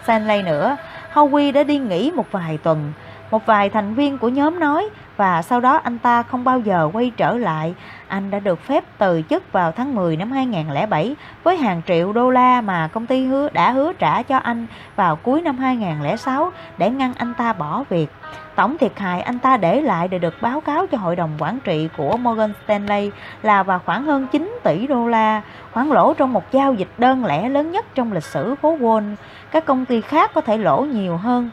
Stanley 0.04 0.42
nữa. 0.42 0.76
Howie 1.14 1.52
đã 1.52 1.62
đi 1.62 1.78
nghỉ 1.78 2.12
một 2.14 2.26
vài 2.30 2.58
tuần. 2.62 2.92
Một 3.32 3.46
vài 3.46 3.70
thành 3.70 3.94
viên 3.94 4.18
của 4.18 4.28
nhóm 4.28 4.60
nói 4.60 4.88
và 5.16 5.42
sau 5.42 5.60
đó 5.60 5.76
anh 5.76 5.98
ta 5.98 6.22
không 6.22 6.44
bao 6.44 6.58
giờ 6.58 6.90
quay 6.92 7.12
trở 7.16 7.34
lại. 7.34 7.74
Anh 8.08 8.30
đã 8.30 8.38
được 8.38 8.60
phép 8.66 8.84
từ 8.98 9.22
chức 9.30 9.52
vào 9.52 9.72
tháng 9.72 9.94
10 9.94 10.16
năm 10.16 10.32
2007 10.32 11.16
với 11.44 11.56
hàng 11.56 11.82
triệu 11.86 12.12
đô 12.12 12.30
la 12.30 12.60
mà 12.60 12.88
công 12.92 13.06
ty 13.06 13.26
hứa 13.26 13.48
đã 13.52 13.70
hứa 13.70 13.92
trả 13.92 14.22
cho 14.22 14.36
anh 14.36 14.66
vào 14.96 15.16
cuối 15.16 15.42
năm 15.42 15.58
2006 15.58 16.52
để 16.78 16.90
ngăn 16.90 17.14
anh 17.14 17.34
ta 17.34 17.52
bỏ 17.52 17.84
việc. 17.88 18.06
Tổng 18.54 18.78
thiệt 18.78 18.98
hại 18.98 19.20
anh 19.20 19.38
ta 19.38 19.56
để 19.56 19.80
lại 19.80 20.08
để 20.08 20.18
được 20.18 20.34
báo 20.40 20.60
cáo 20.60 20.86
cho 20.86 20.98
hội 20.98 21.16
đồng 21.16 21.30
quản 21.38 21.60
trị 21.60 21.88
của 21.96 22.16
Morgan 22.16 22.52
Stanley 22.64 23.10
là 23.42 23.62
vào 23.62 23.80
khoảng 23.86 24.04
hơn 24.04 24.26
9 24.32 24.58
tỷ 24.62 24.86
đô 24.86 25.08
la, 25.08 25.42
khoản 25.72 25.88
lỗ 25.88 26.14
trong 26.14 26.32
một 26.32 26.52
giao 26.52 26.74
dịch 26.74 26.88
đơn 26.98 27.24
lẻ 27.24 27.48
lớn 27.48 27.70
nhất 27.70 27.86
trong 27.94 28.12
lịch 28.12 28.24
sử 28.24 28.54
phố 28.54 28.76
Wall. 28.76 29.14
Các 29.50 29.66
công 29.66 29.84
ty 29.84 30.00
khác 30.00 30.30
có 30.34 30.40
thể 30.40 30.58
lỗ 30.58 30.80
nhiều 30.80 31.16
hơn 31.16 31.50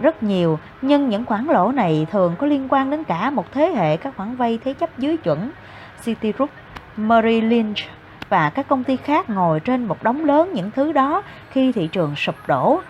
rất 0.00 0.22
nhiều, 0.22 0.58
nhưng 0.82 1.08
những 1.08 1.24
khoản 1.24 1.44
lỗ 1.44 1.72
này 1.72 2.06
thường 2.12 2.34
có 2.38 2.46
liên 2.46 2.66
quan 2.70 2.90
đến 2.90 3.04
cả 3.04 3.30
một 3.30 3.52
thế 3.52 3.72
hệ 3.76 3.96
các 3.96 4.16
khoản 4.16 4.36
vay 4.36 4.58
thế 4.64 4.72
chấp 4.72 4.98
dưới 4.98 5.16
chuẩn. 5.16 5.50
Citigroup, 6.04 6.50
Merrill 6.96 7.46
Lynch 7.46 7.78
và 8.28 8.50
các 8.50 8.68
công 8.68 8.84
ty 8.84 8.96
khác 8.96 9.30
ngồi 9.30 9.60
trên 9.60 9.84
một 9.84 10.02
đống 10.02 10.24
lớn 10.24 10.50
những 10.54 10.70
thứ 10.70 10.92
đó 10.92 11.22
khi 11.50 11.72
thị 11.72 11.88
trường 11.92 12.16
sụp 12.16 12.34
đổ. 12.46 12.80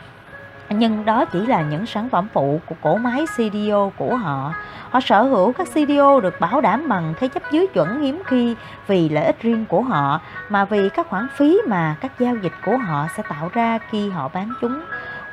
Nhưng 0.71 1.05
đó 1.05 1.25
chỉ 1.25 1.47
là 1.47 1.63
những 1.63 1.87
sản 1.87 2.09
phẩm 2.09 2.29
phụ 2.33 2.61
của 2.67 2.75
cổ 2.83 2.97
máy 2.97 3.25
CDO 3.37 3.91
của 3.97 4.17
họ. 4.17 4.55
Họ 4.91 5.01
sở 5.01 5.23
hữu 5.23 5.53
các 5.53 5.69
CDO 5.69 6.21
được 6.21 6.41
bảo 6.41 6.61
đảm 6.61 6.89
bằng 6.89 7.15
thế 7.21 7.29
chấp 7.29 7.43
dưới 7.53 7.67
chuẩn 7.67 8.01
hiếm 8.01 8.23
khi 8.27 8.55
vì 8.87 9.09
lợi 9.09 9.25
ích 9.25 9.43
riêng 9.43 9.65
của 9.69 9.83
họ 9.83 10.21
mà 10.49 10.65
vì 10.65 10.89
các 10.89 11.09
khoản 11.09 11.27
phí 11.37 11.61
mà 11.69 11.97
các 12.01 12.13
giao 12.19 12.37
dịch 12.37 12.53
của 12.65 12.77
họ 12.77 13.07
sẽ 13.17 13.23
tạo 13.29 13.51
ra 13.53 13.79
khi 13.91 14.11
họ 14.11 14.29
bán 14.29 14.51
chúng 14.61 14.81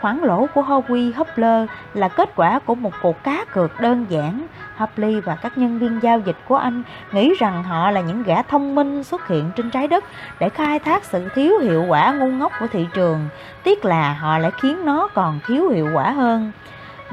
Khoản 0.04 0.20
lỗ 0.20 0.48
của 0.54 0.62
Howie 0.62 1.12
Hubler 1.16 1.70
là 1.94 2.08
kết 2.08 2.36
quả 2.36 2.60
của 2.60 2.76
một 2.76 2.94
cuộc 3.02 3.24
cá 3.24 3.46
cược 3.54 3.80
đơn 3.80 4.06
giản. 4.10 4.48
Hapley 4.76 5.20
và 5.20 5.36
các 5.36 5.58
nhân 5.58 5.80
viên 5.80 6.00
giao 6.02 6.20
dịch 6.20 6.36
của 6.48 6.56
anh 6.56 6.84
nghĩ 7.12 7.34
rằng 7.40 7.64
họ 7.64 7.92
là 7.92 8.02
những 8.02 8.24
gã 8.24 8.42
thông 8.42 8.76
minh 8.76 9.04
xuất 9.04 9.28
hiện 9.28 9.52
trên 9.56 9.70
trái 9.70 9.88
đất 9.88 10.04
để 10.40 10.50
khai 10.50 10.80
thác 10.80 11.04
sự 11.04 11.30
thiếu 11.36 11.60
hiệu 11.60 11.86
quả 11.88 12.12
ngu 12.12 12.28
ngốc 12.28 12.52
của 12.60 12.68
thị 12.68 12.88
trường. 12.94 13.28
Tiếc 13.64 13.86
là 13.86 14.14
họ 14.14 14.38
lại 14.38 14.52
khiến 14.62 14.86
nó 14.86 15.08
còn 15.14 15.40
thiếu 15.48 15.70
hiệu 15.70 15.90
quả 15.94 16.12
hơn. 16.12 16.52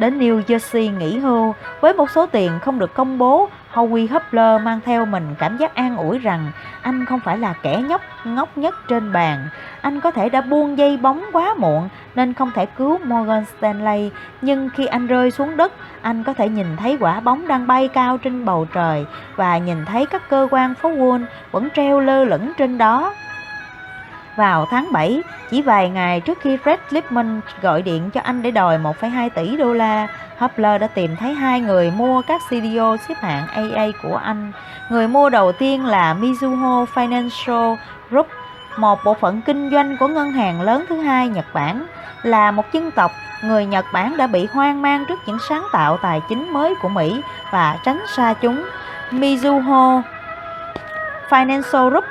Đến 0.01 0.19
New 0.19 0.43
Jersey 0.43 0.99
nghỉ 0.99 1.19
hưu 1.19 1.55
với 1.81 1.93
một 1.93 2.11
số 2.11 2.27
tiền 2.27 2.59
không 2.63 2.79
được 2.79 2.95
công 2.95 3.19
bố, 3.19 3.49
Howie 3.73 4.07
Hubler 4.11 4.63
mang 4.63 4.81
theo 4.85 5.07
mình 5.07 5.35
cảm 5.39 5.57
giác 5.57 5.75
an 5.75 5.97
ủi 5.97 6.19
rằng 6.19 6.53
anh 6.83 7.05
không 7.05 7.21
phải 7.21 7.39
là 7.39 7.55
kẻ 7.63 7.83
nhóc 7.89 8.01
ngốc 8.25 8.59
nhất 8.59 8.75
trên 8.89 9.13
bàn. 9.13 9.49
Anh 9.81 10.01
có 10.01 10.11
thể 10.11 10.29
đã 10.29 10.41
buông 10.41 10.79
dây 10.79 10.97
bóng 10.97 11.25
quá 11.33 11.55
muộn 11.59 11.89
nên 12.15 12.35
không 12.35 12.51
thể 12.55 12.67
cứu 12.67 12.99
Morgan 13.05 13.45
Stanley, 13.59 14.11
nhưng 14.43 14.71
khi 14.75 14.87
anh 14.87 15.07
rơi 15.07 15.31
xuống 15.31 15.57
đất, 15.57 15.73
anh 16.03 16.25
có 16.25 16.33
thể 16.33 16.49
nhìn 16.49 16.77
thấy 16.77 16.97
quả 17.01 17.21
bóng 17.21 17.49
đang 17.49 17.67
bay 17.67 17.89
cao 17.89 18.19
trên 18.19 18.45
bầu 18.45 18.67
trời 18.75 19.07
và 19.37 19.59
nhìn 19.59 19.85
thấy 19.85 20.07
các 20.07 20.29
cơ 20.29 20.49
quan 20.51 20.75
phố 20.75 20.91
Wall 20.91 21.25
vẫn 21.51 21.69
treo 21.75 22.01
lơ 22.01 22.25
lửng 22.25 22.53
trên 22.59 22.79
đó. 22.79 23.13
Vào 24.41 24.67
tháng 24.71 24.93
7, 24.93 25.23
chỉ 25.51 25.63
vài 25.63 25.91
ngày 25.91 26.21
trước 26.21 26.39
khi 26.41 26.57
Fred 26.57 26.77
Lipman 26.91 27.41
gọi 27.63 27.83
điện 27.83 28.11
cho 28.11 28.21
anh 28.25 28.43
để 28.43 28.51
đòi 28.51 28.79
1,2 28.79 29.29
tỷ 29.35 29.57
đô 29.57 29.73
la, 29.73 30.09
Hubler 30.39 30.81
đã 30.81 30.87
tìm 30.87 31.17
thấy 31.17 31.35
hai 31.35 31.61
người 31.61 31.91
mua 31.91 32.23
các 32.23 32.41
CDO 32.49 32.97
xếp 33.09 33.15
hạng 33.21 33.47
AA 33.47 33.87
của 34.03 34.17
anh. 34.17 34.53
Người 34.91 35.09
mua 35.09 35.31
đầu 35.31 35.53
tiên 35.53 35.85
là 35.85 36.15
Mizuho 36.21 36.87
Financial 36.95 37.77
Group, 38.11 38.27
một 38.77 39.05
bộ 39.05 39.15
phận 39.15 39.41
kinh 39.43 39.71
doanh 39.71 39.97
của 39.97 40.09
ngân 40.09 40.33
hàng 40.33 40.61
lớn 40.61 40.85
thứ 40.89 41.01
hai 41.01 41.29
Nhật 41.29 41.47
Bản, 41.55 41.87
là 42.23 42.51
một 42.51 42.73
dân 42.73 42.91
tộc 42.91 43.11
người 43.43 43.67
Nhật 43.67 43.85
Bản 43.93 44.17
đã 44.17 44.27
bị 44.27 44.47
hoang 44.53 44.83
mang 44.83 45.05
trước 45.09 45.21
những 45.27 45.39
sáng 45.49 45.63
tạo 45.73 45.97
tài 45.97 46.21
chính 46.29 46.53
mới 46.53 46.75
của 46.83 46.89
Mỹ 46.89 47.23
và 47.51 47.77
tránh 47.85 48.01
xa 48.17 48.35
chúng. 48.41 48.65
Mizuho 49.11 50.03
Financial 51.31 51.91
Group 51.91 52.05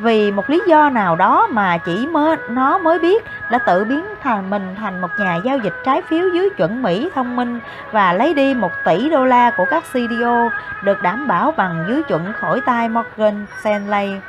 vì 0.00 0.32
một 0.32 0.50
lý 0.50 0.62
do 0.66 0.90
nào 0.90 1.16
đó 1.16 1.46
mà 1.50 1.78
chỉ 1.78 2.06
mới, 2.06 2.36
nó 2.48 2.78
mới 2.78 2.98
biết 2.98 3.24
đã 3.50 3.58
tự 3.58 3.84
biến 3.84 4.04
thành, 4.22 4.50
mình 4.50 4.74
thành 4.78 5.00
một 5.00 5.10
nhà 5.18 5.38
giao 5.44 5.58
dịch 5.58 5.74
trái 5.84 6.02
phiếu 6.02 6.28
dưới 6.34 6.50
chuẩn 6.50 6.82
Mỹ 6.82 7.10
thông 7.14 7.36
minh 7.36 7.60
và 7.92 8.12
lấy 8.12 8.34
đi 8.34 8.54
một 8.54 8.72
tỷ 8.84 9.10
đô 9.10 9.24
la 9.24 9.50
của 9.50 9.64
các 9.64 9.84
CDO 9.92 10.50
được 10.84 11.02
đảm 11.02 11.26
bảo 11.28 11.52
bằng 11.56 11.84
dưới 11.88 12.02
chuẩn 12.02 12.32
khỏi 12.32 12.60
tay 12.60 12.88
Morgan 12.88 13.46
Stanley. 13.60 14.20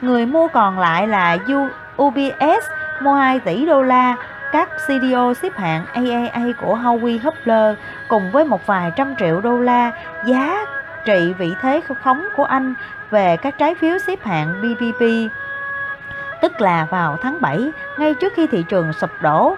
Người 0.00 0.26
mua 0.26 0.48
còn 0.48 0.78
lại 0.78 1.06
là 1.06 1.38
UBS 2.02 2.64
mua 3.00 3.14
2 3.14 3.40
tỷ 3.40 3.66
đô 3.66 3.82
la, 3.82 4.16
các 4.52 4.68
CDO 4.86 5.34
xếp 5.34 5.56
hạng 5.56 5.84
AAA 5.94 6.42
của 6.60 6.76
Howie 6.76 7.18
Hubler 7.22 7.76
cùng 8.08 8.30
với 8.30 8.44
một 8.44 8.66
vài 8.66 8.92
trăm 8.96 9.14
triệu 9.18 9.40
đô 9.40 9.60
la 9.60 9.90
giá 10.26 10.66
trị 11.04 11.34
vị 11.38 11.54
thế 11.62 11.80
khống 12.02 12.28
của 12.36 12.44
Anh 12.44 12.74
về 13.10 13.36
các 13.36 13.58
trái 13.58 13.74
phiếu 13.74 13.98
xếp 13.98 14.24
hạng 14.24 14.62
BBB, 14.62 15.02
tức 16.42 16.60
là 16.60 16.86
vào 16.90 17.16
tháng 17.22 17.40
7, 17.40 17.70
ngay 17.98 18.14
trước 18.14 18.32
khi 18.36 18.46
thị 18.46 18.64
trường 18.68 18.92
sụp 18.92 19.10
đổ. 19.20 19.56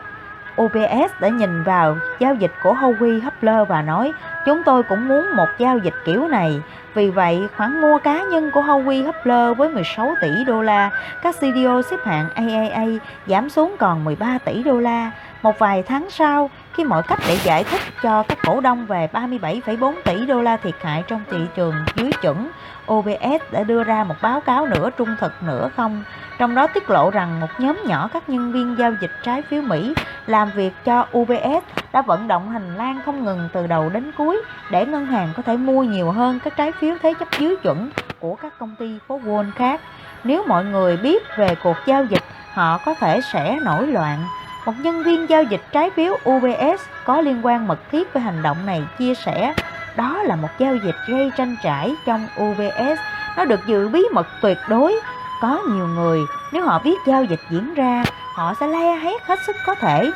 OBS 0.62 1.12
đã 1.20 1.28
nhìn 1.28 1.62
vào 1.62 1.96
giao 2.18 2.34
dịch 2.34 2.52
của 2.62 2.74
Howie 2.74 3.20
Hubler 3.20 3.68
và 3.68 3.82
nói 3.82 4.12
chúng 4.46 4.62
tôi 4.62 4.82
cũng 4.82 5.08
muốn 5.08 5.36
một 5.36 5.48
giao 5.58 5.78
dịch 5.78 5.94
kiểu 6.04 6.28
này. 6.28 6.62
Vì 6.94 7.10
vậy, 7.10 7.48
khoản 7.56 7.80
mua 7.80 7.98
cá 7.98 8.22
nhân 8.22 8.50
của 8.50 8.62
Howie 8.62 9.04
Hubler 9.04 9.56
với 9.58 9.68
16 9.68 10.14
tỷ 10.20 10.44
đô 10.46 10.62
la, 10.62 10.90
các 11.22 11.34
CDO 11.36 11.82
xếp 11.82 11.96
hạng 12.04 12.28
AAA 12.34 12.84
giảm 13.26 13.50
xuống 13.50 13.76
còn 13.78 14.04
13 14.04 14.38
tỷ 14.44 14.62
đô 14.62 14.80
la. 14.80 15.10
Một 15.42 15.58
vài 15.58 15.82
tháng 15.82 16.10
sau, 16.10 16.50
khi 16.74 16.84
mọi 16.84 17.02
cách 17.02 17.18
để 17.28 17.36
giải 17.44 17.64
thích 17.64 17.80
cho 18.02 18.22
các 18.22 18.38
cổ 18.46 18.60
đông 18.60 18.86
về 18.86 19.08
37,4 19.12 19.94
tỷ 20.04 20.26
đô 20.26 20.42
la 20.42 20.56
thiệt 20.56 20.74
hại 20.82 21.04
trong 21.06 21.22
thị 21.30 21.38
trường 21.56 21.74
dưới 21.96 22.10
chuẩn, 22.22 22.48
OBS 22.92 23.52
đã 23.52 23.62
đưa 23.62 23.84
ra 23.84 24.04
một 24.04 24.14
báo 24.22 24.40
cáo 24.40 24.66
nửa 24.66 24.90
trung 24.90 25.16
thực 25.20 25.32
nửa 25.42 25.68
không, 25.76 26.04
trong 26.38 26.54
đó 26.54 26.66
tiết 26.66 26.90
lộ 26.90 27.10
rằng 27.10 27.40
một 27.40 27.48
nhóm 27.58 27.80
nhỏ 27.86 28.08
các 28.12 28.28
nhân 28.28 28.52
viên 28.52 28.76
giao 28.78 28.92
dịch 29.00 29.10
trái 29.22 29.42
phiếu 29.42 29.62
Mỹ 29.62 29.94
làm 30.26 30.50
việc 30.54 30.72
cho 30.84 31.06
UBS 31.18 31.64
đã 31.92 32.02
vận 32.02 32.28
động 32.28 32.50
hành 32.50 32.76
lang 32.76 33.00
không 33.04 33.24
ngừng 33.24 33.48
từ 33.52 33.66
đầu 33.66 33.88
đến 33.88 34.12
cuối 34.18 34.42
để 34.70 34.86
ngân 34.86 35.06
hàng 35.06 35.28
có 35.36 35.42
thể 35.42 35.56
mua 35.56 35.82
nhiều 35.82 36.10
hơn 36.10 36.38
các 36.44 36.56
trái 36.56 36.72
phiếu 36.72 36.94
thế 37.02 37.14
chấp 37.14 37.28
dưới 37.38 37.56
chuẩn 37.56 37.90
của 38.20 38.34
các 38.34 38.58
công 38.58 38.74
ty 38.78 38.98
phố 39.08 39.20
Wall 39.24 39.50
khác. 39.56 39.80
Nếu 40.24 40.44
mọi 40.46 40.64
người 40.64 40.96
biết 40.96 41.22
về 41.36 41.54
cuộc 41.62 41.76
giao 41.86 42.04
dịch, 42.04 42.22
họ 42.52 42.78
có 42.84 42.94
thể 42.94 43.20
sẽ 43.32 43.58
nổi 43.62 43.86
loạn. 43.86 44.18
Một 44.66 44.72
nhân 44.82 45.02
viên 45.02 45.28
giao 45.28 45.42
dịch 45.42 45.62
trái 45.72 45.90
phiếu 45.90 46.16
UBS 46.30 46.82
có 47.04 47.20
liên 47.20 47.46
quan 47.46 47.68
mật 47.68 47.78
thiết 47.90 48.12
với 48.12 48.22
hành 48.22 48.42
động 48.42 48.66
này 48.66 48.84
chia 48.98 49.14
sẻ 49.14 49.54
đó 49.96 50.22
là 50.22 50.36
một 50.36 50.48
giao 50.58 50.76
dịch 50.76 50.96
gây 51.08 51.32
tranh 51.36 51.56
cãi 51.62 51.94
trong 52.06 52.26
UBS. 52.42 53.00
Nó 53.36 53.44
được 53.44 53.66
giữ 53.66 53.88
bí 53.88 54.02
mật 54.12 54.26
tuyệt 54.40 54.58
đối. 54.68 55.00
Có 55.40 55.62
nhiều 55.68 55.86
người, 55.86 56.20
nếu 56.52 56.64
họ 56.64 56.78
biết 56.78 56.98
giao 57.06 57.24
dịch 57.24 57.40
diễn 57.50 57.74
ra, 57.74 58.04
họ 58.34 58.54
sẽ 58.60 58.66
le 58.66 58.96
hét 58.96 59.26
hết 59.26 59.38
sức 59.46 59.56
có 59.66 59.74
thể. 59.74 60.10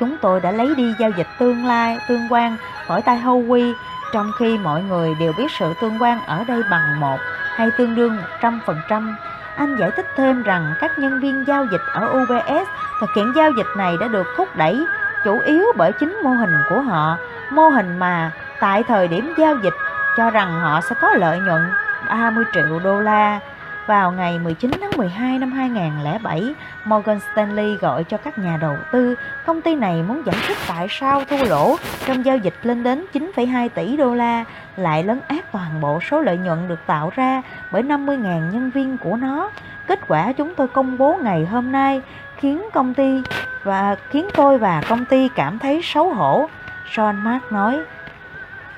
Chúng 0.00 0.16
tôi 0.16 0.40
đã 0.40 0.52
lấy 0.52 0.74
đi 0.74 0.94
giao 0.98 1.10
dịch 1.10 1.26
tương 1.38 1.66
lai, 1.66 1.98
tương 2.08 2.32
quan 2.32 2.56
khỏi 2.86 3.02
tay 3.02 3.18
Howie, 3.18 3.72
trong 4.12 4.32
khi 4.38 4.58
mọi 4.58 4.82
người 4.82 5.14
đều 5.20 5.32
biết 5.32 5.50
sự 5.58 5.74
tương 5.80 6.02
quan 6.02 6.20
ở 6.26 6.44
đây 6.44 6.62
bằng 6.70 7.00
một 7.00 7.18
hay 7.54 7.70
tương 7.78 7.94
đương 7.94 8.18
100%. 8.40 9.14
Anh 9.56 9.76
giải 9.76 9.90
thích 9.96 10.06
thêm 10.16 10.42
rằng 10.42 10.74
các 10.80 10.98
nhân 10.98 11.20
viên 11.20 11.44
giao 11.46 11.66
dịch 11.72 11.82
ở 11.92 12.22
UBS 12.22 12.68
thực 13.00 13.14
hiện 13.16 13.32
giao 13.36 13.50
dịch 13.50 13.66
này 13.76 13.96
đã 14.00 14.08
được 14.08 14.26
thúc 14.36 14.48
đẩy 14.56 14.84
chủ 15.24 15.38
yếu 15.38 15.64
bởi 15.76 15.92
chính 15.92 16.20
mô 16.22 16.30
hình 16.30 16.54
của 16.68 16.80
họ, 16.80 17.16
mô 17.50 17.68
hình 17.68 17.98
mà 17.98 18.30
tại 18.60 18.82
thời 18.82 19.08
điểm 19.08 19.34
giao 19.38 19.56
dịch 19.56 19.74
cho 20.16 20.30
rằng 20.30 20.60
họ 20.60 20.80
sẽ 20.80 20.94
có 21.00 21.12
lợi 21.14 21.38
nhuận 21.38 21.62
30 22.08 22.44
triệu 22.52 22.80
đô 22.84 23.00
la. 23.00 23.40
Vào 23.86 24.12
ngày 24.12 24.38
19 24.38 24.70
tháng 24.80 24.90
12 24.96 25.38
năm 25.38 25.52
2007, 25.52 26.54
Morgan 26.84 27.18
Stanley 27.32 27.76
gọi 27.76 28.04
cho 28.04 28.16
các 28.16 28.38
nhà 28.38 28.56
đầu 28.60 28.76
tư, 28.92 29.14
công 29.46 29.62
ty 29.62 29.74
này 29.74 30.02
muốn 30.02 30.22
giải 30.26 30.36
thích 30.46 30.56
tại 30.68 30.86
sao 30.90 31.22
thua 31.30 31.44
lỗ 31.44 31.76
trong 32.06 32.24
giao 32.24 32.36
dịch 32.36 32.54
lên 32.62 32.82
đến 32.82 33.04
9,2 33.12 33.68
tỷ 33.68 33.96
đô 33.96 34.14
la, 34.14 34.44
lại 34.76 35.04
lấn 35.04 35.20
át 35.28 35.52
toàn 35.52 35.80
bộ 35.80 36.00
số 36.10 36.20
lợi 36.20 36.36
nhuận 36.36 36.68
được 36.68 36.78
tạo 36.86 37.12
ra 37.16 37.42
bởi 37.70 37.82
50.000 37.82 38.52
nhân 38.52 38.70
viên 38.70 38.98
của 38.98 39.16
nó. 39.16 39.50
Kết 39.88 40.00
quả 40.08 40.32
chúng 40.32 40.54
tôi 40.54 40.68
công 40.68 40.98
bố 40.98 41.18
ngày 41.22 41.46
hôm 41.46 41.72
nay 41.72 42.02
khiến 42.36 42.62
công 42.72 42.94
ty 42.94 43.22
và 43.62 43.96
khiến 44.10 44.28
tôi 44.34 44.58
và 44.58 44.82
công 44.88 45.04
ty 45.04 45.28
cảm 45.28 45.58
thấy 45.58 45.80
xấu 45.82 46.14
hổ. 46.14 46.48
John 46.94 47.14
Mark 47.14 47.52
nói, 47.52 47.80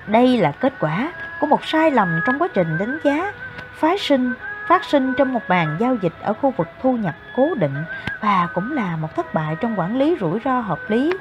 đây 0.06 0.38
là 0.38 0.52
kết 0.52 0.72
quả 0.80 1.12
của 1.40 1.46
một 1.46 1.64
sai 1.64 1.90
lầm 1.90 2.20
trong 2.26 2.38
quá 2.38 2.48
trình 2.54 2.78
đánh 2.78 2.98
giá 3.04 3.32
phát 3.74 4.00
sinh 4.00 4.32
phát 4.68 4.84
sinh 4.84 5.14
trong 5.18 5.32
một 5.32 5.40
bàn 5.48 5.76
giao 5.80 5.94
dịch 5.94 6.12
ở 6.22 6.32
khu 6.32 6.50
vực 6.56 6.68
thu 6.82 6.96
nhập 6.96 7.14
cố 7.36 7.54
định 7.54 7.74
và 8.20 8.48
cũng 8.54 8.72
là 8.72 8.96
một 8.96 9.08
thất 9.16 9.34
bại 9.34 9.56
trong 9.60 9.78
quản 9.78 9.98
lý 9.98 10.16
rủi 10.20 10.40
ro 10.44 10.60
hợp 10.60 10.78
lý. 10.88 11.12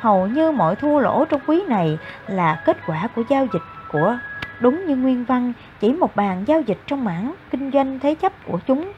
Hầu 0.00 0.26
như 0.26 0.50
mọi 0.50 0.76
thua 0.76 0.98
lỗ 0.98 1.24
trong 1.24 1.40
quý 1.46 1.62
này 1.68 1.98
là 2.26 2.62
kết 2.64 2.76
quả 2.86 3.08
của 3.14 3.22
giao 3.28 3.46
dịch 3.52 3.62
của 3.88 4.18
đúng 4.60 4.86
như 4.86 4.96
nguyên 4.96 5.24
văn, 5.24 5.52
chỉ 5.80 5.92
một 5.92 6.16
bàn 6.16 6.44
giao 6.46 6.60
dịch 6.60 6.78
trong 6.86 7.04
mảng 7.04 7.34
kinh 7.50 7.70
doanh 7.70 7.98
thế 7.98 8.14
chấp 8.14 8.32
của 8.46 8.58
chúng 8.66 8.92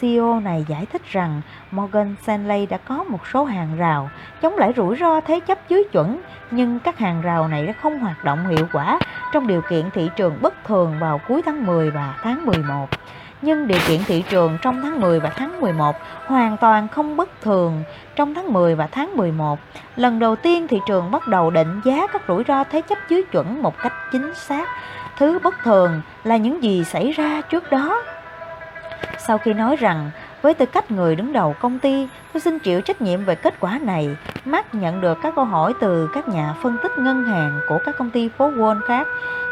CEO 0.00 0.40
này 0.40 0.64
giải 0.68 0.86
thích 0.86 1.02
rằng 1.10 1.40
Morgan 1.70 2.14
Stanley 2.22 2.66
đã 2.66 2.76
có 2.76 3.04
một 3.04 3.26
số 3.32 3.44
hàng 3.44 3.76
rào 3.76 4.10
chống 4.42 4.56
lại 4.56 4.72
rủi 4.76 4.96
ro 4.96 5.20
thế 5.20 5.40
chấp 5.40 5.68
dưới 5.68 5.84
chuẩn, 5.92 6.20
nhưng 6.50 6.78
các 6.78 6.98
hàng 6.98 7.22
rào 7.22 7.48
này 7.48 7.66
đã 7.66 7.72
không 7.72 7.98
hoạt 7.98 8.24
động 8.24 8.48
hiệu 8.48 8.66
quả 8.72 8.98
trong 9.32 9.46
điều 9.46 9.60
kiện 9.70 9.90
thị 9.90 10.10
trường 10.16 10.38
bất 10.42 10.64
thường 10.64 10.94
vào 11.00 11.20
cuối 11.28 11.42
tháng 11.46 11.66
10 11.66 11.90
và 11.90 12.14
tháng 12.22 12.46
11. 12.46 12.88
Nhưng 13.42 13.66
điều 13.66 13.78
kiện 13.88 14.00
thị 14.06 14.24
trường 14.30 14.58
trong 14.62 14.82
tháng 14.82 15.00
10 15.00 15.20
và 15.20 15.30
tháng 15.36 15.60
11 15.60 15.96
hoàn 16.26 16.56
toàn 16.56 16.88
không 16.88 17.16
bất 17.16 17.40
thường. 17.42 17.82
Trong 18.16 18.34
tháng 18.34 18.52
10 18.52 18.74
và 18.74 18.86
tháng 18.86 19.16
11, 19.16 19.58
lần 19.96 20.18
đầu 20.18 20.36
tiên 20.36 20.68
thị 20.68 20.80
trường 20.86 21.10
bắt 21.10 21.28
đầu 21.28 21.50
định 21.50 21.80
giá 21.84 22.06
các 22.06 22.22
rủi 22.28 22.44
ro 22.48 22.64
thế 22.64 22.80
chấp 22.80 22.98
dưới 23.08 23.22
chuẩn 23.22 23.62
một 23.62 23.78
cách 23.78 23.92
chính 24.12 24.34
xác. 24.34 24.68
Thứ 25.18 25.38
bất 25.38 25.54
thường 25.62 26.00
là 26.24 26.36
những 26.36 26.62
gì 26.62 26.84
xảy 26.84 27.12
ra 27.12 27.40
trước 27.40 27.70
đó 27.70 28.02
sau 29.18 29.38
khi 29.38 29.52
nói 29.52 29.76
rằng 29.76 30.10
với 30.42 30.54
tư 30.54 30.66
cách 30.66 30.90
người 30.90 31.16
đứng 31.16 31.32
đầu 31.32 31.54
công 31.60 31.78
ty, 31.78 32.08
tôi 32.32 32.40
xin 32.40 32.58
chịu 32.58 32.80
trách 32.80 33.02
nhiệm 33.02 33.24
về 33.24 33.34
kết 33.34 33.54
quả 33.60 33.78
này. 33.82 34.16
Mark 34.44 34.74
nhận 34.74 35.00
được 35.00 35.18
các 35.22 35.34
câu 35.36 35.44
hỏi 35.44 35.72
từ 35.80 36.08
các 36.14 36.28
nhà 36.28 36.54
phân 36.62 36.76
tích 36.82 36.98
ngân 36.98 37.24
hàng 37.24 37.60
của 37.68 37.78
các 37.84 37.94
công 37.98 38.10
ty 38.10 38.28
phố 38.28 38.50
Wall 38.50 38.80
khác. 38.80 39.06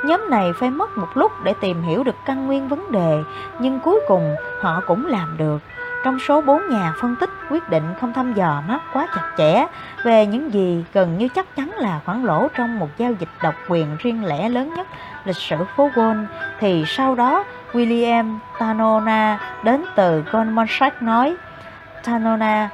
Nhóm 0.04 0.30
này 0.30 0.52
phải 0.60 0.70
mất 0.70 0.98
một 0.98 1.08
lúc 1.14 1.32
để 1.44 1.54
tìm 1.60 1.82
hiểu 1.82 2.04
được 2.04 2.14
căn 2.26 2.46
nguyên 2.46 2.68
vấn 2.68 2.92
đề, 2.92 3.18
nhưng 3.60 3.80
cuối 3.80 4.00
cùng 4.08 4.34
họ 4.60 4.80
cũng 4.86 5.06
làm 5.06 5.36
được. 5.36 5.58
Trong 6.04 6.18
số 6.18 6.40
4 6.40 6.68
nhà 6.68 6.94
phân 7.00 7.16
tích 7.16 7.30
quyết 7.50 7.68
định 7.68 7.84
không 8.00 8.12
thăm 8.12 8.34
dò 8.34 8.62
mắt 8.68 8.80
quá 8.92 9.06
chặt 9.14 9.30
chẽ 9.38 9.66
về 10.04 10.26
những 10.26 10.52
gì 10.52 10.84
gần 10.92 11.18
như 11.18 11.28
chắc 11.28 11.56
chắn 11.56 11.70
là 11.76 12.00
khoản 12.04 12.22
lỗ 12.22 12.48
trong 12.56 12.78
một 12.78 12.88
giao 12.98 13.12
dịch 13.12 13.28
độc 13.42 13.54
quyền 13.68 13.96
riêng 13.98 14.24
lẻ 14.24 14.48
lớn 14.48 14.74
nhất 14.74 14.86
lịch 15.24 15.36
sử 15.36 15.56
phố 15.76 15.90
Wall, 15.94 16.24
thì 16.60 16.84
sau 16.86 17.14
đó 17.14 17.44
William 17.72 18.38
Tanona 18.58 19.38
đến 19.62 19.84
từ 19.94 20.24
Goldman 20.32 20.66
Sachs 20.68 21.02
nói 21.02 21.36
Tanona 22.04 22.68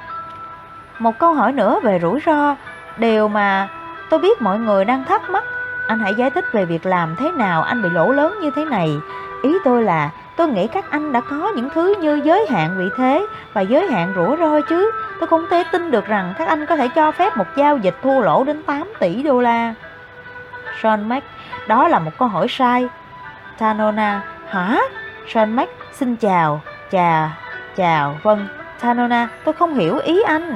một 0.99 1.19
câu 1.19 1.35
hỏi 1.35 1.53
nữa 1.53 1.81
về 1.83 1.99
rủi 2.03 2.21
ro. 2.27 2.57
Điều 2.97 3.29
mà 3.29 3.69
tôi 4.11 4.21
biết 4.21 4.43
mọi 4.43 4.59
người 4.59 4.85
đang 4.85 5.05
thắc 5.05 5.31
mắc 5.31 5.45
Anh 5.87 5.99
hãy 6.01 6.15
giải 6.15 6.31
thích 6.31 6.45
về 6.53 6.65
việc 6.65 6.87
làm 6.87 7.17
thế 7.17 7.33
nào 7.33 7.63
anh 7.63 7.83
bị 7.83 7.89
lỗ 7.91 8.13
lớn 8.13 8.35
như 8.43 8.51
thế 8.51 8.65
này. 8.65 8.97
Ý 9.43 9.57
tôi 9.65 9.83
là 9.83 10.11
tôi 10.37 10.49
nghĩ 10.49 10.67
các 10.67 10.91
anh 10.91 11.13
đã 11.13 11.21
có 11.21 11.53
những 11.57 11.69
thứ 11.75 11.95
như 12.01 12.21
giới 12.25 12.47
hạn 12.51 12.75
vị 12.79 12.85
thế 12.97 13.27
và 13.53 13.61
giới 13.61 13.87
hạn 13.87 14.13
rủi 14.17 14.37
ro 14.37 14.61
chứ. 14.61 14.91
Tôi 15.21 15.27
không 15.27 15.47
thể 15.51 15.65
tin 15.73 15.91
được 15.91 16.07
rằng 16.07 16.35
các 16.39 16.49
anh 16.49 16.67
có 16.67 16.77
thể 16.77 16.89
cho 16.89 17.13
phép 17.13 17.37
một 17.37 17.47
giao 17.57 17.77
dịch 17.77 17.95
thua 18.03 18.21
lỗ 18.21 18.45
đến 18.45 18.63
8 18.63 18.93
tỷ 19.01 19.23
đô 19.23 19.41
la. 19.41 19.75
Sean 20.83 21.09
Mac, 21.09 21.23
đó 21.67 21.89
là 21.89 21.99
một 21.99 22.11
câu 22.19 22.29
hỏi 22.29 22.47
sai 22.49 22.89
Tanona, 23.59 24.23
hả? 24.49 24.79
Sean 25.29 25.53
Mac, 25.53 25.69
xin 25.93 26.17
chào, 26.17 26.61
chào, 26.91 27.31
chào, 27.77 28.19
vâng 28.23 28.49
Tanona, 28.81 29.29
tôi 29.45 29.55
không 29.55 29.75
hiểu 29.75 29.99
ý 29.99 30.23
anh 30.23 30.55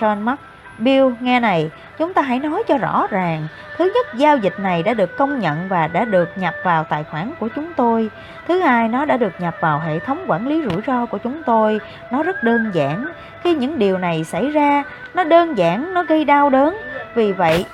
Sean 0.00 0.22
Mac, 0.22 0.38
Bill, 0.78 1.06
nghe 1.20 1.40
này, 1.40 1.70
chúng 1.98 2.14
ta 2.14 2.22
hãy 2.22 2.38
nói 2.38 2.62
cho 2.68 2.78
rõ 2.78 3.06
ràng. 3.10 3.46
Thứ 3.78 3.90
nhất, 3.94 4.06
giao 4.14 4.36
dịch 4.36 4.54
này 4.58 4.82
đã 4.82 4.94
được 4.94 5.16
công 5.18 5.40
nhận 5.40 5.68
và 5.68 5.86
đã 5.86 6.04
được 6.04 6.38
nhập 6.38 6.54
vào 6.64 6.84
tài 6.84 7.04
khoản 7.04 7.32
của 7.38 7.48
chúng 7.48 7.72
tôi. 7.76 8.10
Thứ 8.48 8.58
hai, 8.60 8.88
nó 8.88 9.04
đã 9.04 9.16
được 9.16 9.32
nhập 9.38 9.54
vào 9.60 9.80
hệ 9.80 9.98
thống 9.98 10.24
quản 10.26 10.48
lý 10.48 10.62
rủi 10.62 10.82
ro 10.86 11.06
của 11.06 11.18
chúng 11.18 11.42
tôi. 11.42 11.80
Nó 12.10 12.22
rất 12.22 12.42
đơn 12.44 12.70
giản. 12.74 13.06
Khi 13.44 13.54
những 13.54 13.78
điều 13.78 13.98
này 13.98 14.24
xảy 14.24 14.50
ra, 14.50 14.82
nó 15.14 15.24
đơn 15.24 15.58
giản, 15.58 15.94
nó 15.94 16.02
gây 16.02 16.24
đau 16.24 16.50
đớn. 16.50 16.76
Vì 17.14 17.32
vậy, 17.32 17.66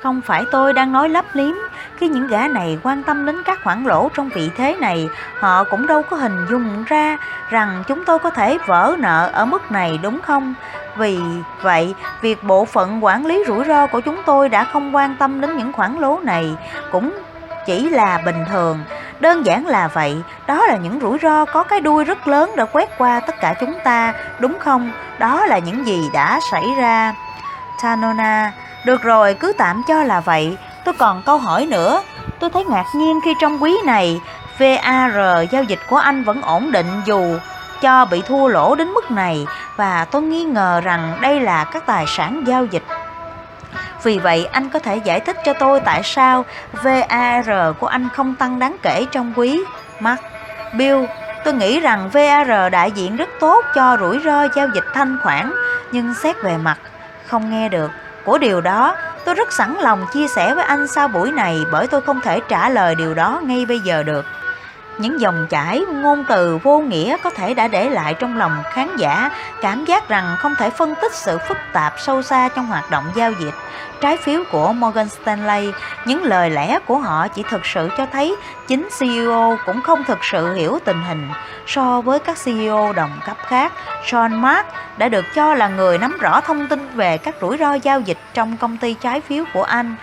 không 0.00 0.20
phải 0.20 0.44
tôi 0.50 0.72
đang 0.72 0.92
nói 0.92 1.08
lấp 1.08 1.24
liếm 1.32 1.54
khi 1.96 2.08
những 2.08 2.26
gã 2.26 2.48
này 2.48 2.78
quan 2.82 3.02
tâm 3.02 3.26
đến 3.26 3.42
các 3.44 3.58
khoản 3.64 3.84
lỗ 3.84 4.08
trong 4.14 4.28
vị 4.28 4.50
thế 4.56 4.76
này, 4.80 5.08
họ 5.38 5.64
cũng 5.64 5.86
đâu 5.86 6.02
có 6.02 6.16
hình 6.16 6.46
dung 6.50 6.84
ra 6.84 7.18
rằng 7.50 7.82
chúng 7.88 8.04
tôi 8.04 8.18
có 8.18 8.30
thể 8.30 8.58
vỡ 8.66 8.96
nợ 8.98 9.30
ở 9.32 9.44
mức 9.44 9.72
này 9.72 9.98
đúng 10.02 10.20
không? 10.20 10.54
Vì 10.96 11.18
vậy, 11.62 11.94
việc 12.20 12.44
bộ 12.44 12.64
phận 12.64 13.04
quản 13.04 13.26
lý 13.26 13.44
rủi 13.46 13.64
ro 13.64 13.86
của 13.86 14.00
chúng 14.00 14.22
tôi 14.26 14.48
đã 14.48 14.64
không 14.64 14.96
quan 14.96 15.16
tâm 15.16 15.40
đến 15.40 15.56
những 15.56 15.72
khoản 15.72 15.96
lỗ 15.96 16.20
này 16.22 16.56
cũng 16.92 17.18
chỉ 17.66 17.88
là 17.88 18.18
bình 18.24 18.44
thường. 18.50 18.80
Đơn 19.20 19.46
giản 19.46 19.66
là 19.66 19.88
vậy, 19.88 20.22
đó 20.46 20.66
là 20.66 20.76
những 20.76 21.00
rủi 21.00 21.18
ro 21.22 21.44
có 21.44 21.62
cái 21.62 21.80
đuôi 21.80 22.04
rất 22.04 22.28
lớn 22.28 22.50
đã 22.56 22.64
quét 22.64 22.98
qua 22.98 23.20
tất 23.20 23.34
cả 23.40 23.54
chúng 23.60 23.74
ta, 23.84 24.14
đúng 24.38 24.58
không? 24.58 24.92
Đó 25.18 25.46
là 25.46 25.58
những 25.58 25.86
gì 25.86 26.02
đã 26.14 26.40
xảy 26.50 26.64
ra. 26.78 27.14
Tanona, 27.82 28.52
được 28.86 29.02
rồi, 29.02 29.34
cứ 29.34 29.52
tạm 29.58 29.82
cho 29.88 30.02
là 30.02 30.20
vậy. 30.20 30.56
Tôi 30.84 30.94
còn 30.98 31.22
câu 31.22 31.38
hỏi 31.38 31.66
nữa. 31.66 32.02
Tôi 32.38 32.50
thấy 32.50 32.64
ngạc 32.64 32.84
nhiên 32.94 33.20
khi 33.24 33.34
trong 33.40 33.62
quý 33.62 33.76
này, 33.84 34.20
VAR 34.58 35.14
giao 35.50 35.62
dịch 35.62 35.78
của 35.88 35.96
anh 35.96 36.24
vẫn 36.24 36.42
ổn 36.42 36.72
định 36.72 36.86
dù 37.04 37.38
cho 37.80 38.04
bị 38.04 38.22
thua 38.22 38.48
lỗ 38.48 38.74
đến 38.74 38.88
mức 38.88 39.10
này 39.10 39.46
và 39.76 40.04
tôi 40.04 40.22
nghi 40.22 40.44
ngờ 40.44 40.80
rằng 40.84 41.18
đây 41.20 41.40
là 41.40 41.64
các 41.64 41.86
tài 41.86 42.04
sản 42.06 42.44
giao 42.46 42.64
dịch. 42.64 42.82
Vì 44.02 44.18
vậy 44.18 44.48
anh 44.52 44.68
có 44.68 44.78
thể 44.78 44.96
giải 44.96 45.20
thích 45.20 45.36
cho 45.44 45.52
tôi 45.52 45.80
tại 45.80 46.02
sao 46.02 46.44
VAR 46.72 47.48
của 47.80 47.86
anh 47.86 48.08
không 48.14 48.34
tăng 48.34 48.58
đáng 48.58 48.76
kể 48.82 49.06
trong 49.12 49.32
quý? 49.36 49.60
Mark, 50.00 50.20
Bill, 50.72 51.04
tôi 51.44 51.54
nghĩ 51.54 51.80
rằng 51.80 52.10
VAR 52.12 52.72
đại 52.72 52.90
diện 52.90 53.16
rất 53.16 53.28
tốt 53.40 53.64
cho 53.74 53.96
rủi 54.00 54.20
ro 54.24 54.48
giao 54.56 54.68
dịch 54.74 54.84
thanh 54.94 55.18
khoản, 55.22 55.52
nhưng 55.92 56.14
xét 56.14 56.36
về 56.42 56.56
mặt 56.56 56.78
không 57.26 57.50
nghe 57.50 57.68
được 57.68 57.90
của 58.26 58.38
điều 58.38 58.60
đó, 58.60 58.96
tôi 59.24 59.34
rất 59.34 59.52
sẵn 59.52 59.74
lòng 59.80 60.06
chia 60.12 60.28
sẻ 60.28 60.54
với 60.54 60.64
anh 60.64 60.86
sau 60.88 61.08
buổi 61.08 61.32
này 61.32 61.64
bởi 61.72 61.86
tôi 61.86 62.00
không 62.00 62.20
thể 62.20 62.40
trả 62.48 62.68
lời 62.68 62.94
điều 62.94 63.14
đó 63.14 63.40
ngay 63.44 63.66
bây 63.66 63.80
giờ 63.80 64.02
được. 64.02 64.24
Những 64.98 65.20
dòng 65.20 65.46
chảy 65.50 65.80
ngôn 65.92 66.24
từ 66.28 66.58
vô 66.62 66.80
nghĩa 66.80 67.16
có 67.22 67.30
thể 67.30 67.54
đã 67.54 67.68
để 67.68 67.90
lại 67.90 68.14
trong 68.14 68.38
lòng 68.38 68.62
khán 68.72 68.96
giả 68.96 69.30
cảm 69.62 69.84
giác 69.84 70.08
rằng 70.08 70.36
không 70.38 70.54
thể 70.58 70.70
phân 70.70 70.94
tích 71.02 71.14
sự 71.14 71.38
phức 71.48 71.56
tạp 71.72 71.94
sâu 71.98 72.22
xa 72.22 72.48
trong 72.48 72.66
hoạt 72.66 72.90
động 72.90 73.04
giao 73.14 73.32
dịch 73.32 73.54
trái 74.00 74.16
phiếu 74.16 74.42
của 74.52 74.72
Morgan 74.72 75.08
Stanley. 75.08 75.72
Những 76.04 76.22
lời 76.22 76.50
lẽ 76.50 76.78
của 76.86 76.98
họ 76.98 77.28
chỉ 77.28 77.42
thực 77.50 77.66
sự 77.66 77.88
cho 77.98 78.06
thấy 78.12 78.36
chính 78.68 78.88
CEO 78.98 79.58
cũng 79.66 79.82
không 79.82 80.04
thực 80.04 80.24
sự 80.24 80.54
hiểu 80.54 80.78
tình 80.84 81.02
hình. 81.02 81.30
So 81.66 82.00
với 82.00 82.18
các 82.18 82.38
CEO 82.44 82.92
đồng 82.92 83.20
cấp 83.26 83.36
khác, 83.46 83.72
Sean 84.04 84.42
Mark 84.42 84.66
đã 84.96 85.08
được 85.08 85.24
cho 85.34 85.54
là 85.54 85.68
người 85.68 85.98
nắm 85.98 86.18
rõ 86.20 86.40
thông 86.40 86.68
tin 86.68 86.88
về 86.94 87.18
các 87.18 87.34
rủi 87.40 87.58
ro 87.58 87.74
giao 87.74 88.00
dịch 88.00 88.18
trong 88.34 88.56
công 88.56 88.76
ty 88.76 88.94
trái 88.94 89.20
phiếu 89.20 89.44
của 89.54 89.62
anh. 89.62 89.96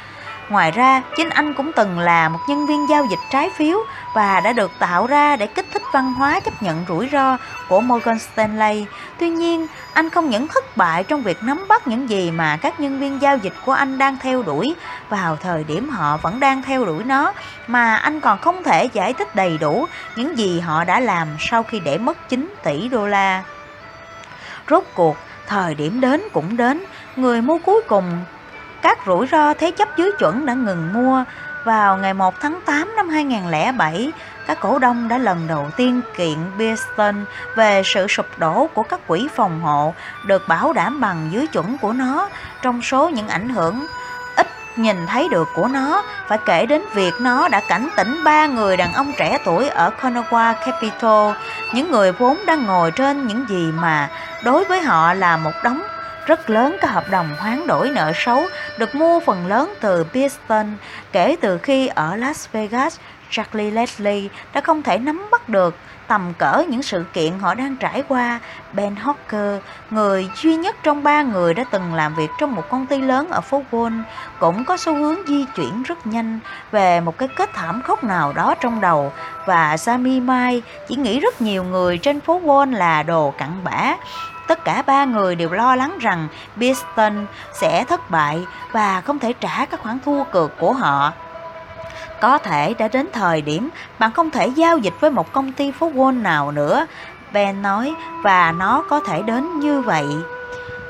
Ngoài 0.50 0.72
ra, 0.72 1.02
chính 1.16 1.30
anh 1.30 1.54
cũng 1.54 1.72
từng 1.76 2.00
là 2.00 2.30
một 2.30 2.40
nhân 2.48 2.66
viên 2.66 2.90
giao 2.90 3.06
dịch 3.06 3.20
trái 3.30 3.50
phiếu 3.50 3.78
và 4.14 4.40
đã 4.40 4.54
được 4.54 4.72
tạo 4.80 5.08
ra 5.08 5.36
để 5.36 5.48
kích 5.48 5.66
thích 5.74 5.82
văn 5.92 6.14
hóa 6.14 6.40
chấp 6.40 6.64
nhận 6.64 6.86
rủi 6.88 7.10
ro 7.12 7.38
của 7.70 7.82
Morgan 7.82 8.20
Stanley. 8.20 8.86
Tuy 9.20 9.30
nhiên, 9.30 9.68
anh 9.94 10.10
không 10.10 10.30
những 10.30 10.48
thất 10.48 10.78
bại 10.78 11.04
trong 11.04 11.22
việc 11.22 11.44
nắm 11.44 11.66
bắt 11.68 11.88
những 11.88 12.10
gì 12.10 12.32
mà 12.32 12.58
các 12.58 12.80
nhân 12.80 13.00
viên 13.00 13.22
giao 13.22 13.38
dịch 13.38 13.54
của 13.66 13.72
anh 13.72 13.98
đang 13.98 14.18
theo 14.18 14.44
đuổi 14.44 14.76
vào 15.10 15.36
thời 15.36 15.64
điểm 15.64 15.90
họ 15.90 16.18
vẫn 16.18 16.40
đang 16.40 16.64
theo 16.64 16.86
đuổi 16.86 17.04
nó, 17.04 17.34
mà 17.68 17.96
anh 17.96 18.20
còn 18.20 18.40
không 18.40 18.64
thể 18.64 18.86
giải 18.86 19.14
thích 19.14 19.36
đầy 19.36 19.58
đủ 19.58 19.86
những 20.16 20.38
gì 20.38 20.60
họ 20.60 20.84
đã 20.84 21.00
làm 21.00 21.28
sau 21.40 21.64
khi 21.64 21.80
để 21.80 21.98
mất 21.98 22.30
9 22.30 22.54
tỷ 22.64 22.88
đô 22.88 23.08
la. 23.08 23.44
Rốt 24.70 24.84
cuộc, 24.94 25.18
thời 25.48 25.76
điểm 25.76 26.02
đến 26.02 26.22
cũng 26.34 26.58
đến, 26.58 26.84
người 27.16 27.42
mua 27.42 27.58
cuối 27.58 27.82
cùng 27.88 28.20
các 28.84 28.98
rủi 29.06 29.28
ro 29.28 29.54
thế 29.54 29.72
chấp 29.72 29.98
dưới 29.98 30.12
chuẩn 30.20 30.46
đã 30.46 30.54
ngừng 30.54 30.94
mua. 30.94 31.24
Vào 31.64 31.98
ngày 31.98 32.14
1 32.14 32.40
tháng 32.40 32.60
8 32.66 32.96
năm 32.96 33.10
2007, 33.10 34.12
các 34.48 34.58
cổ 34.62 34.80
đông 34.80 35.08
đã 35.08 35.18
lần 35.18 35.48
đầu 35.48 35.70
tiên 35.78 36.02
kiện 36.16 36.38
Beeston 36.58 37.26
về 37.56 37.82
sự 37.86 38.08
sụp 38.08 38.26
đổ 38.38 38.70
của 38.74 38.84
các 38.84 39.08
quỹ 39.08 39.28
phòng 39.36 39.62
hộ 39.62 39.94
được 40.26 40.48
bảo 40.48 40.74
đảm 40.74 41.02
bằng 41.02 41.30
dưới 41.32 41.48
chuẩn 41.48 41.78
của 41.78 41.94
nó 41.94 42.30
trong 42.62 42.82
số 42.82 43.10
những 43.10 43.28
ảnh 43.28 43.50
hưởng 43.50 43.88
ít 44.36 44.48
nhìn 44.76 45.08
thấy 45.08 45.28
được 45.32 45.48
của 45.56 45.68
nó 45.68 46.04
phải 46.28 46.38
kể 46.46 46.66
đến 46.66 46.82
việc 46.94 47.14
nó 47.22 47.48
đã 47.48 47.62
cảnh 47.68 47.90
tỉnh 47.98 48.24
ba 48.24 48.48
người 48.48 48.78
đàn 48.78 48.94
ông 48.94 49.14
trẻ 49.18 49.38
tuổi 49.46 49.70
ở 49.70 49.92
Konawa 50.02 50.54
Capital 50.54 51.44
những 51.74 51.92
người 51.92 52.12
vốn 52.12 52.38
đang 52.46 52.66
ngồi 52.66 52.92
trên 52.92 53.28
những 53.28 53.46
gì 53.50 53.72
mà 53.72 54.10
đối 54.44 54.66
với 54.66 54.82
họ 54.82 55.14
là 55.14 55.38
một 55.38 55.54
đống 55.64 55.82
rất 56.26 56.50
lớn 56.50 56.78
các 56.82 56.92
hợp 56.92 57.04
đồng 57.12 57.36
hoán 57.40 57.68
đổi 57.68 57.90
nợ 57.90 58.12
xấu 58.16 58.44
được 58.78 58.96
mua 58.96 59.20
phần 59.20 59.48
lớn 59.48 59.74
từ 59.82 60.04
Pearson 60.14 60.68
kể 61.12 61.36
từ 61.42 61.58
khi 61.58 61.88
ở 61.88 62.16
Las 62.16 62.48
Vegas, 62.52 63.00
Charlie 63.30 63.72
Leslie 63.72 64.28
đã 64.54 64.62
không 64.62 64.84
thể 64.84 64.98
nắm 64.98 65.28
bắt 65.32 65.50
được 65.50 65.76
tầm 66.08 66.34
cỡ 66.38 66.64
những 66.70 66.84
sự 66.84 67.06
kiện 67.14 67.40
họ 67.40 67.54
đang 67.54 67.76
trải 67.76 68.04
qua. 68.08 68.40
Ben 68.74 68.96
Hocker, 68.96 69.62
người 69.90 70.30
duy 70.36 70.56
nhất 70.56 70.76
trong 70.84 71.04
ba 71.04 71.22
người 71.22 71.54
đã 71.54 71.64
từng 71.72 71.94
làm 71.94 72.16
việc 72.16 72.30
trong 72.40 72.56
một 72.56 72.70
công 72.70 72.86
ty 72.86 72.98
lớn 72.98 73.28
ở 73.30 73.42
phố 73.42 73.64
Wall, 73.72 74.02
cũng 74.40 74.66
có 74.66 74.78
xu 74.78 74.96
hướng 74.96 75.18
di 75.28 75.46
chuyển 75.56 75.84
rất 75.84 76.08
nhanh 76.08 76.40
về 76.72 77.00
một 77.00 77.18
cái 77.18 77.28
kết 77.36 77.50
thảm 77.54 77.82
khốc 77.82 78.04
nào 78.04 78.34
đó 78.34 78.56
trong 78.62 78.82
đầu. 78.82 79.14
Và 79.46 79.78
Sammy 79.78 80.20
Mai 80.20 80.62
chỉ 80.88 80.96
nghĩ 80.96 81.20
rất 81.20 81.42
nhiều 81.42 81.64
người 81.64 81.98
trên 81.98 82.22
phố 82.22 82.42
Wall 82.44 82.72
là 82.72 83.04
đồ 83.04 83.34
cặn 83.38 83.50
bã 83.64 83.96
Tất 84.48 84.66
cả 84.66 84.82
ba 84.82 85.06
người 85.06 85.36
đều 85.36 85.50
lo 85.50 85.76
lắng 85.76 85.98
rằng 86.02 86.28
Beeston 86.56 87.26
sẽ 87.52 87.86
thất 87.86 88.10
bại 88.10 88.48
và 88.72 89.02
không 89.02 89.20
thể 89.20 89.34
trả 89.34 89.66
các 89.66 89.80
khoản 89.80 90.00
thua 90.06 90.24
cược 90.24 90.52
của 90.60 90.74
họ. 90.74 91.14
Có 92.22 92.38
thể 92.38 92.74
đã 92.74 92.88
đến 92.88 93.08
thời 93.14 93.42
điểm 93.42 93.70
bạn 94.00 94.12
không 94.12 94.30
thể 94.30 94.48
giao 94.48 94.78
dịch 94.78 94.94
với 95.00 95.12
một 95.12 95.32
công 95.34 95.52
ty 95.52 95.72
phố 95.72 95.92
Wall 95.92 96.22
nào 96.22 96.52
nữa, 96.52 96.86
Ben 97.34 97.62
nói, 97.62 97.96
và 98.22 98.52
nó 98.52 98.84
có 98.90 99.00
thể 99.00 99.22
đến 99.22 99.60
như 99.60 99.82
vậy. 99.82 100.06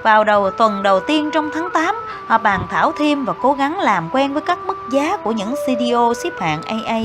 Vào 0.03 0.23
đầu 0.23 0.51
tuần 0.51 0.83
đầu 0.83 0.99
tiên 0.99 1.29
trong 1.33 1.49
tháng 1.53 1.69
8, 1.73 1.95
họ 2.27 2.37
bàn 2.37 2.61
thảo 2.69 2.91
thêm 2.99 3.25
và 3.25 3.33
cố 3.41 3.53
gắng 3.53 3.79
làm 3.79 4.09
quen 4.11 4.33
với 4.33 4.41
các 4.41 4.59
mức 4.65 4.77
giá 4.91 5.17
của 5.17 5.31
những 5.31 5.55
CDO 5.55 6.13
xếp 6.23 6.29
hạng 6.39 6.61
AA 6.61 6.99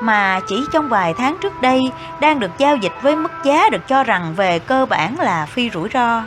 mà 0.00 0.40
chỉ 0.46 0.64
trong 0.72 0.88
vài 0.88 1.14
tháng 1.14 1.36
trước 1.40 1.60
đây 1.62 1.80
đang 2.20 2.40
được 2.40 2.50
giao 2.58 2.76
dịch 2.76 2.92
với 3.02 3.16
mức 3.16 3.32
giá 3.44 3.68
được 3.70 3.88
cho 3.88 4.04
rằng 4.04 4.34
về 4.36 4.58
cơ 4.58 4.86
bản 4.86 5.20
là 5.20 5.46
phi 5.46 5.70
rủi 5.70 5.88
ro. 5.94 6.22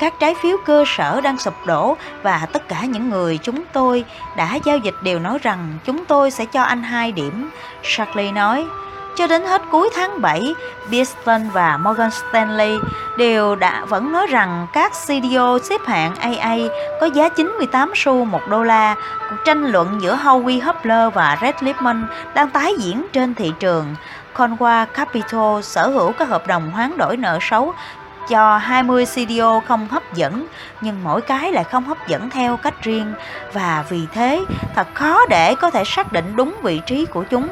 Các 0.00 0.14
trái 0.20 0.34
phiếu 0.42 0.56
cơ 0.64 0.84
sở 0.86 1.20
đang 1.20 1.38
sụp 1.38 1.54
đổ 1.66 1.96
và 2.22 2.46
tất 2.52 2.68
cả 2.68 2.80
những 2.84 3.10
người 3.10 3.38
chúng 3.42 3.62
tôi 3.72 4.04
đã 4.36 4.58
giao 4.64 4.78
dịch 4.78 4.94
đều 5.02 5.18
nói 5.18 5.38
rằng 5.42 5.78
chúng 5.84 6.04
tôi 6.04 6.30
sẽ 6.30 6.44
cho 6.44 6.62
anh 6.62 6.82
hai 6.82 7.12
điểm. 7.12 7.50
Shirley 7.82 8.32
nói, 8.32 8.66
cho 9.16 9.26
đến 9.26 9.42
hết 9.42 9.62
cuối 9.70 9.90
tháng 9.94 10.20
7, 10.20 10.54
Beeston 10.90 11.48
và 11.52 11.76
Morgan 11.76 12.10
Stanley 12.10 12.76
đều 13.18 13.56
đã 13.56 13.84
vẫn 13.84 14.12
nói 14.12 14.26
rằng 14.26 14.66
các 14.72 14.92
CDO 14.92 15.58
xếp 15.62 15.80
hạng 15.86 16.16
AA 16.16 16.56
có 17.00 17.06
giá 17.06 17.28
98 17.28 17.92
xu 17.94 18.24
một 18.24 18.40
đô 18.50 18.62
la. 18.62 18.94
Cuộc 19.30 19.36
tranh 19.44 19.64
luận 19.64 19.98
giữa 20.02 20.16
Howie 20.16 20.64
Hubler 20.64 21.14
và 21.14 21.38
Red 21.40 21.54
Lipman 21.60 22.06
đang 22.34 22.50
tái 22.50 22.74
diễn 22.78 23.06
trên 23.12 23.34
thị 23.34 23.52
trường. 23.60 23.94
Conwa 24.34 24.86
Capital 24.86 25.62
sở 25.62 25.88
hữu 25.88 26.12
các 26.12 26.28
hợp 26.28 26.46
đồng 26.46 26.70
hoán 26.70 26.96
đổi 26.98 27.16
nợ 27.16 27.38
xấu 27.40 27.74
cho 28.28 28.58
20 28.58 29.06
CDO 29.06 29.60
không 29.68 29.88
hấp 29.88 30.14
dẫn, 30.14 30.46
nhưng 30.80 31.04
mỗi 31.04 31.20
cái 31.20 31.52
lại 31.52 31.64
không 31.64 31.84
hấp 31.84 32.08
dẫn 32.08 32.30
theo 32.30 32.56
cách 32.56 32.82
riêng 32.82 33.14
và 33.52 33.84
vì 33.88 34.06
thế 34.12 34.44
thật 34.74 34.86
khó 34.94 35.20
để 35.28 35.54
có 35.54 35.70
thể 35.70 35.84
xác 35.84 36.12
định 36.12 36.36
đúng 36.36 36.54
vị 36.62 36.80
trí 36.86 37.06
của 37.06 37.24
chúng 37.30 37.48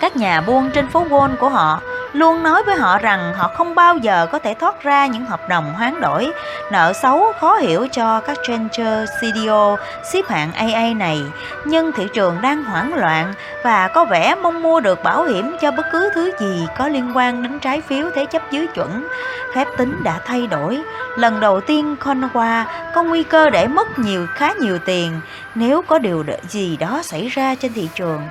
các 0.00 0.16
nhà 0.16 0.40
buôn 0.40 0.70
trên 0.74 0.88
phố 0.88 1.04
Wall 1.04 1.36
của 1.36 1.48
họ 1.48 1.80
luôn 2.12 2.42
nói 2.42 2.62
với 2.62 2.76
họ 2.76 2.98
rằng 2.98 3.34
họ 3.34 3.48
không 3.48 3.74
bao 3.74 3.96
giờ 3.96 4.26
có 4.32 4.38
thể 4.38 4.54
thoát 4.54 4.82
ra 4.82 5.06
những 5.06 5.24
hợp 5.24 5.48
đồng 5.48 5.74
hoán 5.74 6.00
đổi 6.00 6.30
nợ 6.72 6.92
xấu 6.92 7.32
khó 7.40 7.56
hiểu 7.56 7.86
cho 7.92 8.20
các 8.20 8.38
changer 8.46 9.08
CDO 9.20 9.76
xếp 10.12 10.22
hạng 10.28 10.52
AA 10.52 10.94
này. 10.96 11.22
Nhưng 11.64 11.92
thị 11.92 12.06
trường 12.14 12.36
đang 12.42 12.64
hoảng 12.64 12.94
loạn 12.94 13.34
và 13.64 13.88
có 13.88 14.04
vẻ 14.04 14.34
mong 14.34 14.62
mua 14.62 14.80
được 14.80 15.02
bảo 15.02 15.24
hiểm 15.24 15.56
cho 15.60 15.70
bất 15.70 15.86
cứ 15.92 16.10
thứ 16.14 16.32
gì 16.40 16.66
có 16.78 16.88
liên 16.88 17.16
quan 17.16 17.42
đến 17.42 17.58
trái 17.58 17.80
phiếu 17.80 18.10
thế 18.14 18.26
chấp 18.26 18.42
dưới 18.50 18.66
chuẩn. 18.66 19.08
Phép 19.54 19.68
tính 19.76 20.02
đã 20.04 20.18
thay 20.26 20.46
đổi. 20.46 20.82
Lần 21.16 21.40
đầu 21.40 21.60
tiên 21.60 21.96
Conwa 22.00 22.64
có 22.94 23.02
nguy 23.02 23.22
cơ 23.22 23.50
để 23.50 23.66
mất 23.66 23.98
nhiều, 23.98 24.26
khá 24.34 24.52
nhiều 24.52 24.78
tiền 24.78 25.20
nếu 25.54 25.82
có 25.82 25.98
điều 25.98 26.24
gì 26.48 26.76
đó 26.76 27.00
xảy 27.02 27.28
ra 27.28 27.54
trên 27.54 27.72
thị 27.72 27.88
trường 27.94 28.22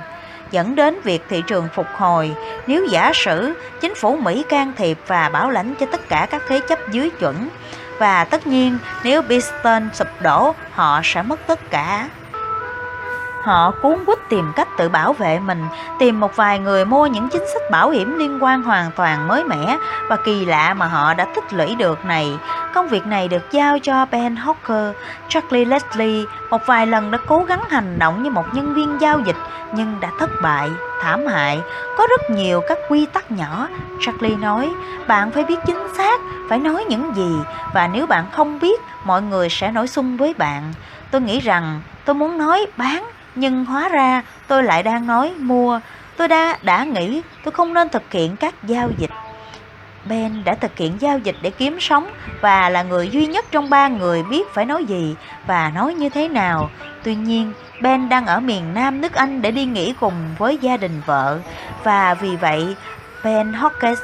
dẫn 0.50 0.74
đến 0.74 1.00
việc 1.00 1.22
thị 1.28 1.42
trường 1.46 1.68
phục 1.74 1.86
hồi 1.96 2.34
nếu 2.66 2.86
giả 2.86 3.12
sử 3.14 3.54
chính 3.80 3.94
phủ 3.94 4.16
Mỹ 4.16 4.44
can 4.48 4.72
thiệp 4.76 4.98
và 5.06 5.28
bảo 5.28 5.50
lãnh 5.50 5.74
cho 5.74 5.86
tất 5.86 6.08
cả 6.08 6.26
các 6.30 6.42
thế 6.48 6.60
chấp 6.68 6.78
dưới 6.90 7.10
chuẩn. 7.10 7.48
Và 7.98 8.24
tất 8.24 8.46
nhiên 8.46 8.78
nếu 9.04 9.22
Biston 9.22 9.88
sụp 9.94 10.08
đổ, 10.20 10.54
họ 10.72 11.00
sẽ 11.04 11.22
mất 11.22 11.40
tất 11.46 11.70
cả. 11.70 12.08
Họ 13.48 13.70
cuốn 13.70 14.04
quýt 14.06 14.18
tìm 14.28 14.52
cách 14.56 14.68
tự 14.76 14.88
bảo 14.88 15.12
vệ 15.12 15.38
mình, 15.38 15.64
tìm 15.98 16.20
một 16.20 16.36
vài 16.36 16.58
người 16.58 16.84
mua 16.84 17.06
những 17.06 17.28
chính 17.28 17.44
sách 17.52 17.62
bảo 17.70 17.90
hiểm 17.90 18.18
liên 18.18 18.38
quan 18.42 18.62
hoàn 18.62 18.90
toàn 18.96 19.28
mới 19.28 19.44
mẻ 19.44 19.78
và 20.08 20.16
kỳ 20.16 20.44
lạ 20.44 20.74
mà 20.74 20.86
họ 20.86 21.14
đã 21.14 21.26
tích 21.34 21.52
lũy 21.52 21.74
được 21.74 22.04
này. 22.04 22.38
Công 22.74 22.88
việc 22.88 23.06
này 23.06 23.28
được 23.28 23.50
giao 23.50 23.78
cho 23.78 24.06
Ben 24.10 24.34
Hawker, 24.34 24.92
Charlie 25.28 25.64
Leslie 25.64 26.24
một 26.50 26.66
vài 26.66 26.86
lần 26.86 27.10
đã 27.10 27.18
cố 27.26 27.44
gắng 27.48 27.60
hành 27.68 27.98
động 27.98 28.22
như 28.22 28.30
một 28.30 28.54
nhân 28.54 28.74
viên 28.74 29.00
giao 29.00 29.20
dịch 29.20 29.36
nhưng 29.72 30.00
đã 30.00 30.10
thất 30.18 30.30
bại, 30.42 30.70
thảm 31.02 31.26
hại. 31.26 31.60
Có 31.98 32.06
rất 32.10 32.30
nhiều 32.30 32.60
các 32.68 32.78
quy 32.88 33.06
tắc 33.06 33.30
nhỏ. 33.30 33.68
Charlie 34.00 34.36
nói, 34.36 34.70
bạn 35.06 35.30
phải 35.30 35.44
biết 35.44 35.58
chính 35.66 35.88
xác, 35.96 36.20
phải 36.48 36.58
nói 36.58 36.84
những 36.88 37.12
gì 37.14 37.36
và 37.74 37.88
nếu 37.92 38.06
bạn 38.06 38.24
không 38.32 38.58
biết, 38.58 38.80
mọi 39.04 39.22
người 39.22 39.48
sẽ 39.48 39.70
nổi 39.70 39.88
xung 39.88 40.16
với 40.16 40.34
bạn. 40.38 40.72
Tôi 41.10 41.20
nghĩ 41.20 41.40
rằng 41.40 41.80
tôi 42.04 42.14
muốn 42.14 42.38
nói 42.38 42.66
bán 42.76 43.04
nhưng 43.34 43.64
hóa 43.64 43.88
ra 43.88 44.22
tôi 44.46 44.62
lại 44.62 44.82
đang 44.82 45.06
nói 45.06 45.34
mua. 45.38 45.80
Tôi 46.16 46.28
đã 46.28 46.58
đã 46.62 46.84
nghĩ 46.84 47.22
tôi 47.44 47.52
không 47.52 47.74
nên 47.74 47.88
thực 47.88 48.12
hiện 48.12 48.36
các 48.36 48.54
giao 48.62 48.90
dịch. 48.98 49.10
Ben 50.04 50.44
đã 50.44 50.54
thực 50.54 50.78
hiện 50.78 50.92
giao 51.00 51.18
dịch 51.18 51.36
để 51.42 51.50
kiếm 51.50 51.80
sống 51.80 52.10
và 52.40 52.70
là 52.70 52.82
người 52.82 53.08
duy 53.08 53.26
nhất 53.26 53.44
trong 53.50 53.70
ba 53.70 53.88
người 53.88 54.22
biết 54.22 54.48
phải 54.54 54.64
nói 54.64 54.84
gì 54.84 55.16
và 55.46 55.70
nói 55.74 55.94
như 55.94 56.08
thế 56.08 56.28
nào. 56.28 56.70
Tuy 57.02 57.14
nhiên, 57.14 57.52
Ben 57.82 58.08
đang 58.08 58.26
ở 58.26 58.40
miền 58.40 58.74
Nam 58.74 59.00
nước 59.00 59.14
Anh 59.14 59.42
để 59.42 59.50
đi 59.50 59.64
nghỉ 59.64 59.94
cùng 60.00 60.14
với 60.38 60.58
gia 60.60 60.76
đình 60.76 61.00
vợ 61.06 61.38
và 61.84 62.14
vì 62.14 62.36
vậy 62.36 62.76
Ben 63.24 63.52
Hawkins 63.52 63.96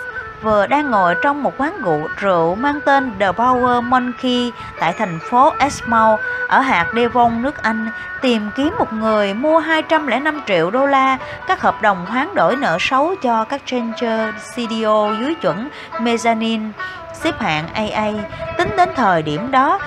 vừa 0.45 0.67
đang 0.67 0.91
ngồi 0.91 1.15
trong 1.23 1.43
một 1.43 1.53
quán 1.59 1.83
rượu, 1.83 2.09
rượu 2.17 2.55
mang 2.55 2.81
tên 2.85 3.13
The 3.21 3.31
Power 3.31 3.83
Monkey 3.83 4.53
tại 4.81 4.93
thành 4.99 5.19
phố 5.31 5.53
Exmouth 5.59 6.21
ở 6.49 6.61
hạt 6.61 6.87
Devon, 6.95 7.43
nước 7.43 7.63
Anh, 7.63 7.91
tìm 8.23 8.51
kiếm 8.57 8.75
một 8.79 8.93
người 8.93 9.35
mua 9.35 9.59
205 9.59 10.41
triệu 10.47 10.71
đô 10.71 10.87
la 10.87 11.19
các 11.47 11.61
hợp 11.61 11.83
đồng 11.83 12.07
hoán 12.07 12.35
đổi 12.35 12.57
nợ 12.57 12.77
xấu 12.81 13.15
cho 13.23 13.45
các 13.45 13.63
changer 13.67 14.35
CDO 14.55 15.15
dưới 15.21 15.35
chuẩn 15.35 15.69
mezzanine 15.93 16.71
xếp 17.13 17.41
hạng 17.41 17.69
AA. 17.75 18.11
Tính 18.59 18.69
đến 18.77 18.89
thời 18.97 19.23
điểm 19.23 19.51
đó, 19.51 19.79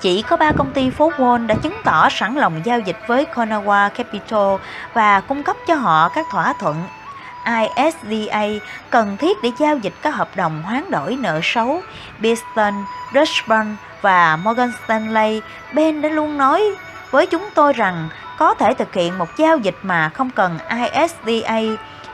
chỉ 0.00 0.22
có 0.22 0.36
ba 0.36 0.52
công 0.52 0.72
ty 0.72 0.90
phố 0.90 1.12
Wall 1.16 1.46
đã 1.46 1.54
chứng 1.54 1.76
tỏ 1.84 2.08
sẵn 2.10 2.34
lòng 2.34 2.60
giao 2.64 2.78
dịch 2.78 2.96
với 3.06 3.26
Konawa 3.34 3.90
Capital 3.90 4.56
và 4.94 5.20
cung 5.20 5.42
cấp 5.42 5.56
cho 5.66 5.74
họ 5.74 6.08
các 6.08 6.26
thỏa 6.30 6.52
thuận 6.60 6.76
ISDA 7.44 8.46
cần 8.90 9.16
thiết 9.16 9.42
để 9.42 9.50
giao 9.58 9.76
dịch 9.76 9.94
các 10.02 10.14
hợp 10.14 10.28
đồng 10.36 10.62
hoán 10.62 10.90
đổi 10.90 11.16
nợ 11.16 11.40
xấu. 11.42 11.82
Beeston, 12.18 12.74
Deutsche 13.14 13.42
Bank 13.46 13.78
và 14.02 14.36
Morgan 14.36 14.72
Stanley, 14.84 15.40
Ben 15.72 16.02
đã 16.02 16.08
luôn 16.08 16.38
nói 16.38 16.62
với 17.10 17.26
chúng 17.26 17.48
tôi 17.54 17.72
rằng 17.72 18.08
có 18.38 18.54
thể 18.54 18.74
thực 18.74 18.94
hiện 18.94 19.18
một 19.18 19.36
giao 19.36 19.58
dịch 19.58 19.76
mà 19.82 20.08
không 20.08 20.30
cần 20.30 20.58
ISDA, 20.70 21.60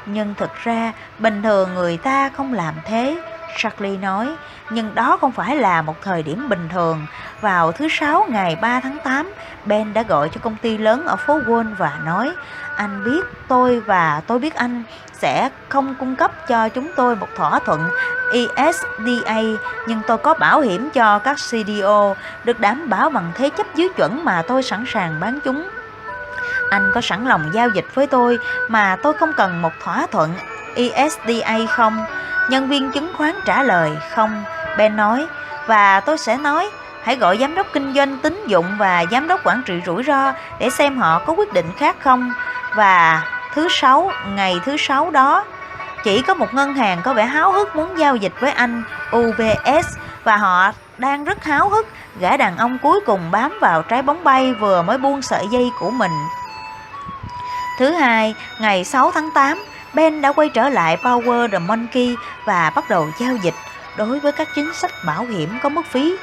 nhưng 0.07 0.35
thực 0.35 0.55
ra 0.65 0.93
bình 1.19 1.43
thường 1.43 1.75
người 1.75 1.97
ta 1.97 2.29
không 2.29 2.53
làm 2.53 2.75
thế. 2.85 3.17
Charlie 3.59 3.97
nói, 3.97 4.29
nhưng 4.71 4.95
đó 4.95 5.17
không 5.21 5.33
phải 5.33 5.57
là 5.57 5.83
một 5.83 6.03
thời 6.03 6.23
điểm 6.23 6.49
bình 6.49 6.69
thường. 6.73 7.07
Vào 7.41 7.73
thứ 7.73 7.89
Sáu 7.91 8.27
ngày 8.29 8.57
3 8.57 8.81
tháng 8.81 8.99
8, 9.05 9.33
Ben 9.65 9.93
đã 9.93 10.03
gọi 10.03 10.29
cho 10.29 10.41
công 10.41 10.57
ty 10.57 10.79
lớn 10.79 11.07
ở 11.07 11.17
phố 11.17 11.39
Wall 11.41 11.75
và 11.79 11.93
nói, 12.05 12.31
anh 12.77 13.05
biết 13.05 13.25
tôi 13.49 13.81
và 13.81 14.23
tôi 14.27 14.39
biết 14.39 14.55
anh 14.55 14.83
sẽ 15.19 15.51
không 15.69 15.95
cung 15.95 16.17
cấp 16.17 16.49
cho 16.49 16.69
chúng 16.69 16.89
tôi 16.97 17.17
một 17.17 17.29
thỏa 17.37 17.59
thuận 17.59 17.89
ESDA 18.33 19.41
nhưng 19.87 20.01
tôi 20.07 20.19
có 20.19 20.35
bảo 20.35 20.61
hiểm 20.61 20.91
cho 20.91 21.19
các 21.19 21.37
CDO 21.37 22.15
được 22.45 22.61
đảm 22.61 22.89
bảo 22.89 23.11
bằng 23.11 23.33
thế 23.35 23.51
chấp 23.51 23.67
dưới 23.75 23.89
chuẩn 23.97 24.25
mà 24.25 24.43
tôi 24.49 24.63
sẵn 24.63 24.85
sàng 24.89 25.21
bán 25.21 25.39
chúng. 25.45 25.69
Anh 26.71 26.91
có 26.95 27.01
sẵn 27.01 27.27
lòng 27.27 27.51
giao 27.53 27.69
dịch 27.69 27.87
với 27.95 28.07
tôi 28.07 28.39
mà 28.69 28.97
tôi 29.03 29.13
không 29.13 29.33
cần 29.33 29.63
một 29.63 29.73
thỏa 29.85 30.07
thuận 30.07 30.35
ESDA 30.75 31.59
không? 31.71 32.05
Nhân 32.51 32.69
viên 32.69 32.93
chứng 32.93 33.13
khoán 33.17 33.35
trả 33.45 33.63
lời, 33.63 33.99
không. 34.15 34.45
Ben 34.79 34.97
nói, 34.97 35.27
và 35.67 36.01
tôi 36.01 36.19
sẽ 36.19 36.37
nói, 36.37 36.71
hãy 37.03 37.17
gọi 37.17 37.39
giám 37.39 37.55
đốc 37.55 37.67
kinh 37.73 37.95
doanh 37.95 38.19
tín 38.19 38.45
dụng 38.47 38.67
và 38.79 39.05
giám 39.11 39.29
đốc 39.29 39.41
quản 39.47 39.63
trị 39.67 39.83
rủi 39.87 40.03
ro 40.03 40.33
để 40.59 40.71
xem 40.71 40.99
họ 40.99 41.19
có 41.19 41.33
quyết 41.33 41.53
định 41.53 41.67
khác 41.79 41.97
không. 42.01 42.33
Và 42.75 43.23
thứ 43.57 43.69
sáu, 43.71 44.11
ngày 44.35 44.61
thứ 44.65 44.77
sáu 44.77 45.11
đó, 45.11 45.45
chỉ 46.05 46.23
có 46.23 46.35
một 46.35 46.55
ngân 46.55 46.75
hàng 46.75 47.03
có 47.03 47.15
vẻ 47.15 47.25
háo 47.25 47.53
hức 47.53 47.77
muốn 47.77 47.99
giao 47.99 48.17
dịch 48.17 48.33
với 48.41 48.51
anh 48.51 48.83
UBS 49.17 49.97
và 50.25 50.37
họ 50.37 50.73
đang 50.99 51.25
rất 51.25 51.45
háo 51.45 51.69
hức. 51.69 51.87
Gã 52.21 52.37
đàn 52.37 52.57
ông 52.57 52.79
cuối 52.83 53.01
cùng 53.07 53.31
bám 53.31 53.59
vào 53.61 53.83
trái 53.83 54.03
bóng 54.03 54.25
bay 54.25 54.53
vừa 54.53 54.83
mới 54.83 54.99
buông 54.99 55.23
sợi 55.23 55.47
dây 55.51 55.71
của 55.81 55.91
mình. 55.91 56.11
Thứ 57.79 57.93
hai, 57.93 58.35
ngày 58.61 58.85
6 58.85 59.11
tháng 59.11 59.31
8, 59.35 59.65
Ben 59.95 60.23
đã 60.23 60.33
quay 60.33 60.49
trở 60.49 60.69
lại 60.69 60.97
Power 61.03 61.49
the 61.49 61.59
Monkey 61.59 62.17
và 62.45 62.73
bắt 62.75 62.91
đầu 62.91 63.09
giao 63.19 63.37
dịch 63.37 63.55
đối 63.97 64.21
với 64.21 64.33
các 64.33 64.49
chính 64.55 64.75
sách 64.75 64.91
bảo 65.07 65.25
hiểm 65.25 65.59
có 65.63 65.69
mức 65.69 65.87
phí 65.87 66.17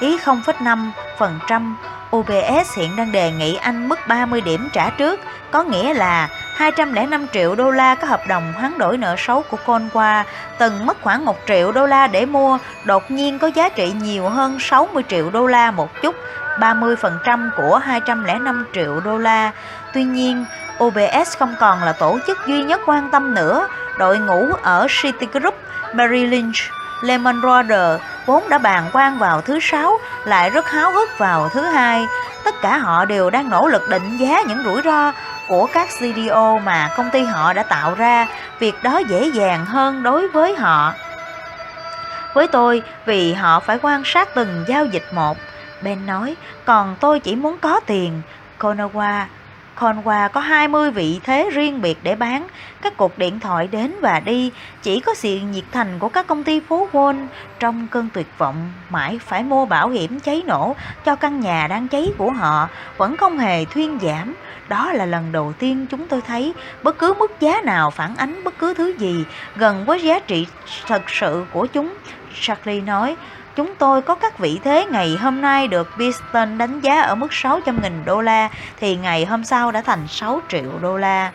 ý 0.00 0.18
0,5%. 0.18 1.74
UBS 2.16 2.76
hiện 2.76 2.96
đang 2.96 3.12
đề 3.12 3.30
nghị 3.30 3.54
anh 3.54 3.88
mức 3.88 3.98
30 4.08 4.40
điểm 4.40 4.68
trả 4.72 4.90
trước, 4.90 5.20
có 5.50 5.62
nghĩa 5.62 5.94
là 5.94 6.28
205 6.56 7.26
triệu 7.32 7.54
đô 7.54 7.70
la 7.70 7.94
có 7.94 8.08
hợp 8.08 8.20
đồng 8.28 8.52
hoán 8.52 8.78
đổi 8.78 8.96
nợ 8.96 9.14
xấu 9.18 9.42
của 9.42 9.56
Conqua 9.66 10.24
từng 10.58 10.86
mất 10.86 10.96
khoảng 11.02 11.24
1 11.24 11.36
triệu 11.46 11.72
đô 11.72 11.86
la 11.86 12.06
để 12.06 12.26
mua, 12.26 12.58
đột 12.84 13.10
nhiên 13.10 13.38
có 13.38 13.46
giá 13.46 13.68
trị 13.68 13.92
nhiều 14.02 14.28
hơn 14.28 14.60
60 14.60 15.02
triệu 15.08 15.30
đô 15.30 15.46
la 15.46 15.70
một 15.70 16.02
chút, 16.02 16.14
30% 16.58 17.50
của 17.56 17.78
205 17.78 18.66
triệu 18.74 19.00
đô 19.00 19.18
la. 19.18 19.50
Tuy 19.94 20.04
nhiên, 20.04 20.44
UBS 20.84 21.38
không 21.38 21.54
còn 21.60 21.82
là 21.82 21.92
tổ 21.92 22.18
chức 22.26 22.38
duy 22.46 22.62
nhất 22.62 22.80
quan 22.86 23.10
tâm 23.10 23.34
nữa. 23.34 23.68
Đội 23.98 24.18
ngũ 24.18 24.46
ở 24.62 24.86
Citigroup, 25.02 25.54
Merrill 25.94 26.30
Lynch, 26.30 26.56
Lemon 27.00 27.42
Roder 27.42 28.00
vốn 28.26 28.48
đã 28.48 28.58
bàn 28.58 28.90
quan 28.92 29.18
vào 29.18 29.40
thứ 29.40 29.58
sáu 29.60 29.98
lại 30.24 30.50
rất 30.50 30.70
háo 30.70 30.92
hức 30.92 31.18
vào 31.18 31.48
thứ 31.48 31.60
hai. 31.60 32.06
Tất 32.44 32.54
cả 32.62 32.78
họ 32.78 33.04
đều 33.04 33.30
đang 33.30 33.50
nỗ 33.50 33.68
lực 33.68 33.88
định 33.88 34.16
giá 34.16 34.42
những 34.48 34.62
rủi 34.64 34.82
ro 34.84 35.12
của 35.48 35.68
các 35.72 35.88
CDO 35.98 36.58
mà 36.58 36.90
công 36.96 37.10
ty 37.10 37.22
họ 37.22 37.52
đã 37.52 37.62
tạo 37.62 37.94
ra. 37.94 38.26
Việc 38.58 38.74
đó 38.82 38.98
dễ 39.08 39.30
dàng 39.34 39.66
hơn 39.66 40.02
đối 40.02 40.28
với 40.28 40.54
họ. 40.56 40.94
Với 42.34 42.46
tôi, 42.46 42.82
vì 43.06 43.34
họ 43.34 43.60
phải 43.60 43.78
quan 43.82 44.02
sát 44.04 44.28
từng 44.34 44.64
giao 44.68 44.86
dịch 44.86 45.04
một. 45.12 45.38
Ben 45.82 46.06
nói, 46.06 46.36
còn 46.64 46.96
tôi 47.00 47.20
chỉ 47.20 47.36
muốn 47.36 47.58
có 47.58 47.80
tiền. 47.86 48.22
Konawa 48.58 49.24
Conwa 49.78 50.28
có 50.28 50.40
20 50.40 50.90
vị 50.90 51.20
thế 51.24 51.50
riêng 51.52 51.82
biệt 51.82 51.98
để 52.02 52.14
bán, 52.14 52.46
các 52.82 52.96
cuộc 52.96 53.18
điện 53.18 53.40
thoại 53.40 53.68
đến 53.72 53.94
và 54.00 54.20
đi, 54.20 54.52
chỉ 54.82 55.00
có 55.00 55.14
sự 55.14 55.36
nhiệt 55.36 55.64
thành 55.72 55.98
của 55.98 56.08
các 56.08 56.26
công 56.26 56.44
ty 56.44 56.60
phố 56.60 56.88
Wall 56.92 57.26
trong 57.58 57.86
cơn 57.90 58.08
tuyệt 58.14 58.26
vọng 58.38 58.72
mãi 58.90 59.18
phải 59.26 59.42
mua 59.42 59.66
bảo 59.66 59.88
hiểm 59.88 60.20
cháy 60.20 60.42
nổ 60.46 60.76
cho 61.04 61.16
căn 61.16 61.40
nhà 61.40 61.66
đang 61.66 61.88
cháy 61.88 62.12
của 62.18 62.30
họ 62.30 62.68
vẫn 62.96 63.16
không 63.16 63.38
hề 63.38 63.64
thuyên 63.64 63.98
giảm. 64.02 64.34
Đó 64.68 64.92
là 64.92 65.06
lần 65.06 65.32
đầu 65.32 65.52
tiên 65.58 65.86
chúng 65.90 66.08
tôi 66.08 66.20
thấy 66.20 66.54
bất 66.82 66.98
cứ 66.98 67.14
mức 67.18 67.40
giá 67.40 67.60
nào 67.64 67.90
phản 67.90 68.16
ánh 68.16 68.44
bất 68.44 68.58
cứ 68.58 68.74
thứ 68.74 68.94
gì 68.98 69.24
gần 69.56 69.84
với 69.84 70.02
giá 70.02 70.18
trị 70.18 70.46
thật 70.86 71.02
sự 71.06 71.44
của 71.52 71.66
chúng. 71.66 71.94
Charlie 72.40 72.80
nói, 72.80 73.16
Chúng 73.58 73.74
tôi 73.74 74.02
có 74.02 74.14
các 74.14 74.38
vị 74.38 74.60
thế 74.64 74.86
ngày 74.90 75.16
hôm 75.20 75.40
nay 75.40 75.68
được 75.68 75.90
Piston 75.98 76.58
đánh 76.58 76.80
giá 76.80 77.00
ở 77.00 77.14
mức 77.14 77.30
600.000 77.30 78.04
đô 78.04 78.20
la 78.20 78.48
thì 78.80 78.96
ngày 78.96 79.24
hôm 79.24 79.44
sau 79.44 79.72
đã 79.72 79.80
thành 79.80 80.08
6 80.08 80.40
triệu 80.48 80.78
đô 80.82 80.96
la. 80.96 81.32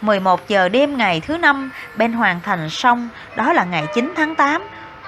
11 0.00 0.48
giờ 0.48 0.68
đêm 0.68 0.96
ngày 0.96 1.20
thứ 1.20 1.38
năm, 1.38 1.70
Ben 1.96 2.12
hoàn 2.12 2.40
thành 2.40 2.70
xong, 2.70 3.08
đó 3.36 3.52
là 3.52 3.64
ngày 3.64 3.86
9 3.94 4.12
tháng 4.16 4.34
8. 4.34 4.62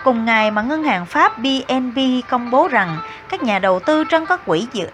Cùng 0.04 0.24
ngày 0.24 0.50
mà 0.50 0.62
ngân 0.62 0.84
hàng 0.84 1.06
Pháp 1.06 1.38
BNB 1.38 1.98
công 2.28 2.50
bố 2.50 2.68
rằng 2.68 2.98
các 3.28 3.42
nhà 3.42 3.58
đầu 3.58 3.80
tư 3.80 4.04
trong 4.04 4.26
các 4.26 4.46
quỹ 4.46 4.66
dự 4.72 4.86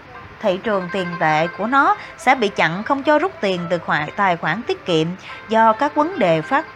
thị 0.42 0.58
trường 0.62 0.88
tiền 0.92 1.06
tệ 1.20 1.46
của 1.58 1.66
nó 1.66 1.96
sẽ 2.18 2.34
bị 2.34 2.48
chặn 2.48 2.82
không 2.82 3.02
cho 3.02 3.18
rút 3.18 3.32
tiền 3.40 3.61
từ 3.70 3.78
khoản 3.78 4.08
tài 4.16 4.36
khoản 4.36 4.62
tiết 4.62 4.86
kiệm 4.86 5.06
do 5.48 5.72
các 5.72 5.94
vấn 5.94 6.18
đề 6.18 6.42
phát 6.42 6.66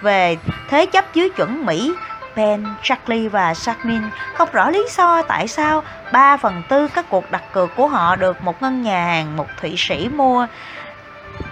về 0.00 0.36
thế 0.68 0.86
chấp 0.86 1.14
dưới 1.14 1.30
chuẩn 1.30 1.66
Mỹ 1.66 1.94
Ben, 2.36 2.64
Charlie 2.82 3.28
và 3.28 3.52
Jasmine 3.52 4.08
không 4.34 4.48
rõ 4.52 4.70
lý 4.70 4.86
do 4.96 5.22
tại 5.22 5.48
sao 5.48 5.82
3 6.12 6.36
phần 6.36 6.62
tư 6.68 6.88
các 6.94 7.06
cuộc 7.08 7.30
đặt 7.30 7.42
cược 7.52 7.76
của 7.76 7.88
họ 7.88 8.16
được 8.16 8.42
một 8.42 8.62
ngân 8.62 8.82
nhà 8.82 9.04
hàng 9.04 9.36
một 9.36 9.46
Thụy 9.60 9.74
Sĩ 9.76 10.08
mua. 10.08 10.46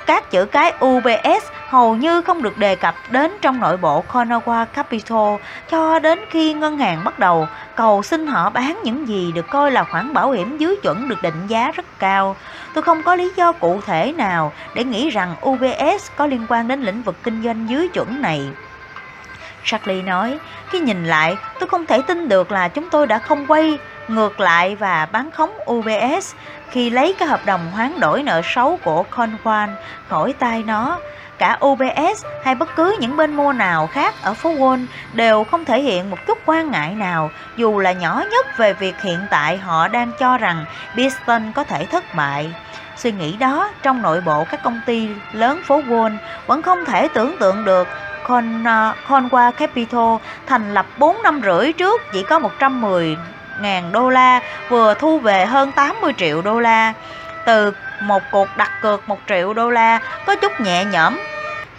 Các 0.06 0.30
chữ 0.30 0.44
cái 0.44 0.72
UBS 0.84 1.50
hầu 1.68 1.96
như 1.96 2.22
không 2.22 2.42
được 2.42 2.58
đề 2.58 2.76
cập 2.76 2.94
đến 3.10 3.32
trong 3.40 3.60
nội 3.60 3.76
bộ 3.76 4.04
Konawa 4.12 4.66
Capital 4.66 5.36
cho 5.70 5.98
đến 5.98 6.18
khi 6.30 6.54
ngân 6.54 6.78
hàng 6.78 7.04
bắt 7.04 7.18
đầu 7.18 7.48
cầu 7.74 8.02
xin 8.02 8.26
họ 8.26 8.50
bán 8.50 8.80
những 8.84 9.08
gì 9.08 9.32
được 9.32 9.46
coi 9.50 9.70
là 9.70 9.84
khoản 9.84 10.14
bảo 10.14 10.30
hiểm 10.30 10.58
dưới 10.58 10.76
chuẩn 10.82 11.08
được 11.08 11.22
định 11.22 11.46
giá 11.46 11.72
rất 11.74 11.84
cao. 11.98 12.36
Tôi 12.74 12.82
không 12.82 13.02
có 13.02 13.14
lý 13.14 13.32
do 13.36 13.52
cụ 13.52 13.80
thể 13.86 14.12
nào 14.16 14.52
để 14.74 14.84
nghĩ 14.84 15.10
rằng 15.10 15.34
UBS 15.48 16.10
có 16.16 16.26
liên 16.26 16.46
quan 16.48 16.68
đến 16.68 16.82
lĩnh 16.82 17.02
vực 17.02 17.16
kinh 17.22 17.42
doanh 17.42 17.68
dưới 17.68 17.88
chuẩn 17.88 18.22
này. 18.22 18.48
Charlie 19.64 20.02
nói, 20.02 20.38
khi 20.70 20.80
nhìn 20.80 21.04
lại, 21.04 21.36
tôi 21.60 21.68
không 21.68 21.86
thể 21.86 22.02
tin 22.02 22.28
được 22.28 22.52
là 22.52 22.68
chúng 22.68 22.90
tôi 22.90 23.06
đã 23.06 23.18
không 23.18 23.46
quay 23.46 23.78
ngược 24.08 24.40
lại 24.40 24.76
và 24.76 25.08
bán 25.12 25.30
khống 25.30 25.50
UBS 25.70 26.34
khi 26.70 26.90
lấy 26.90 27.14
cái 27.18 27.28
hợp 27.28 27.40
đồng 27.46 27.70
hoán 27.72 28.00
đổi 28.00 28.22
nợ 28.22 28.42
xấu 28.44 28.78
của 28.84 29.04
Conwan 29.10 29.68
khỏi 30.08 30.34
tay 30.38 30.62
nó. 30.66 30.98
Cả 31.38 31.58
UBS 31.66 32.24
hay 32.44 32.54
bất 32.54 32.76
cứ 32.76 32.96
những 33.00 33.16
bên 33.16 33.36
mua 33.36 33.52
nào 33.52 33.86
khác 33.86 34.14
ở 34.22 34.34
phố 34.34 34.50
Wall 34.50 34.86
đều 35.12 35.44
không 35.44 35.64
thể 35.64 35.80
hiện 35.80 36.10
một 36.10 36.18
chút 36.26 36.38
quan 36.46 36.70
ngại 36.70 36.94
nào, 36.94 37.30
dù 37.56 37.78
là 37.78 37.92
nhỏ 37.92 38.24
nhất 38.30 38.46
về 38.58 38.72
việc 38.72 39.02
hiện 39.02 39.18
tại 39.30 39.56
họ 39.56 39.88
đang 39.88 40.12
cho 40.18 40.38
rằng 40.38 40.64
Beeston 40.96 41.52
có 41.52 41.64
thể 41.64 41.86
thất 41.86 42.14
bại. 42.14 42.52
Suy 42.96 43.12
nghĩ 43.12 43.36
đó 43.36 43.70
trong 43.82 44.02
nội 44.02 44.20
bộ 44.20 44.44
các 44.50 44.62
công 44.62 44.80
ty 44.86 45.08
lớn 45.32 45.60
phố 45.64 45.80
Wall 45.80 46.16
vẫn 46.46 46.62
không 46.62 46.84
thể 46.84 47.08
tưởng 47.08 47.36
tượng 47.40 47.64
được 47.64 47.88
con, 48.22 48.64
à, 48.66 48.90
uh, 48.90 48.96
Conqua 49.08 49.52
Capital 49.52 50.16
thành 50.46 50.74
lập 50.74 50.86
4 50.98 51.22
năm 51.22 51.40
rưỡi 51.44 51.72
trước 51.72 52.00
chỉ 52.12 52.22
có 52.22 52.38
110 52.38 53.16
ngàn 53.60 53.92
đô 53.92 54.10
la 54.10 54.40
vừa 54.68 54.94
thu 54.94 55.18
về 55.18 55.46
hơn 55.46 55.72
80 55.72 56.12
triệu 56.16 56.42
đô 56.42 56.60
la. 56.60 56.92
Từ 57.46 57.72
một 58.02 58.22
cuộc 58.32 58.48
đặt 58.56 58.70
cược 58.82 59.08
1 59.08 59.18
triệu 59.28 59.54
đô 59.54 59.70
la 59.70 60.00
có 60.26 60.36
chút 60.36 60.60
nhẹ 60.60 60.84
nhõm. 60.84 61.18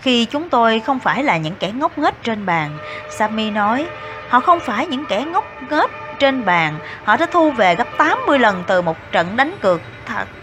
Khi 0.01 0.25
chúng 0.25 0.49
tôi 0.49 0.79
không 0.79 0.99
phải 0.99 1.23
là 1.23 1.37
những 1.37 1.55
kẻ 1.55 1.71
ngốc 1.71 1.97
nghếch 1.97 2.23
trên 2.23 2.45
bàn 2.45 2.77
Sammy 3.09 3.51
nói 3.51 3.87
họ 4.29 4.39
không 4.39 4.59
phải 4.59 4.87
những 4.87 5.05
kẻ 5.05 5.25
ngốc 5.25 5.45
nghếch 5.69 5.89
trên 6.19 6.45
bàn. 6.45 6.79
Họ 7.03 7.17
đã 7.17 7.25
thu 7.31 7.51
về 7.51 7.75
gấp 7.75 7.87
80 7.97 8.39
lần 8.39 8.63
từ 8.67 8.81
một 8.81 8.97
trận 9.11 9.35
đánh 9.35 9.55
cược 9.61 9.81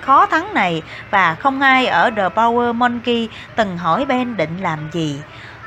khó 0.00 0.26
thắng 0.26 0.54
này 0.54 0.82
và 1.10 1.34
không 1.34 1.60
ai 1.60 1.86
ở 1.86 2.10
The 2.10 2.28
Power 2.28 2.74
Monkey 2.74 3.28
từng 3.56 3.78
hỏi 3.78 4.04
Ben 4.04 4.36
định 4.36 4.58
làm 4.60 4.78
gì 4.92 5.20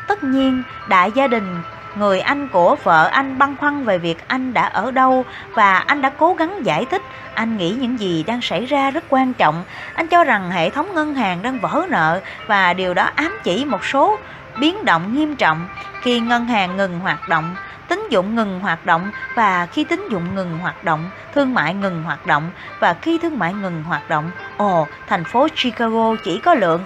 tất 0.08 0.24
nhiên, 0.24 0.64
đại 0.88 1.12
gia 1.12 1.28
đình, 1.28 1.62
người 1.96 2.20
anh 2.20 2.48
của 2.48 2.76
vợ 2.84 3.08
anh 3.12 3.38
băn 3.38 3.56
khoăn 3.58 3.84
về 3.84 3.98
việc 3.98 4.28
anh 4.28 4.54
đã 4.54 4.66
ở 4.66 4.92
đâu 4.92 5.26
và 5.54 5.78
anh 5.78 6.02
đã 6.02 6.10
cố 6.10 6.34
gắng 6.34 6.66
giải 6.66 6.86
thích. 6.86 7.02
Anh 7.34 7.58
nghĩ 7.58 7.76
những 7.80 8.00
gì 8.00 8.24
đang 8.24 8.42
xảy 8.42 8.66
ra 8.66 8.92
rất 8.92 9.04
quan 9.10 9.34
trọng. 9.34 9.64
Anh 9.94 10.08
cho 10.08 10.24
rằng 10.24 10.52
hệ 10.52 10.70
thống 10.70 10.96
ngân 10.96 11.16
hàng 11.16 11.42
đang 11.42 11.60
vỡ 11.60 11.86
nợ 11.90 12.22
và 12.48 12.74
điều 12.74 12.94
đó 12.94 13.10
ám 13.16 13.38
chỉ 13.44 13.66
một 13.66 13.86
số 13.86 14.18
biến 14.60 14.86
động 14.86 15.14
nghiêm 15.16 15.36
trọng 15.36 15.68
khi 16.02 16.20
ngân 16.20 16.46
hàng 16.46 16.78
ngừng 16.78 17.00
hoạt 17.00 17.30
động 17.30 17.56
tín 17.92 18.08
dụng 18.10 18.36
ngừng 18.36 18.60
hoạt 18.60 18.86
động 18.86 19.12
và 19.36 19.66
khi 19.66 19.84
tín 19.84 20.08
dụng 20.12 20.36
ngừng 20.36 20.58
hoạt 20.58 20.84
động, 20.84 21.10
thương 21.36 21.54
mại 21.54 21.74
ngừng 21.74 22.04
hoạt 22.04 22.26
động 22.26 22.50
và 22.80 22.94
khi 22.94 23.18
thương 23.18 23.40
mại 23.40 23.54
ngừng 23.54 23.84
hoạt 23.84 24.10
động, 24.10 24.32
ồ, 24.58 24.88
thành 25.08 25.24
phố 25.24 25.48
Chicago 25.56 26.16
chỉ 26.24 26.40
có 26.40 26.54
lượng 26.54 26.84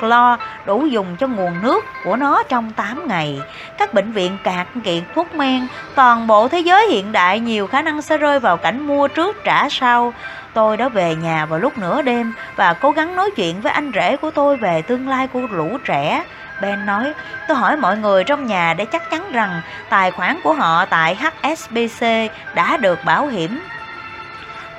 clo 0.00 0.38
đủ 0.66 0.86
dùng 0.86 1.16
cho 1.16 1.26
nguồn 1.26 1.62
nước 1.62 1.84
của 2.04 2.16
nó 2.16 2.42
trong 2.48 2.72
8 2.72 3.08
ngày. 3.08 3.40
Các 3.78 3.94
bệnh 3.94 4.12
viện 4.12 4.38
cạn 4.44 4.66
kiệt 4.84 5.02
thuốc 5.14 5.34
men, 5.34 5.66
toàn 5.94 6.26
bộ 6.26 6.48
thế 6.48 6.60
giới 6.60 6.88
hiện 6.88 7.12
đại 7.12 7.40
nhiều 7.40 7.66
khả 7.66 7.82
năng 7.82 8.02
sẽ 8.02 8.18
rơi 8.18 8.40
vào 8.40 8.56
cảnh 8.56 8.86
mua 8.86 9.08
trước 9.08 9.44
trả 9.44 9.68
sau. 9.68 10.12
Tôi 10.54 10.76
đã 10.76 10.88
về 10.88 11.14
nhà 11.14 11.46
vào 11.46 11.58
lúc 11.58 11.78
nửa 11.78 12.02
đêm 12.02 12.32
và 12.56 12.74
cố 12.74 12.90
gắng 12.90 13.16
nói 13.16 13.30
chuyện 13.36 13.60
với 13.60 13.72
anh 13.72 13.92
rể 13.94 14.16
của 14.16 14.30
tôi 14.30 14.56
về 14.56 14.82
tương 14.82 15.08
lai 15.08 15.26
của 15.26 15.40
lũ 15.50 15.78
trẻ. 15.84 16.24
Ben 16.60 16.86
nói, 16.86 17.12
tôi 17.48 17.56
hỏi 17.56 17.76
mọi 17.76 17.96
người 17.96 18.24
trong 18.24 18.46
nhà 18.46 18.74
để 18.74 18.84
chắc 18.84 19.10
chắn 19.10 19.32
rằng 19.32 19.60
tài 19.88 20.10
khoản 20.10 20.40
của 20.44 20.52
họ 20.52 20.84
tại 20.84 21.16
HSBC 21.16 22.06
đã 22.54 22.76
được 22.76 23.04
bảo 23.04 23.26
hiểm. 23.26 23.60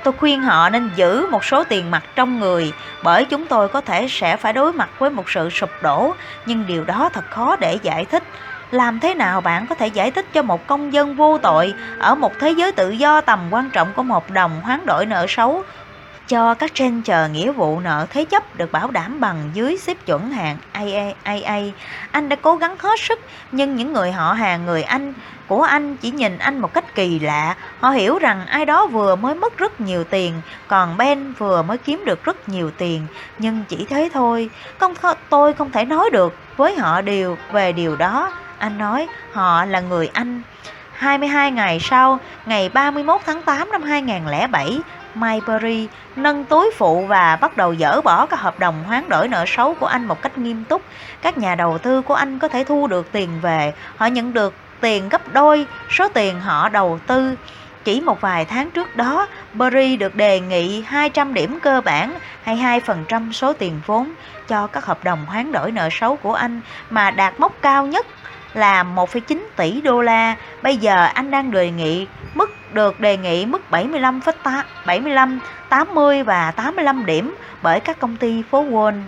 Tôi 0.04 0.14
khuyên 0.18 0.42
họ 0.42 0.68
nên 0.68 0.90
giữ 0.96 1.26
một 1.30 1.44
số 1.44 1.64
tiền 1.64 1.90
mặt 1.90 2.02
trong 2.14 2.40
người 2.40 2.72
bởi 3.02 3.24
chúng 3.24 3.46
tôi 3.46 3.68
có 3.68 3.80
thể 3.80 4.06
sẽ 4.08 4.36
phải 4.36 4.52
đối 4.52 4.72
mặt 4.72 4.88
với 4.98 5.10
một 5.10 5.30
sự 5.30 5.50
sụp 5.50 5.70
đổ, 5.82 6.14
nhưng 6.46 6.66
điều 6.66 6.84
đó 6.84 7.10
thật 7.12 7.30
khó 7.30 7.56
để 7.56 7.78
giải 7.82 8.04
thích. 8.04 8.22
Làm 8.70 9.00
thế 9.00 9.14
nào 9.14 9.40
bạn 9.40 9.66
có 9.66 9.74
thể 9.74 9.86
giải 9.86 10.10
thích 10.10 10.26
cho 10.32 10.42
một 10.42 10.66
công 10.66 10.92
dân 10.92 11.16
vô 11.16 11.38
tội 11.38 11.74
ở 11.98 12.14
một 12.14 12.32
thế 12.40 12.50
giới 12.50 12.72
tự 12.72 12.90
do 12.90 13.20
tầm 13.20 13.40
quan 13.50 13.70
trọng 13.70 13.92
của 13.92 14.02
một 14.02 14.30
đồng 14.30 14.60
hoán 14.60 14.86
đổi 14.86 15.06
nợ 15.06 15.26
xấu 15.28 15.62
cho 16.28 16.54
các 16.54 16.74
trên 16.74 17.02
chờ 17.02 17.28
nghĩa 17.28 17.52
vụ 17.52 17.80
nợ 17.80 18.06
thế 18.10 18.24
chấp 18.24 18.56
được 18.56 18.72
bảo 18.72 18.90
đảm 18.90 19.20
bằng 19.20 19.50
dưới 19.54 19.76
xếp 19.76 19.96
chuẩn 20.06 20.30
hạng 20.30 20.56
AAA. 20.72 21.60
Anh 22.10 22.28
đã 22.28 22.36
cố 22.36 22.56
gắng 22.56 22.76
hết 22.78 23.00
sức, 23.00 23.20
nhưng 23.52 23.76
những 23.76 23.92
người 23.92 24.12
họ 24.12 24.32
hàng 24.32 24.66
người 24.66 24.82
Anh 24.82 25.14
của 25.46 25.62
anh 25.62 25.96
chỉ 25.96 26.10
nhìn 26.10 26.38
anh 26.38 26.58
một 26.58 26.74
cách 26.74 26.94
kỳ 26.94 27.18
lạ. 27.18 27.54
Họ 27.80 27.90
hiểu 27.90 28.18
rằng 28.18 28.46
ai 28.46 28.66
đó 28.66 28.86
vừa 28.86 29.16
mới 29.16 29.34
mất 29.34 29.58
rất 29.58 29.80
nhiều 29.80 30.04
tiền, 30.04 30.40
còn 30.68 30.96
Ben 30.96 31.32
vừa 31.32 31.62
mới 31.62 31.78
kiếm 31.78 32.02
được 32.04 32.24
rất 32.24 32.48
nhiều 32.48 32.70
tiền. 32.70 33.06
Nhưng 33.38 33.64
chỉ 33.68 33.86
thế 33.90 34.10
thôi, 34.12 34.50
không 34.78 34.94
tôi 35.28 35.52
không 35.52 35.70
thể 35.70 35.84
nói 35.84 36.10
được 36.12 36.34
với 36.56 36.76
họ 36.76 37.00
điều 37.00 37.38
về 37.52 37.72
điều 37.72 37.96
đó. 37.96 38.32
Anh 38.58 38.78
nói 38.78 39.06
họ 39.32 39.64
là 39.64 39.80
người 39.80 40.10
Anh. 40.12 40.42
22 40.92 41.50
ngày 41.50 41.80
sau, 41.80 42.18
ngày 42.46 42.68
31 42.68 43.20
tháng 43.26 43.42
8 43.42 43.72
năm 43.72 43.82
2007, 43.82 44.78
Maybury 45.16 45.88
nâng 46.16 46.44
túi 46.44 46.70
phụ 46.76 47.06
và 47.06 47.36
bắt 47.36 47.56
đầu 47.56 47.74
dỡ 47.76 48.00
bỏ 48.00 48.26
các 48.26 48.40
hợp 48.40 48.58
đồng 48.58 48.84
hoán 48.84 49.08
đổi 49.08 49.28
nợ 49.28 49.44
xấu 49.46 49.74
của 49.74 49.86
anh 49.86 50.04
một 50.04 50.22
cách 50.22 50.38
nghiêm 50.38 50.64
túc. 50.64 50.82
Các 51.22 51.38
nhà 51.38 51.54
đầu 51.54 51.78
tư 51.78 52.02
của 52.02 52.14
anh 52.14 52.38
có 52.38 52.48
thể 52.48 52.64
thu 52.64 52.86
được 52.86 53.12
tiền 53.12 53.28
về, 53.42 53.72
họ 53.96 54.06
nhận 54.06 54.32
được 54.32 54.54
tiền 54.80 55.08
gấp 55.08 55.32
đôi 55.32 55.66
số 55.90 56.08
tiền 56.08 56.40
họ 56.40 56.68
đầu 56.68 56.98
tư. 57.06 57.36
Chỉ 57.84 58.00
một 58.00 58.20
vài 58.20 58.44
tháng 58.44 58.70
trước 58.70 58.96
đó, 58.96 59.26
Burry 59.54 59.96
được 59.96 60.14
đề 60.14 60.40
nghị 60.40 60.82
200 60.82 61.34
điểm 61.34 61.58
cơ 61.60 61.80
bản 61.80 62.18
hay 62.42 62.80
2% 62.86 63.32
số 63.32 63.52
tiền 63.52 63.80
vốn 63.86 64.12
cho 64.48 64.66
các 64.66 64.84
hợp 64.84 65.04
đồng 65.04 65.26
hoán 65.26 65.52
đổi 65.52 65.72
nợ 65.72 65.88
xấu 65.92 66.16
của 66.16 66.34
anh 66.34 66.60
mà 66.90 67.10
đạt 67.10 67.40
mốc 67.40 67.52
cao 67.62 67.86
nhất 67.86 68.06
là 68.54 68.82
1,9 68.82 69.38
tỷ 69.56 69.80
đô 69.80 70.02
la. 70.02 70.36
Bây 70.62 70.76
giờ 70.76 71.04
anh 71.14 71.30
đang 71.30 71.50
đề 71.50 71.70
nghị 71.70 72.06
mức 72.34 72.50
được 72.76 73.00
đề 73.00 73.16
nghị 73.16 73.46
mức 73.46 73.70
75, 73.70 74.20
75, 74.86 75.38
80 75.68 76.22
và 76.22 76.50
85 76.50 77.06
điểm 77.06 77.34
bởi 77.62 77.80
các 77.80 77.98
công 77.98 78.16
ty 78.16 78.42
phố 78.50 78.64
Wall 78.64 79.02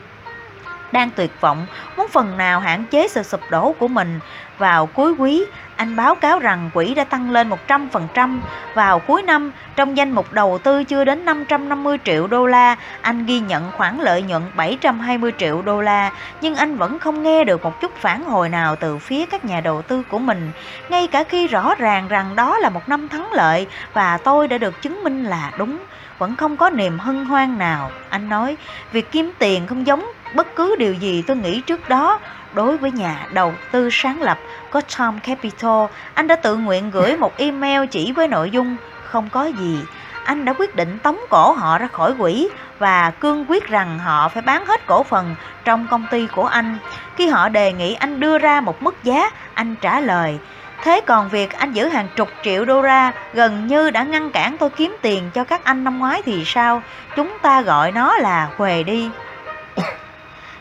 đang 0.93 1.11
tuyệt 1.11 1.41
vọng 1.41 1.67
muốn 1.97 2.09
phần 2.09 2.37
nào 2.37 2.61
hạn 2.61 2.85
chế 2.91 3.09
sự 3.09 3.23
sụp 3.23 3.41
đổ 3.51 3.75
của 3.79 3.89
mình. 3.89 4.21
Vào 4.59 4.87
cuối 4.87 5.15
quý, 5.19 5.45
anh 5.77 5.97
báo 5.97 6.15
cáo 6.15 6.39
rằng 6.39 6.71
quỹ 6.75 6.95
đã 6.95 7.05
tăng 7.05 7.31
lên 7.31 7.51
100%. 7.69 8.39
Vào 8.75 8.99
cuối 8.99 9.23
năm, 9.23 9.53
trong 9.77 9.97
danh 9.97 10.11
mục 10.11 10.33
đầu 10.33 10.59
tư 10.59 10.85
chưa 10.85 11.05
đến 11.05 11.25
550 11.25 11.99
triệu 12.05 12.27
đô 12.27 12.47
la, 12.47 12.77
anh 13.01 13.27
ghi 13.27 13.41
nhận 13.41 13.71
khoản 13.73 13.99
lợi 13.99 14.23
nhuận 14.23 14.43
720 14.57 15.33
triệu 15.39 15.63
đô 15.63 15.81
la, 15.81 16.11
nhưng 16.41 16.57
anh 16.57 16.77
vẫn 16.77 16.99
không 16.99 17.23
nghe 17.23 17.45
được 17.45 17.63
một 17.63 17.81
chút 17.81 17.97
phản 17.97 18.25
hồi 18.25 18.49
nào 18.49 18.77
từ 18.77 18.99
phía 18.99 19.27
các 19.27 19.45
nhà 19.45 19.61
đầu 19.61 19.83
tư 19.83 20.03
của 20.11 20.19
mình, 20.19 20.51
ngay 20.89 21.07
cả 21.07 21.25
khi 21.25 21.47
rõ 21.47 21.75
ràng 21.75 22.09
rằng 22.09 22.37
đó 22.37 22.59
là 22.59 22.69
một 22.69 22.89
năm 22.89 23.09
thắng 23.09 23.33
lợi 23.33 23.67
và 23.93 24.19
tôi 24.25 24.49
đã 24.49 24.59
được 24.59 24.83
chứng 24.83 25.05
minh 25.05 25.25
là 25.25 25.53
đúng 25.59 25.79
vẫn 26.19 26.37
không 26.37 26.57
có 26.57 26.71
niềm 26.71 26.99
hân 26.99 27.25
hoan 27.25 27.59
nào. 27.59 27.91
Anh 28.09 28.29
nói, 28.29 28.57
việc 28.93 29.13
kiếm 29.13 29.33
tiền 29.39 29.67
không 29.67 29.87
giống 29.87 30.05
bất 30.33 30.57
cứ 30.57 30.77
điều 30.79 30.95
gì 30.95 31.23
tôi 31.23 31.37
nghĩ 31.37 31.61
trước 31.61 31.89
đó. 31.89 32.21
Đối 32.53 32.79
với 32.79 32.93
nhà 32.93 33.27
đầu 33.31 33.59
tư 33.71 33.89
sáng 33.93 34.23
lập 34.23 34.41
có 34.71 34.81
Tom 34.99 35.19
Capital, 35.19 35.87
anh 36.15 36.27
đã 36.27 36.37
tự 36.37 36.57
nguyện 36.57 36.91
gửi 36.91 37.17
một 37.17 37.37
email 37.37 37.87
chỉ 37.91 38.13
với 38.13 38.29
nội 38.29 38.51
dung 38.51 38.77
không 39.01 39.31
có 39.31 39.45
gì. 39.45 39.89
Anh 40.23 40.45
đã 40.45 40.53
quyết 40.59 40.75
định 40.75 40.99
tống 40.99 41.19
cổ 41.31 41.53
họ 41.53 41.79
ra 41.79 41.89
khỏi 41.93 42.15
quỹ 42.19 42.49
và 42.79 43.11
cương 43.11 43.51
quyết 43.51 43.67
rằng 43.67 43.99
họ 43.99 44.29
phải 44.29 44.43
bán 44.43 44.67
hết 44.67 44.87
cổ 44.87 45.03
phần 45.03 45.37
trong 45.65 45.87
công 45.89 46.07
ty 46.07 46.27
của 46.27 46.45
anh. 46.47 46.79
Khi 47.17 47.27
họ 47.29 47.49
đề 47.49 47.73
nghị 47.73 47.95
anh 47.95 48.21
đưa 48.21 48.39
ra 48.39 48.61
một 48.61 48.83
mức 48.83 49.03
giá, 49.03 49.31
anh 49.55 49.77
trả 49.77 50.01
lời 50.01 50.39
Thế 50.83 51.01
còn 51.07 51.29
việc 51.29 51.53
anh 51.53 51.73
giữ 51.73 51.89
hàng 51.89 52.09
chục 52.17 52.29
triệu 52.43 52.65
đô 52.65 52.83
la 52.83 53.13
gần 53.33 53.67
như 53.67 53.91
đã 53.91 54.03
ngăn 54.03 54.31
cản 54.31 54.59
tôi 54.59 54.71
kiếm 54.71 54.97
tiền 55.03 55.31
cho 55.31 55.45
các 55.45 55.65
anh 55.65 55.85
năm 55.85 55.99
ngoái 55.99 56.23
thì 56.25 56.43
sao? 56.47 56.83
Chúng 57.15 57.39
ta 57.43 57.63
gọi 57.63 57.93
nó 57.93 58.17
là 58.17 58.51
huề 58.57 58.83
đi. 58.83 59.13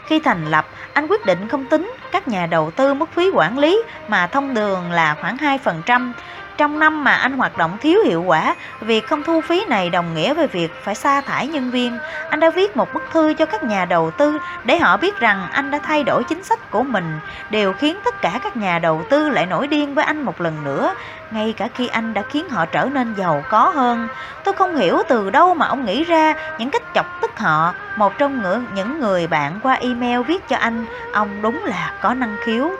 Khi 0.08 0.20
thành 0.20 0.46
lập, 0.46 0.68
anh 0.94 1.08
quyết 1.08 1.26
định 1.26 1.48
không 1.48 1.66
tính 1.66 1.92
các 2.12 2.28
nhà 2.28 2.46
đầu 2.46 2.72
tư 2.72 2.94
mức 2.94 3.10
phí 3.14 3.30
quản 3.30 3.58
lý 3.58 3.84
mà 4.08 4.28
thông 4.28 4.56
thường 4.56 4.92
là 4.92 5.16
khoảng 5.22 5.38
2%. 5.38 6.14
Trong 6.58 6.80
năm 6.80 7.04
mà 7.04 7.16
anh 7.16 7.34
hoạt 7.34 7.58
động 7.58 7.78
thiếu 7.82 8.00
hiệu 8.06 8.24
quả, 8.24 8.56
việc 8.82 9.08
không 9.08 9.24
thu 9.24 9.42
phí 9.42 9.66
này 9.66 9.90
đồng 9.90 10.14
nghĩa 10.14 10.34
với 10.34 10.48
việc 10.48 10.72
phải 10.84 10.96
sa 10.96 11.22
thải 11.22 11.48
nhân 11.48 11.72
viên. 11.72 11.98
Anh 12.30 12.40
đã 12.40 12.50
viết 12.50 12.78
một 12.78 12.94
bức 12.94 13.04
thư 13.12 13.34
cho 13.34 13.46
các 13.46 13.64
nhà 13.64 13.86
đầu 13.86 14.12
tư 14.12 14.38
để 14.64 14.78
họ 14.78 14.98
biết 14.98 15.20
rằng 15.20 15.48
anh 15.52 15.72
đã 15.72 15.80
thay 15.84 16.04
đổi 16.04 16.24
chính 16.24 16.44
sách 16.44 16.72
của 16.72 16.84
mình, 16.84 17.20
đều 17.50 17.74
khiến 17.74 17.98
tất 18.04 18.22
cả 18.22 18.40
các 18.44 18.58
nhà 18.58 18.80
đầu 18.80 19.04
tư 19.10 19.30
lại 19.30 19.46
nổi 19.46 19.68
điên 19.68 19.96
với 19.96 20.06
anh 20.06 20.22
một 20.22 20.42
lần 20.42 20.64
nữa, 20.64 20.94
ngay 21.32 21.54
cả 21.58 21.68
khi 21.76 21.88
anh 21.88 22.14
đã 22.14 22.22
khiến 22.30 22.50
họ 22.50 22.66
trở 22.66 22.86
nên 22.86 23.14
giàu 23.14 23.44
có 23.50 23.70
hơn. 23.70 24.08
Tôi 24.44 24.54
không 24.54 24.76
hiểu 24.76 25.02
từ 25.08 25.30
đâu 25.30 25.54
mà 25.54 25.68
ông 25.68 25.86
nghĩ 25.86 26.04
ra 26.04 26.34
những 26.58 26.70
cách 26.70 26.84
chọc 26.96 27.22
tức 27.22 27.40
họ. 27.40 27.74
Một 27.96 28.18
trong 28.18 28.42
những 28.76 29.00
người 29.00 29.28
bạn 29.28 29.60
qua 29.64 29.74
email 29.74 30.22
viết 30.22 30.48
cho 30.48 30.58
anh, 30.58 30.86
ông 31.14 31.42
đúng 31.42 31.66
là 31.66 31.94
có 32.02 32.14
năng 32.14 32.36
khiếu. 32.44 32.72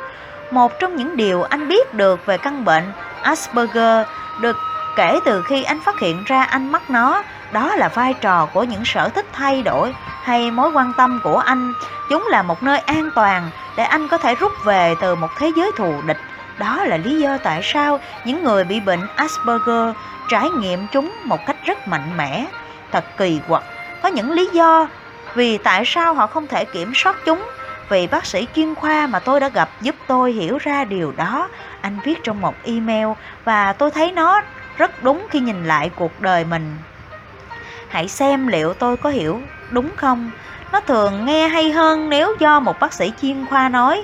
Một 0.52 0.80
trong 0.80 0.96
những 0.96 1.18
điều 1.18 1.44
anh 1.44 1.68
biết 1.68 1.94
được 1.94 2.26
về 2.26 2.38
căn 2.38 2.66
bệnh 2.66 2.92
Asperger 3.22 4.08
được 4.42 4.58
kể 4.96 5.20
từ 5.26 5.42
khi 5.42 5.64
anh 5.64 5.80
phát 5.80 6.00
hiện 6.00 6.24
ra 6.24 6.44
anh 6.44 6.72
mắc 6.72 6.90
nó, 6.90 7.24
đó 7.52 7.76
là 7.76 7.88
vai 7.88 8.14
trò 8.14 8.48
của 8.54 8.64
những 8.64 8.86
sở 8.86 9.10
thích 9.10 9.26
thay 9.34 9.62
đổi 9.62 9.94
hay 10.24 10.52
mối 10.52 10.72
quan 10.72 10.94
tâm 10.98 11.20
của 11.24 11.38
anh. 11.38 11.74
Chúng 12.10 12.28
là 12.28 12.42
một 12.42 12.64
nơi 12.64 12.80
an 12.80 13.10
toàn 13.16 13.50
để 13.78 13.84
anh 13.84 14.08
có 14.08 14.18
thể 14.18 14.36
rút 14.36 14.52
về 14.66 14.96
từ 15.02 15.16
một 15.16 15.30
thế 15.38 15.52
giới 15.56 15.72
thù 15.78 16.02
địch. 16.06 16.18
Đó 16.58 16.84
là 16.84 16.98
lý 16.98 17.20
do 17.20 17.38
tại 17.44 17.62
sao 17.64 18.00
những 18.26 18.44
người 18.44 18.64
bị 18.64 18.80
bệnh 18.80 19.08
Asperger 19.16 19.96
trải 20.30 20.50
nghiệm 20.50 20.88
chúng 20.92 21.12
một 21.24 21.40
cách 21.48 21.58
rất 21.66 21.88
mạnh 21.88 22.18
mẽ. 22.18 22.46
Thật 22.92 23.06
kỳ 23.18 23.40
quặc, 23.48 23.64
có 24.04 24.10
những 24.10 24.32
lý 24.32 24.50
do 24.54 24.88
vì 25.36 25.58
tại 25.58 25.84
sao 25.86 26.14
họ 26.14 26.28
không 26.28 26.48
thể 26.48 26.66
kiểm 26.66 26.92
soát 26.96 27.16
chúng 27.26 27.44
Vị 27.90 28.08
bác 28.08 28.26
sĩ 28.26 28.48
chuyên 28.56 28.76
khoa 28.76 29.08
mà 29.08 29.20
tôi 29.20 29.40
đã 29.40 29.50
gặp 29.50 29.70
giúp 29.82 29.96
tôi 30.08 30.32
hiểu 30.32 30.58
ra 30.58 30.86
điều 30.86 31.14
đó. 31.18 31.50
Anh 31.82 32.00
viết 32.04 32.24
trong 32.24 32.42
một 32.42 32.56
email 32.64 33.08
và 33.46 33.74
tôi 33.74 33.92
thấy 33.92 34.12
nó 34.12 34.42
rất 34.78 35.04
đúng 35.04 35.28
khi 35.30 35.40
nhìn 35.40 35.66
lại 35.66 35.92
cuộc 35.96 36.22
đời 36.22 36.46
mình. 36.46 36.78
Hãy 37.90 38.08
xem 38.08 38.48
liệu 38.48 38.74
tôi 38.74 38.98
có 38.98 39.10
hiểu 39.10 39.42
đúng 39.72 39.90
không. 39.96 40.32
Nó 40.72 40.80
thường 40.80 41.26
nghe 41.26 41.48
hay 41.48 41.72
hơn 41.72 42.10
nếu 42.10 42.36
do 42.40 42.60
một 42.60 42.80
bác 42.80 42.94
sĩ 42.94 43.12
chuyên 43.22 43.46
khoa 43.46 43.70
nói. 43.70 44.04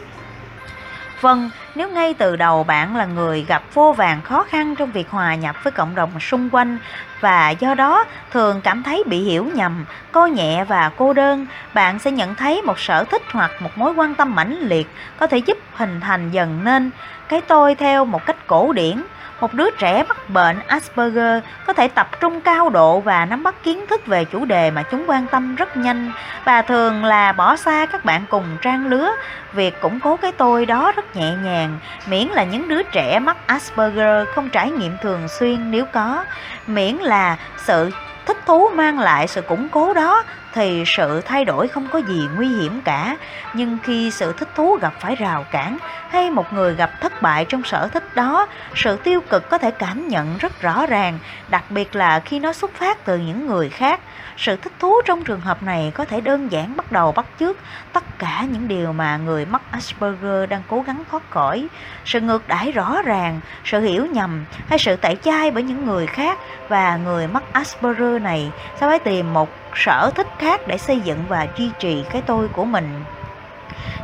Vâng, 1.23 1.49
nếu 1.75 1.89
ngay 1.89 2.13
từ 2.13 2.35
đầu 2.35 2.63
bạn 2.63 2.95
là 2.95 3.05
người 3.05 3.45
gặp 3.47 3.63
vô 3.73 3.93
vàng 3.93 4.21
khó 4.21 4.43
khăn 4.43 4.75
trong 4.75 4.91
việc 4.91 5.09
hòa 5.09 5.35
nhập 5.35 5.55
với 5.63 5.71
cộng 5.71 5.95
đồng 5.95 6.19
xung 6.19 6.49
quanh 6.49 6.77
và 7.19 7.49
do 7.49 7.73
đó 7.73 8.05
thường 8.31 8.61
cảm 8.61 8.83
thấy 8.83 9.03
bị 9.05 9.19
hiểu 9.19 9.49
nhầm, 9.55 9.85
coi 10.11 10.31
nhẹ 10.31 10.63
và 10.63 10.91
cô 10.97 11.13
đơn, 11.13 11.47
bạn 11.73 11.99
sẽ 11.99 12.11
nhận 12.11 12.35
thấy 12.35 12.61
một 12.61 12.79
sở 12.79 13.03
thích 13.03 13.21
hoặc 13.31 13.51
một 13.59 13.69
mối 13.75 13.93
quan 13.93 14.15
tâm 14.15 14.35
mãnh 14.35 14.57
liệt 14.59 14.87
có 15.17 15.27
thể 15.27 15.37
giúp 15.37 15.57
hình 15.73 15.99
thành 16.01 16.31
dần 16.31 16.63
nên. 16.63 16.91
Cái 17.29 17.41
tôi 17.41 17.75
theo 17.75 18.05
một 18.05 18.25
cách 18.25 18.47
cổ 18.47 18.73
điển 18.73 19.03
một 19.43 19.53
đứa 19.53 19.69
trẻ 19.77 20.03
mắc 20.09 20.29
bệnh 20.29 20.59
Asperger 20.67 21.43
có 21.67 21.73
thể 21.73 21.87
tập 21.87 22.09
trung 22.19 22.41
cao 22.41 22.69
độ 22.69 22.99
và 22.99 23.25
nắm 23.25 23.43
bắt 23.43 23.55
kiến 23.63 23.85
thức 23.87 24.05
về 24.05 24.25
chủ 24.25 24.45
đề 24.45 24.71
mà 24.71 24.83
chúng 24.83 25.03
quan 25.07 25.27
tâm 25.27 25.55
rất 25.55 25.77
nhanh 25.77 26.11
và 26.45 26.61
thường 26.61 27.05
là 27.05 27.31
bỏ 27.31 27.55
xa 27.55 27.85
các 27.85 28.05
bạn 28.05 28.23
cùng 28.29 28.57
trang 28.61 28.87
lứa. 28.87 29.11
Việc 29.53 29.81
củng 29.81 29.99
cố 29.99 30.17
cái 30.17 30.31
tôi 30.31 30.65
đó 30.65 30.91
rất 30.95 31.15
nhẹ 31.15 31.31
nhàng, 31.43 31.79
miễn 32.07 32.27
là 32.27 32.43
những 32.43 32.67
đứa 32.67 32.83
trẻ 32.83 33.19
mắc 33.19 33.37
Asperger 33.45 34.27
không 34.35 34.49
trải 34.49 34.71
nghiệm 34.71 34.97
thường 35.01 35.27
xuyên 35.27 35.71
nếu 35.71 35.85
có, 35.85 36.25
miễn 36.67 36.95
là 36.95 37.37
sự 37.57 37.91
thích 38.25 38.37
thú 38.45 38.69
mang 38.69 38.99
lại 38.99 39.27
sự 39.27 39.41
củng 39.41 39.69
cố 39.69 39.93
đó 39.93 40.23
thì 40.53 40.83
sự 40.85 41.21
thay 41.21 41.45
đổi 41.45 41.67
không 41.67 41.87
có 41.91 41.99
gì 41.99 42.27
nguy 42.35 42.47
hiểm 42.47 42.81
cả. 42.85 43.17
Nhưng 43.53 43.77
khi 43.83 44.11
sự 44.11 44.33
thích 44.33 44.49
thú 44.55 44.77
gặp 44.81 44.93
phải 44.99 45.15
rào 45.15 45.45
cản 45.51 45.77
hay 46.09 46.29
một 46.29 46.53
người 46.53 46.75
gặp 46.75 47.01
thất 47.01 47.21
bại 47.21 47.45
trong 47.45 47.63
sở 47.63 47.87
thích 47.87 48.15
đó, 48.15 48.47
sự 48.75 48.97
tiêu 49.03 49.21
cực 49.29 49.49
có 49.49 49.57
thể 49.57 49.71
cảm 49.71 50.07
nhận 50.07 50.37
rất 50.37 50.61
rõ 50.61 50.85
ràng, 50.85 51.19
đặc 51.49 51.71
biệt 51.71 51.95
là 51.95 52.19
khi 52.19 52.39
nó 52.39 52.53
xuất 52.53 52.73
phát 52.73 53.05
từ 53.05 53.17
những 53.17 53.47
người 53.47 53.69
khác 53.69 53.99
sự 54.37 54.55
thích 54.55 54.73
thú 54.79 55.01
trong 55.05 55.23
trường 55.23 55.41
hợp 55.41 55.63
này 55.63 55.91
có 55.95 56.05
thể 56.05 56.21
đơn 56.21 56.51
giản 56.51 56.77
bắt 56.77 56.91
đầu 56.91 57.11
bắt 57.11 57.25
chước 57.39 57.57
tất 57.93 58.03
cả 58.19 58.45
những 58.51 58.67
điều 58.67 58.93
mà 58.93 59.17
người 59.17 59.45
mắc 59.45 59.61
Asperger 59.71 60.49
đang 60.49 60.61
cố 60.69 60.81
gắng 60.81 61.03
thoát 61.11 61.29
khỏi. 61.29 61.67
Sự 62.05 62.21
ngược 62.21 62.47
đãi 62.47 62.71
rõ 62.71 63.01
ràng, 63.01 63.39
sự 63.65 63.79
hiểu 63.79 64.05
nhầm 64.05 64.45
hay 64.67 64.79
sự 64.79 64.95
tẩy 64.95 65.15
chay 65.15 65.51
bởi 65.51 65.63
những 65.63 65.85
người 65.85 66.07
khác 66.07 66.37
và 66.69 66.97
người 66.97 67.27
mắc 67.27 67.43
Asperger 67.51 68.21
này 68.21 68.51
sẽ 68.79 68.87
phải 68.87 68.99
tìm 68.99 69.33
một 69.33 69.49
sở 69.75 70.11
thích 70.15 70.27
khác 70.39 70.61
để 70.67 70.77
xây 70.77 70.99
dựng 70.99 71.23
và 71.27 71.47
duy 71.57 71.69
trì 71.79 72.03
cái 72.09 72.21
tôi 72.21 72.47
của 72.47 72.65
mình. 72.65 73.03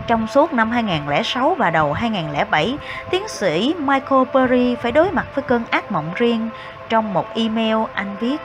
Trong 0.08 0.28
suốt 0.28 0.54
năm 0.54 0.72
2006 0.72 1.56
và 1.56 1.70
đầu 1.70 1.94
2007, 1.94 2.78
tiến 3.10 3.28
sĩ 3.28 3.76
Michael 3.80 4.24
Perry 4.34 4.76
phải 4.76 4.92
đối 4.92 5.12
mặt 5.12 5.26
với 5.36 5.44
cơn 5.44 5.64
ác 5.70 5.92
mộng 5.92 6.12
riêng. 6.16 6.50
Trong 6.90 7.14
một 7.14 7.36
email, 7.36 7.78
anh 7.94 8.16
viết 8.20 8.38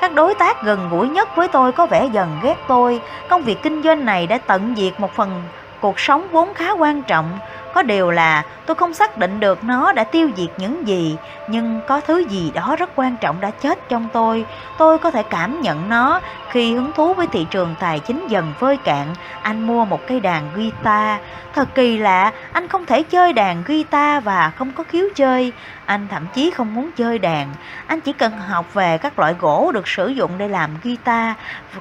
các 0.00 0.14
đối 0.14 0.34
tác 0.34 0.62
gần 0.62 0.88
gũi 0.90 1.08
nhất 1.08 1.36
với 1.36 1.48
tôi 1.48 1.72
có 1.72 1.86
vẻ 1.86 2.06
dần 2.12 2.38
ghét 2.42 2.56
tôi. 2.68 3.00
Công 3.28 3.42
việc 3.42 3.62
kinh 3.62 3.82
doanh 3.82 4.04
này 4.04 4.26
đã 4.26 4.38
tận 4.38 4.74
diệt 4.76 5.00
một 5.00 5.14
phần 5.14 5.42
cuộc 5.80 6.00
sống 6.00 6.28
vốn 6.32 6.54
khá 6.54 6.70
quan 6.70 7.02
trọng. 7.02 7.38
Có 7.74 7.82
điều 7.82 8.10
là 8.10 8.42
tôi 8.66 8.74
không 8.74 8.94
xác 8.94 9.16
định 9.18 9.40
được 9.40 9.64
nó 9.64 9.92
đã 9.92 10.04
tiêu 10.04 10.30
diệt 10.36 10.48
những 10.56 10.86
gì, 10.86 11.16
nhưng 11.48 11.80
có 11.86 12.00
thứ 12.00 12.18
gì 12.18 12.50
đó 12.54 12.76
rất 12.78 12.90
quan 12.96 13.16
trọng 13.16 13.40
đã 13.40 13.50
chết 13.50 13.88
trong 13.88 14.08
tôi. 14.12 14.46
Tôi 14.78 14.98
có 14.98 15.10
thể 15.10 15.22
cảm 15.22 15.60
nhận 15.60 15.88
nó 15.88 16.20
khi 16.50 16.74
hứng 16.74 16.92
thú 16.92 17.14
với 17.14 17.26
thị 17.26 17.46
trường 17.50 17.74
tài 17.80 18.00
chính 18.00 18.26
dần 18.28 18.52
vơi 18.58 18.76
cạn. 18.76 19.06
Anh 19.42 19.66
mua 19.66 19.84
một 19.84 20.06
cây 20.06 20.20
đàn 20.20 20.50
guitar. 20.54 21.20
Thật 21.54 21.68
kỳ 21.74 21.98
lạ, 21.98 22.32
anh 22.52 22.68
không 22.68 22.86
thể 22.86 23.02
chơi 23.02 23.32
đàn 23.32 23.62
guitar 23.66 24.24
và 24.24 24.52
không 24.56 24.72
có 24.72 24.84
khiếu 24.84 25.08
chơi. 25.14 25.52
Anh 25.88 26.08
thậm 26.08 26.26
chí 26.34 26.50
không 26.50 26.74
muốn 26.74 26.90
chơi 26.96 27.18
đàn. 27.18 27.54
Anh 27.86 28.00
chỉ 28.00 28.12
cần 28.12 28.32
học 28.38 28.74
về 28.74 28.98
các 28.98 29.18
loại 29.18 29.34
gỗ 29.38 29.70
được 29.74 29.88
sử 29.88 30.08
dụng 30.08 30.38
để 30.38 30.48
làm 30.48 30.70
guitar, 30.82 31.36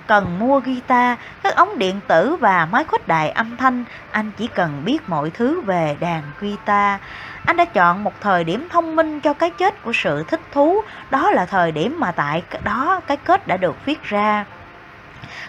cần 0.07 0.39
mua 0.39 0.59
guitar, 0.59 1.17
các 1.43 1.55
ống 1.55 1.77
điện 1.77 1.99
tử 2.07 2.35
và 2.35 2.67
máy 2.71 2.83
khuếch 2.83 3.07
đại 3.07 3.29
âm 3.29 3.57
thanh. 3.57 3.83
Anh 4.11 4.31
chỉ 4.37 4.47
cần 4.47 4.81
biết 4.85 5.09
mọi 5.09 5.29
thứ 5.29 5.61
về 5.61 5.97
đàn 5.99 6.23
guitar. 6.39 6.99
Anh 7.45 7.57
đã 7.57 7.65
chọn 7.65 8.03
một 8.03 8.13
thời 8.21 8.43
điểm 8.43 8.67
thông 8.69 8.95
minh 8.95 9.19
cho 9.19 9.33
cái 9.33 9.49
chết 9.49 9.81
của 9.83 9.91
sự 9.93 10.23
thích 10.23 10.41
thú, 10.51 10.81
đó 11.09 11.31
là 11.31 11.45
thời 11.45 11.71
điểm 11.71 11.99
mà 11.99 12.11
tại 12.11 12.43
đó 12.63 13.01
cái 13.07 13.17
kết 13.17 13.47
đã 13.47 13.57
được 13.57 13.85
viết 13.85 14.03
ra. 14.03 14.45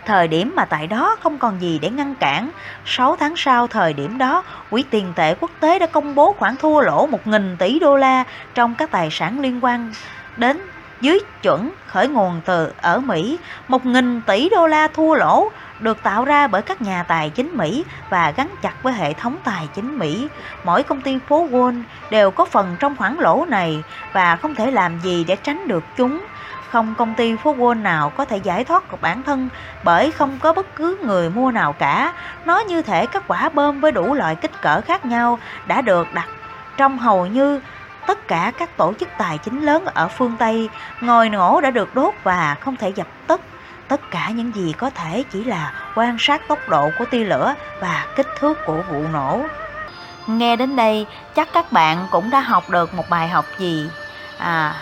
Thời 0.08 0.28
điểm 0.28 0.52
mà 0.56 0.64
tại 0.64 0.86
đó 0.86 1.16
không 1.20 1.38
còn 1.38 1.60
gì 1.60 1.78
để 1.78 1.90
ngăn 1.90 2.14
cản. 2.14 2.50
6 2.84 3.16
tháng 3.16 3.34
sau 3.36 3.66
thời 3.66 3.92
điểm 3.92 4.18
đó, 4.18 4.44
Quỹ 4.70 4.82
tiền 4.82 5.14
tệ 5.14 5.34
quốc 5.34 5.50
tế 5.60 5.78
đã 5.78 5.86
công 5.86 6.14
bố 6.14 6.32
khoản 6.38 6.56
thua 6.56 6.80
lỗ 6.80 7.08
1.000 7.08 7.56
tỷ 7.56 7.78
đô 7.78 7.96
la 7.96 8.24
trong 8.54 8.74
các 8.74 8.90
tài 8.90 9.08
sản 9.10 9.40
liên 9.40 9.64
quan 9.64 9.90
đến 10.36 10.60
dưới 11.00 11.18
chuẩn 11.42 11.74
khởi 11.86 12.08
nguồn 12.08 12.42
từ 12.44 12.72
ở 12.76 13.00
Mỹ. 13.00 13.40
1.000 13.68 14.22
tỷ 14.26 14.48
đô 14.48 14.66
la 14.66 14.88
thua 14.88 15.14
lỗ 15.14 15.52
được 15.78 16.02
tạo 16.02 16.24
ra 16.24 16.46
bởi 16.46 16.62
các 16.62 16.82
nhà 16.82 17.02
tài 17.02 17.30
chính 17.30 17.50
Mỹ 17.54 17.84
và 18.08 18.30
gắn 18.36 18.54
chặt 18.62 18.82
với 18.82 18.92
hệ 18.92 19.14
thống 19.14 19.38
tài 19.44 19.68
chính 19.74 19.98
Mỹ. 19.98 20.30
Mỗi 20.62 20.82
công 20.82 21.00
ty 21.00 21.18
phố 21.26 21.48
Wall 21.50 21.84
đều 22.10 22.30
có 22.30 22.44
phần 22.52 22.76
trong 22.80 22.96
khoản 22.96 23.16
lỗ 23.18 23.44
này 23.48 23.84
và 24.12 24.36
không 24.36 24.54
thể 24.54 24.70
làm 24.70 24.98
gì 24.98 25.24
để 25.24 25.36
tránh 25.36 25.66
được 25.66 25.96
chúng. 25.96 26.26
Không 26.70 26.94
công 26.94 27.14
ty 27.14 27.36
phố 27.36 27.54
Wall 27.54 27.82
nào 27.82 28.10
có 28.10 28.24
thể 28.24 28.36
giải 28.36 28.64
thoát 28.64 28.90
được 28.90 29.00
bản 29.00 29.22
thân 29.22 29.48
bởi 29.84 30.10
không 30.10 30.38
có 30.42 30.52
bất 30.52 30.76
cứ 30.76 30.98
người 31.02 31.30
mua 31.30 31.50
nào 31.50 31.72
cả. 31.72 32.12
Nó 32.44 32.58
như 32.58 32.82
thể 32.82 33.06
các 33.06 33.22
quả 33.28 33.48
bơm 33.48 33.80
với 33.80 33.92
đủ 33.92 34.14
loại 34.14 34.34
kích 34.34 34.62
cỡ 34.62 34.80
khác 34.80 35.06
nhau 35.06 35.38
đã 35.66 35.82
được 35.82 36.06
đặt 36.14 36.28
trong 36.76 36.98
hầu 36.98 37.26
như 37.26 37.60
tất 38.06 38.28
cả 38.28 38.52
các 38.58 38.76
tổ 38.76 38.92
chức 39.00 39.08
tài 39.18 39.38
chính 39.38 39.66
lớn 39.66 39.84
ở 39.94 40.08
phương 40.08 40.36
Tây. 40.38 40.68
Ngòi 41.00 41.28
nổ 41.28 41.60
đã 41.60 41.70
được 41.70 41.94
đốt 41.94 42.14
và 42.22 42.56
không 42.60 42.76
thể 42.76 42.88
dập 42.88 43.06
tắt. 43.26 43.40
Tất 43.88 44.00
cả 44.10 44.30
những 44.30 44.54
gì 44.54 44.74
có 44.78 44.90
thể 44.90 45.24
chỉ 45.32 45.44
là 45.44 45.72
quan 45.94 46.16
sát 46.18 46.48
tốc 46.48 46.58
độ 46.68 46.90
của 46.98 47.04
tia 47.04 47.24
lửa 47.24 47.54
và 47.80 48.06
kích 48.16 48.26
thước 48.38 48.58
của 48.66 48.82
vụ 48.90 49.02
nổ. 49.12 49.40
Nghe 50.26 50.56
đến 50.56 50.76
đây, 50.76 51.06
chắc 51.34 51.48
các 51.52 51.72
bạn 51.72 52.06
cũng 52.10 52.30
đã 52.30 52.40
học 52.40 52.70
được 52.70 52.94
một 52.94 53.04
bài 53.10 53.28
học 53.28 53.44
gì. 53.58 53.90
À, 54.38 54.74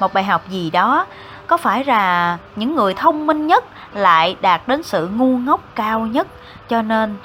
một 0.00 0.12
bài 0.12 0.24
học 0.24 0.48
gì 0.48 0.70
đó 0.70 1.06
có 1.52 1.56
phải 1.56 1.84
là 1.84 2.38
những 2.56 2.74
người 2.74 2.94
thông 2.94 3.26
minh 3.26 3.46
nhất 3.46 3.64
lại 3.94 4.36
đạt 4.40 4.68
đến 4.68 4.82
sự 4.82 5.08
ngu 5.08 5.38
ngốc 5.38 5.60
cao 5.74 6.00
nhất? 6.00 6.26
Cho 6.68 6.82
nên, 6.82 7.16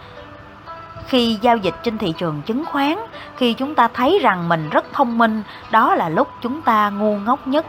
khi 1.08 1.38
giao 1.42 1.58
dịch 1.58 1.74
trên 1.84 1.98
thị 1.98 2.14
trường 2.18 2.42
chứng 2.42 2.66
khoán, 2.66 2.98
khi 3.38 3.54
chúng 3.54 3.76
ta 3.76 3.88
thấy 3.88 4.20
rằng 4.22 4.50
mình 4.50 4.70
rất 4.70 4.86
thông 4.94 5.18
minh, 5.18 5.44
đó 5.72 5.96
là 5.96 6.10
lúc 6.10 6.28
chúng 6.42 6.62
ta 6.62 6.90
ngu 6.90 7.18
ngốc 7.18 7.48
nhất. 7.48 7.66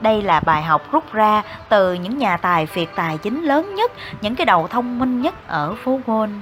Đây 0.00 0.22
là 0.22 0.40
bài 0.40 0.62
học 0.62 0.82
rút 0.92 1.12
ra 1.12 1.42
từ 1.68 1.94
những 1.94 2.18
nhà 2.18 2.36
tài 2.36 2.66
phiệt 2.66 2.88
tài 2.94 3.18
chính 3.18 3.42
lớn 3.42 3.74
nhất, 3.74 3.92
những 4.20 4.34
cái 4.34 4.46
đầu 4.46 4.68
thông 4.68 4.98
minh 4.98 5.22
nhất 5.22 5.48
ở 5.48 5.74
phố 5.84 6.00
Wall. 6.06 6.40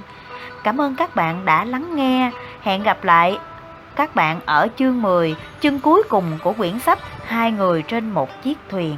Cảm 0.63 0.81
ơn 0.81 0.95
các 0.95 1.15
bạn 1.15 1.45
đã 1.45 1.65
lắng 1.65 1.95
nghe. 1.95 2.31
Hẹn 2.61 2.83
gặp 2.83 3.03
lại 3.03 3.39
các 3.95 4.15
bạn 4.15 4.39
ở 4.45 4.67
chương 4.77 5.01
10 5.01 5.35
chương 5.59 5.79
cuối 5.79 6.03
cùng 6.09 6.37
của 6.43 6.53
quyển 6.53 6.79
sách 6.79 6.99
hai 7.25 7.51
người 7.51 7.81
trên 7.81 8.11
một 8.11 8.43
chiếc 8.43 8.57
thuyền 8.69 8.97